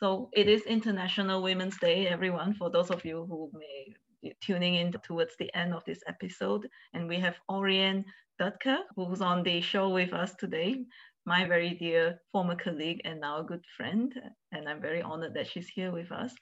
So 0.00 0.30
it 0.32 0.48
is 0.48 0.62
International 0.62 1.42
Women's 1.42 1.78
Day, 1.78 2.06
everyone, 2.06 2.54
for 2.54 2.70
those 2.70 2.90
of 2.90 3.04
you 3.04 3.26
who 3.28 3.50
may 3.52 3.94
be 4.22 4.34
tuning 4.40 4.76
in 4.76 4.92
towards 4.92 5.36
the 5.38 5.52
end 5.54 5.74
of 5.74 5.84
this 5.84 6.00
episode. 6.06 6.68
And 6.94 7.08
we 7.08 7.18
have 7.18 7.36
Oriane 7.50 8.04
Dutke, 8.40 8.78
who's 8.94 9.20
on 9.20 9.42
the 9.42 9.60
show 9.60 9.88
with 9.88 10.12
us 10.12 10.34
today, 10.36 10.84
my 11.26 11.44
very 11.46 11.70
dear 11.74 12.20
former 12.30 12.54
colleague 12.54 13.00
and 13.04 13.20
now 13.20 13.42
good 13.42 13.64
friend. 13.76 14.12
And 14.52 14.68
I'm 14.68 14.80
very 14.80 15.02
honored 15.02 15.34
that 15.34 15.48
she's 15.48 15.68
here 15.68 15.90
with 15.90 16.12
us 16.12 16.32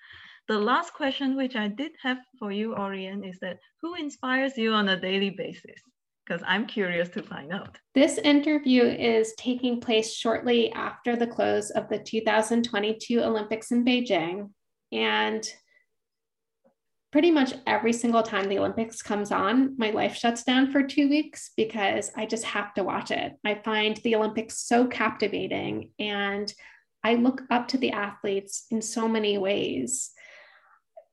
the 0.48 0.58
last 0.58 0.92
question 0.92 1.36
which 1.36 1.56
I 1.56 1.68
did 1.68 1.92
have 2.02 2.18
for 2.38 2.52
you, 2.52 2.74
Oriane, 2.74 3.28
is 3.28 3.38
that 3.40 3.58
who 3.82 3.94
inspires 3.94 4.56
you 4.56 4.72
on 4.72 4.88
a 4.88 5.00
daily 5.00 5.30
basis? 5.30 5.80
Because 6.24 6.42
I'm 6.46 6.66
curious 6.66 7.08
to 7.10 7.22
find 7.22 7.52
out. 7.52 7.78
This 7.94 8.18
interview 8.18 8.82
is 8.82 9.34
taking 9.38 9.80
place 9.80 10.12
shortly 10.14 10.72
after 10.72 11.16
the 11.16 11.26
close 11.26 11.70
of 11.70 11.88
the 11.88 11.98
2022 11.98 13.20
Olympics 13.20 13.70
in 13.70 13.84
Beijing. 13.84 14.50
And 14.92 15.48
pretty 17.12 17.30
much 17.30 17.54
every 17.66 17.92
single 17.92 18.22
time 18.22 18.48
the 18.48 18.58
Olympics 18.58 19.02
comes 19.02 19.30
on, 19.30 19.76
my 19.78 19.90
life 19.90 20.16
shuts 20.16 20.42
down 20.42 20.72
for 20.72 20.82
two 20.82 21.08
weeks 21.08 21.50
because 21.56 22.10
I 22.16 22.26
just 22.26 22.44
have 22.44 22.74
to 22.74 22.84
watch 22.84 23.10
it. 23.10 23.34
I 23.44 23.54
find 23.64 23.96
the 23.98 24.16
Olympics 24.16 24.58
so 24.58 24.86
captivating 24.86 25.90
and 25.98 26.52
I 27.04 27.14
look 27.14 27.42
up 27.50 27.68
to 27.68 27.78
the 27.78 27.92
athletes 27.92 28.66
in 28.70 28.82
so 28.82 29.06
many 29.06 29.38
ways 29.38 30.10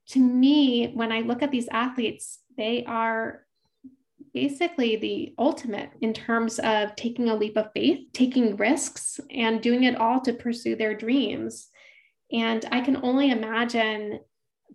to 0.08 0.20
me, 0.20 0.92
when 0.94 1.12
I 1.12 1.20
look 1.20 1.42
at 1.42 1.50
these 1.50 1.68
athletes, 1.68 2.40
they 2.56 2.84
are 2.84 3.44
basically 4.32 4.96
the 4.96 5.34
ultimate 5.38 5.90
in 6.00 6.12
terms 6.12 6.58
of 6.58 6.94
taking 6.96 7.28
a 7.28 7.34
leap 7.34 7.56
of 7.56 7.70
faith, 7.72 8.08
taking 8.12 8.56
risks, 8.56 9.20
and 9.30 9.62
doing 9.62 9.84
it 9.84 9.96
all 9.96 10.20
to 10.20 10.32
pursue 10.32 10.76
their 10.76 10.94
dreams. 10.94 11.68
And 12.32 12.64
I 12.72 12.80
can 12.80 12.98
only 13.04 13.30
imagine 13.30 14.20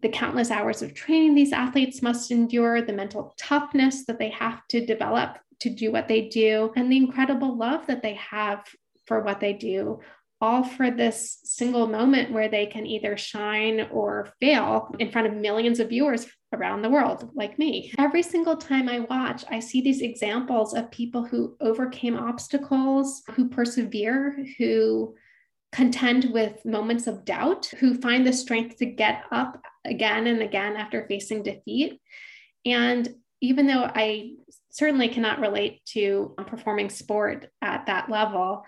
the 0.01 0.09
countless 0.09 0.49
hours 0.49 0.81
of 0.81 0.93
training 0.93 1.35
these 1.35 1.51
athletes 1.51 2.01
must 2.01 2.31
endure, 2.31 2.81
the 2.81 2.93
mental 2.93 3.33
toughness 3.37 4.05
that 4.05 4.17
they 4.17 4.29
have 4.29 4.65
to 4.69 4.85
develop 4.85 5.37
to 5.59 5.69
do 5.69 5.91
what 5.91 6.07
they 6.07 6.29
do, 6.29 6.71
and 6.77 6.89
the 6.89 6.97
incredible 6.97 7.57
love 7.57 7.85
that 7.87 8.01
they 8.01 8.13
have 8.13 8.65
for 9.05 9.21
what 9.21 9.41
they 9.41 9.51
do, 9.51 9.99
all 10.41 10.63
for 10.63 10.89
this 10.89 11.39
single 11.43 11.87
moment 11.87 12.31
where 12.31 12.47
they 12.47 12.65
can 12.65 12.85
either 12.85 13.17
shine 13.17 13.87
or 13.91 14.29
fail 14.39 14.93
in 14.99 15.11
front 15.11 15.27
of 15.27 15.33
millions 15.33 15.79
of 15.79 15.89
viewers 15.89 16.27
around 16.53 16.81
the 16.81 16.89
world, 16.89 17.29
like 17.35 17.59
me. 17.59 17.93
Every 17.97 18.23
single 18.23 18.55
time 18.55 18.87
I 18.87 19.01
watch, 19.01 19.43
I 19.49 19.59
see 19.59 19.81
these 19.81 20.01
examples 20.01 20.73
of 20.73 20.91
people 20.91 21.25
who 21.25 21.57
overcame 21.59 22.17
obstacles, 22.17 23.21
who 23.35 23.49
persevere, 23.49 24.45
who 24.57 25.15
contend 25.71 26.31
with 26.31 26.65
moments 26.65 27.05
of 27.05 27.25
doubt, 27.25 27.67
who 27.79 27.93
find 27.95 28.25
the 28.25 28.33
strength 28.33 28.77
to 28.77 28.85
get 28.85 29.23
up 29.31 29.61
again 29.85 30.25
and 30.25 30.41
again 30.41 30.75
after 30.75 31.05
facing 31.07 31.43
defeat. 31.43 31.99
And 32.65 33.07
even 33.41 33.67
though 33.67 33.89
I 33.93 34.33
certainly 34.71 35.09
cannot 35.09 35.39
relate 35.39 35.85
to 35.93 36.33
performing 36.47 36.89
sport 36.89 37.49
at 37.61 37.85
that 37.85 38.09
level, 38.09 38.63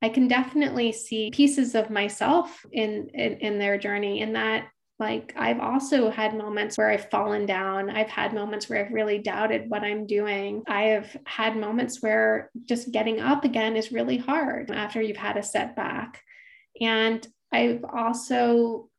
I 0.00 0.08
can 0.08 0.28
definitely 0.28 0.92
see 0.92 1.30
pieces 1.30 1.74
of 1.74 1.90
myself 1.90 2.64
in, 2.72 3.08
in, 3.14 3.34
in 3.38 3.58
their 3.58 3.78
journey 3.78 4.20
in 4.20 4.34
that 4.34 4.68
like 4.98 5.32
I've 5.36 5.60
also 5.60 6.10
had 6.10 6.36
moments 6.36 6.76
where 6.76 6.90
I've 6.90 7.08
fallen 7.08 7.46
down. 7.46 7.88
I've 7.88 8.08
had 8.08 8.34
moments 8.34 8.68
where 8.68 8.84
I've 8.84 8.92
really 8.92 9.18
doubted 9.18 9.70
what 9.70 9.84
I'm 9.84 10.06
doing. 10.06 10.64
I 10.66 10.82
have 10.88 11.16
had 11.24 11.56
moments 11.56 12.02
where 12.02 12.50
just 12.64 12.90
getting 12.90 13.20
up 13.20 13.44
again 13.44 13.76
is 13.76 13.92
really 13.92 14.16
hard 14.16 14.72
after 14.72 15.00
you've 15.00 15.16
had 15.16 15.36
a 15.36 15.42
setback. 15.42 16.20
And 16.80 17.24
I've 17.52 17.84
also 17.84 18.90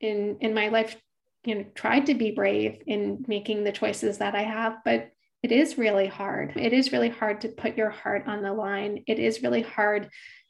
in 0.00 0.38
in 0.40 0.54
my 0.54 0.68
life 0.68 0.96
you 1.44 1.54
know 1.54 1.64
tried 1.76 2.06
to 2.06 2.14
be 2.14 2.32
brave 2.32 2.82
in 2.86 3.24
making 3.28 3.62
the 3.62 3.72
choices 3.72 4.18
that 4.18 4.34
I 4.34 4.42
have, 4.42 4.78
but 4.84 5.10
it 5.42 5.52
is 5.52 5.78
really 5.78 6.06
hard. 6.06 6.52
It 6.56 6.72
is 6.72 6.92
really 6.92 7.08
hard 7.08 7.40
to 7.42 7.48
put 7.48 7.76
your 7.76 7.90
heart 7.90 8.24
on 8.26 8.42
the 8.42 8.52
line. 8.52 9.04
It 9.06 9.18
is 9.18 9.42
really 9.42 9.62
hard 9.62 10.08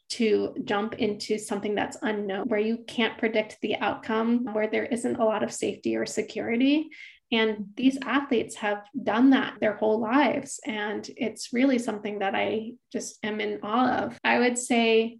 to 0.09 0.55
jump 0.65 0.93
into 0.95 1.39
something 1.39 1.73
that's 1.73 1.97
unknown, 2.01 2.47
where 2.47 2.59
you 2.59 2.83
can't 2.87 3.17
predict 3.17 3.57
the 3.61 3.75
outcome, 3.77 4.45
where 4.53 4.67
there 4.67 4.85
isn't 4.85 5.15
a 5.15 5.25
lot 5.25 5.41
of 5.41 5.51
safety 5.51 5.95
or 5.95 6.05
security. 6.05 6.89
And 7.31 7.69
these 7.75 7.97
athletes 8.03 8.55
have 8.57 8.83
done 9.01 9.31
that 9.31 9.55
their 9.59 9.75
whole 9.75 9.99
lives. 9.99 10.59
And 10.67 11.09
it's 11.17 11.51
really 11.51 11.79
something 11.79 12.19
that 12.19 12.35
I 12.35 12.73
just 12.91 13.17
am 13.23 13.41
in 13.41 13.59
awe 13.63 14.03
of. 14.03 14.19
I 14.23 14.37
would 14.37 14.57
say 14.59 15.17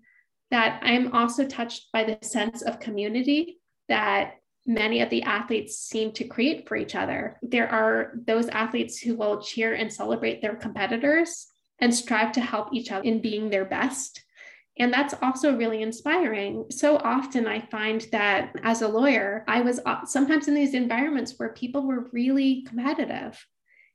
that 0.52 0.82
I'm 0.84 1.14
also 1.14 1.48
touched 1.48 1.92
by 1.92 2.04
the 2.04 2.20
sense 2.22 2.62
of 2.62 2.80
community 2.80 3.58
that 3.90 4.36
many 4.66 5.02
of 5.02 5.10
the 5.10 5.24
athletes 5.24 5.78
seem 5.78 6.12
to 6.14 6.24
create 6.24 6.68
for 6.68 6.76
each 6.76 6.96
other. 6.96 7.38
There 7.42 7.70
are 7.70 8.14
those 8.26 8.48
athletes 8.50 9.00
who 9.00 9.16
will 9.16 9.42
cheer 9.42 9.74
and 9.74 9.92
celebrate 9.92 10.42
their 10.42 10.56
competitors 10.56 11.48
and 11.80 11.94
strive 11.94 12.32
to 12.34 12.42
help 12.42 12.74
each 12.74 12.92
other 12.92 13.04
in 13.04 13.22
being 13.22 13.50
their 13.50 13.66
best. 13.66 14.24
And 14.80 14.92
that's 14.92 15.14
also 15.22 15.56
really 15.56 15.82
inspiring. 15.82 16.66
So 16.72 16.98
often 16.98 17.46
I 17.46 17.60
find 17.60 18.08
that 18.12 18.56
as 18.64 18.82
a 18.82 18.88
lawyer, 18.88 19.44
I 19.48 19.62
was 19.62 19.80
sometimes 20.06 20.48
in 20.48 20.56
these 20.56 20.74
environments 20.74 21.36
where 21.38 21.50
people 21.50 21.86
were 21.86 22.10
really 22.12 22.64
competitive 22.64 23.46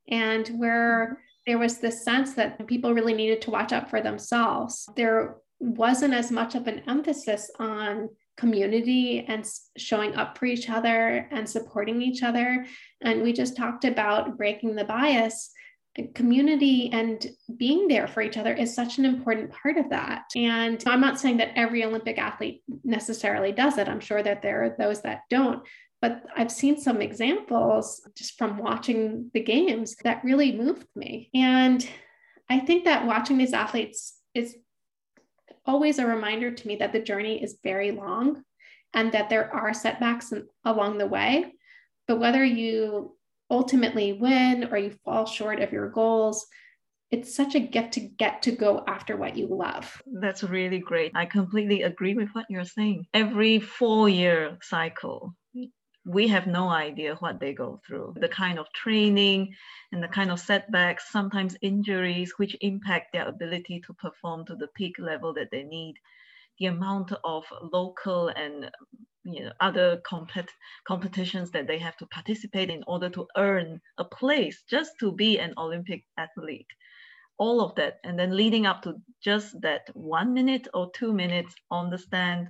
and 0.09 0.47
where 0.49 1.05
mm-hmm. 1.07 1.15
there 1.47 1.59
was 1.59 1.79
this 1.79 2.05
sense 2.05 2.35
that 2.35 2.65
people 2.67 2.95
really 2.95 3.15
needed 3.15 3.43
to 3.43 3.51
watch 3.51 3.73
out 3.73 3.91
for 3.91 4.01
themselves. 4.01 4.89
There 4.95 5.37
wasn't 5.59 6.15
as 6.15 6.31
much 6.31 6.55
of 6.55 6.69
an 6.69 6.83
emphasis 6.87 7.51
on 7.59 8.11
community 8.39 9.25
and 9.27 9.45
showing 9.77 10.15
up 10.15 10.39
for 10.39 10.47
each 10.47 10.71
other 10.71 11.29
and 11.31 11.47
supporting 11.49 12.01
each 12.01 12.23
other. 12.23 12.65
And 13.03 13.23
we 13.23 13.33
just 13.33 13.57
talked 13.57 13.85
about 13.85 14.39
breaking 14.39 14.77
the 14.77 14.85
bias. 14.85 15.51
Uh, 15.99 16.05
community 16.15 16.91
and 16.93 17.27
being 17.57 17.89
there 17.89 18.07
for 18.07 18.23
each 18.23 18.37
other 18.37 18.55
is 18.55 18.75
such 18.75 18.99
an 18.99 19.05
important 19.05 19.51
part 19.51 19.77
of 19.77 19.91
that. 19.91 20.25
And 20.37 20.83
I'm 20.87 21.01
not 21.01 21.19
saying 21.19 21.39
that 21.39 21.53
every 21.57 21.85
Olympic 21.85 22.17
athlete 22.19 22.63
necessarily 22.85 23.53
does 23.53 23.77
it. 23.77 23.89
I'm 23.89 24.01
sure 24.01 24.23
that 24.23 24.41
there 24.41 24.63
are 24.65 24.77
those 24.79 25.03
that 25.03 25.23
don't. 25.29 25.63
But 26.01 26.23
I've 26.37 26.53
seen 26.53 26.81
some 26.81 27.03
examples 27.03 28.09
just 28.17 28.39
from 28.39 28.59
watching 28.59 29.33
the 29.35 29.43
games 29.43 29.97
that 30.05 30.23
really 30.23 30.53
moved 30.53 30.87
me. 30.95 31.29
And 31.35 31.85
I 32.49 32.61
think 32.61 32.85
that 32.85 33.05
watching 33.05 33.37
these 33.37 33.53
athletes 33.53 34.17
is 34.33 34.55
always 35.69 35.99
a 35.99 36.07
reminder 36.07 36.51
to 36.51 36.67
me 36.67 36.77
that 36.77 36.93
the 36.93 37.01
journey 37.01 37.43
is 37.43 37.59
very 37.63 37.93
long 37.93 38.43
and 38.95 39.13
that 39.13 39.29
there 39.29 39.55
are 39.55 39.75
setbacks 39.75 40.33
along 40.65 40.99
the 40.99 41.07
way. 41.07 41.53
But 42.09 42.19
whether 42.19 42.43
you 42.45 43.17
ultimately 43.51 44.15
win 44.15 44.69
or 44.71 44.79
you 44.79 44.97
fall 45.05 45.27
short 45.27 45.61
of 45.61 45.73
your 45.73 45.91
goals, 45.91 46.47
it's 47.11 47.35
such 47.35 47.55
a 47.55 47.61
gift 47.61 47.93
to 47.95 48.01
get 48.01 48.43
to 48.43 48.51
go 48.51 48.83
after 48.87 49.17
what 49.17 49.37
you 49.37 49.47
love. 49.47 50.03
That's 50.07 50.43
really 50.43 50.79
great. 50.79 51.13
I 51.15 51.27
completely 51.27 51.83
agree 51.83 52.15
with 52.15 52.29
what 52.33 52.47
you're 52.51 52.65
saying. 52.65 53.07
Every 53.15 53.61
four 53.61 54.09
year 54.09 54.59
cycle, 54.63 55.35
we 56.09 56.27
have 56.29 56.47
no 56.47 56.71
idea 56.71 57.17
what 57.17 57.39
they 57.39 57.53
go 57.53 57.81
through, 57.87 58.15
the 58.19 58.29
kind 58.29 58.59
of 58.59 58.73
training 58.73 59.55
and 59.93 60.03
the 60.03 60.09
kind 60.09 60.31
of 60.31 60.41
setbacks, 60.41 61.13
sometimes 61.13 61.55
injuries, 61.61 62.33
which 62.39 62.57
impact 62.63 63.13
their 63.13 63.29
ability 63.29 63.83
to 63.87 63.93
perform 63.93 64.47
to 64.47 64.57
the 64.57 64.69
peak 64.69 64.95
level 64.99 65.35
that 65.35 65.51
they 65.53 65.65
need, 65.65 65.95
the 66.59 66.67
amount 66.67 67.13
of 67.25 67.45
local 67.73 68.29
and 68.29 68.71
you 69.25 69.45
know, 69.45 69.53
other 69.61 70.01
compet- 70.11 70.57
competitions 70.87 71.51
that 71.51 71.67
they 71.67 71.79
have 71.79 71.97
to 71.99 72.07
participate 72.07 72.71
in 72.71 72.83
order 72.87 73.11
to 73.11 73.27
earn 73.37 73.79
a 73.99 74.05
place 74.05 74.63
just 74.71 74.93
to 75.01 75.13
be 75.13 75.39
an 75.39 75.53
Olympic 75.59 76.05
athlete. 76.17 76.71
All 77.37 77.61
of 77.61 77.75
that, 77.75 77.99
and 78.03 78.19
then 78.19 78.35
leading 78.35 78.65
up 78.65 78.83
to 78.83 78.95
just 79.23 79.61
that 79.61 79.83
one 79.93 80.33
minute 80.33 80.67
or 80.73 80.91
two 80.93 81.13
minutes 81.13 81.55
on 81.71 81.91
the 81.91 81.99
stand 81.99 82.49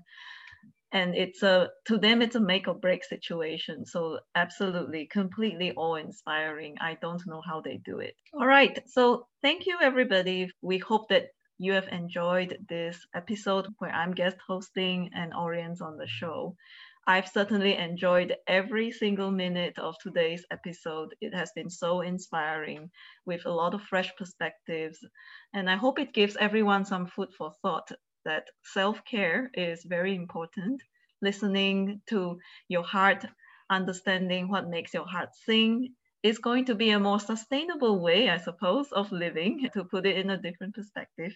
and 0.93 1.15
it's 1.15 1.43
a 1.43 1.69
to 1.87 1.99
them 1.99 2.23
it's 2.23 2.37
a 2.37 2.41
make 2.41 2.69
or 2.69 2.75
break 2.75 3.05
situation. 3.05 3.85
So 3.85 4.21
absolutely 4.35 5.07
completely 5.07 5.73
awe-inspiring. 5.73 6.77
I 6.81 6.97
don't 7.01 7.27
know 7.27 7.43
how 7.47 7.61
they 7.61 7.81
do 7.85 7.99
it. 7.99 8.15
All 8.35 8.47
right. 8.47 8.79
So 8.89 9.27
thank 9.43 9.67
you 9.67 9.79
everybody. 9.81 10.51
We 10.63 10.79
hope 10.79 11.09
that 11.11 11.27
you 11.59 11.73
have 11.73 11.89
enjoyed 11.89 12.57
this 12.69 13.05
episode 13.17 13.67
where 13.79 13.91
i'm 13.91 14.15
guest 14.15 14.37
hosting 14.47 15.11
and 15.13 15.33
Oriane's 15.35 15.81
on 15.81 15.97
the 15.97 16.07
show. 16.07 16.55
I've 17.09 17.29
certainly 17.29 17.75
enjoyed 17.75 18.37
every 18.47 18.91
single 18.91 19.31
minute 19.31 19.79
of 19.79 19.97
today's 20.03 20.45
episode. 20.51 21.15
It 21.23 21.35
has 21.35 21.51
been 21.57 21.71
so 21.71 22.03
inspiring 22.03 22.91
with 23.25 23.47
a 23.47 23.51
lot 23.51 23.73
of 23.73 23.81
fresh 23.81 24.15
perspectives. 24.17 24.99
And 25.55 25.71
I 25.71 25.77
hope 25.77 25.99
it 25.99 26.13
gives 26.13 26.37
everyone 26.37 26.85
some 26.85 27.07
food 27.07 27.31
for 27.37 27.51
thought 27.63 27.91
that 28.25 28.49
self 28.65 29.05
care 29.05 29.51
is 29.55 29.85
very 29.85 30.15
important. 30.15 30.83
Listening 31.23 32.01
to 32.09 32.39
your 32.69 32.85
heart, 32.85 33.25
understanding 33.71 34.49
what 34.49 34.69
makes 34.69 34.95
your 34.95 35.07
heart 35.07 35.31
sing 35.35 35.95
is 36.23 36.39
going 36.39 36.65
to 36.67 36.75
be 36.75 36.91
a 36.91 36.99
more 37.01 37.21
sustainable 37.21 38.01
way, 38.01 38.29
I 38.31 38.39
suppose, 38.39 38.91
of 38.93 39.13
living, 39.13 39.69
to 39.73 39.85
put 39.85 40.07
it 40.07 40.17
in 40.17 40.31
a 40.31 40.41
different 40.41 40.75
perspective. 40.75 41.33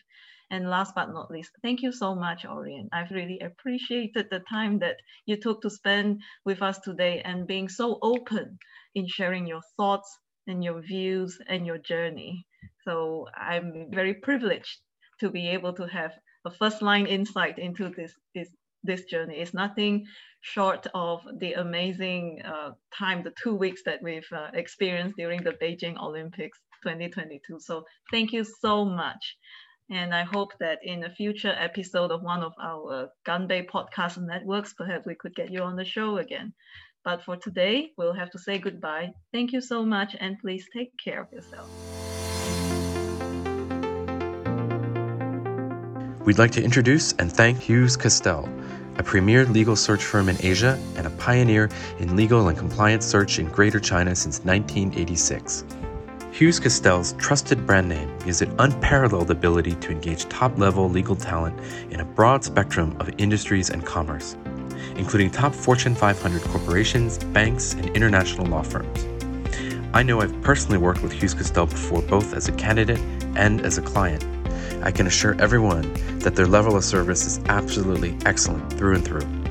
And 0.51 0.70
last 0.70 0.95
but 0.95 1.12
not 1.12 1.30
least, 1.30 1.51
thank 1.62 1.83
you 1.83 1.91
so 1.93 2.14
much, 2.14 2.45
Oriane. 2.45 2.89
I've 2.93 3.11
really 3.11 3.41
appreciated 3.41 4.28
the 4.30 4.41
time 4.41 4.78
that 4.80 4.99
you 5.26 5.37
took 5.37 5.62
to 5.62 5.70
spend 5.70 6.22
with 6.45 6.62
us 6.62 6.78
today 6.78 7.22
and 7.22 7.47
being 7.47 7.68
so 7.68 7.99
open 8.03 8.59
in 8.95 9.09
sharing 9.09 9.47
your 9.47 9.62
thoughts 9.76 10.16
and 10.47 10.62
your 10.62 10.80
views 10.80 11.39
and 11.49 11.66
your 11.66 11.78
journey. 11.78 12.47
So 12.85 13.26
I'm 13.37 13.91
very 13.91 14.14
privileged 14.14 14.80
to 15.20 15.30
be 15.30 15.49
able 15.49 15.72
to 15.74 15.87
have 15.89 16.12
a 16.45 16.51
first 16.51 16.82
line 16.82 17.07
insight 17.07 17.59
into 17.59 17.90
this, 17.90 18.12
this, 18.34 18.49
this 18.82 19.05
journey. 19.05 19.36
It's 19.36 19.55
nothing 19.55 20.07
short 20.40 20.86
of 20.95 21.20
the 21.38 21.55
amazing 21.55 22.43
uh, 22.45 22.72
time, 22.97 23.22
the 23.22 23.32
two 23.43 23.55
weeks 23.55 23.82
that 23.84 24.03
we've 24.03 24.26
uh, 24.32 24.49
experienced 24.55 25.16
during 25.16 25.43
the 25.43 25.53
Beijing 25.53 25.97
Olympics 26.01 26.59
2022. 26.82 27.61
So 27.61 27.84
thank 28.11 28.32
you 28.32 28.45
so 28.45 28.84
much. 28.84 29.36
And 29.90 30.14
I 30.14 30.24
hope 30.24 30.53
that 30.59 30.78
in 30.82 31.05
a 31.05 31.11
future 31.11 31.55
episode 31.59 32.11
of 32.12 32.22
one 32.22 32.43
of 32.43 32.53
our 32.61 33.09
Ganbei 33.26 33.68
podcast 33.68 34.18
networks, 34.18 34.72
perhaps 34.72 35.07
we 35.07 35.14
could 35.14 35.34
get 35.34 35.51
you 35.51 35.62
on 35.62 35.76
the 35.76 35.84
show 35.84 36.16
again. 36.16 36.55
But 37.05 37.22
for 37.24 37.36
today, 37.36 37.90
we'll 37.99 38.14
have 38.14 38.30
to 38.30 38.38
say 38.38 38.59
goodbye. 38.59 39.11
Thank 39.32 39.53
you 39.53 39.61
so 39.61 39.84
much, 39.84 40.16
and 40.18 40.38
please 40.38 40.66
take 40.72 40.93
care 41.03 41.20
of 41.20 41.32
yourself. 41.32 41.68
We'd 46.25 46.39
like 46.39 46.53
to 46.53 46.62
introduce 46.62 47.12
and 47.14 47.33
thank 47.33 47.59
Hughes 47.59 47.97
Castell, 47.97 48.49
a 48.97 49.03
premier 49.03 49.45
legal 49.45 49.75
search 49.75 50.05
firm 50.05 50.29
in 50.29 50.37
Asia 50.39 50.79
and 50.97 51.05
a 51.05 51.11
pioneer 51.11 51.68
in 51.99 52.14
legal 52.14 52.47
and 52.47 52.57
compliance 52.57 53.05
search 53.05 53.41
in 53.41 53.47
Greater 53.49 53.81
China 53.81 54.14
since 54.14 54.39
1986. 54.45 55.64
Hughes 56.31 56.61
Castell's 56.61 57.14
trusted 57.14 57.66
brand 57.66 57.89
name 57.89 58.16
gives 58.20 58.41
it 58.41 58.49
unparalleled 58.61 59.33
ability 59.33 59.75
to 59.75 59.91
engage 59.91 60.29
top 60.29 60.57
level 60.59 60.89
legal 60.89 61.16
talent 61.16 61.59
in 61.91 61.99
a 61.99 62.05
broad 62.05 62.45
spectrum 62.45 62.97
of 63.01 63.11
industries 63.18 63.70
and 63.70 63.85
commerce. 63.85 64.37
including 64.97 65.31
top 65.31 65.55
Fortune 65.55 65.95
500 65.95 66.43
corporations, 66.43 67.18
banks, 67.18 67.75
and 67.75 67.89
international 67.97 68.47
law 68.47 68.62
firms. 68.62 69.07
I 69.95 70.03
know 70.03 70.20
I've 70.20 70.41
personally 70.43 70.79
worked 70.79 71.03
with 71.03 71.12
Hughes 71.12 71.35
Castell 71.35 71.66
before, 71.66 72.03
both 72.03 72.35
as 72.35 72.49
a 72.49 72.53
candidate 72.53 73.01
and 73.37 73.61
as 73.62 73.79
a 73.79 73.83
client. 73.83 74.25
I 74.83 74.91
can 74.91 75.07
assure 75.07 75.35
everyone 75.41 75.93
that 76.21 76.37
their 76.37 76.47
level 76.47 76.77
of 76.77 76.85
service 76.85 77.27
is 77.27 77.41
absolutely 77.47 78.17
excellent 78.25 78.73
through 78.73 78.95
and 78.97 79.05
through. 79.05 79.41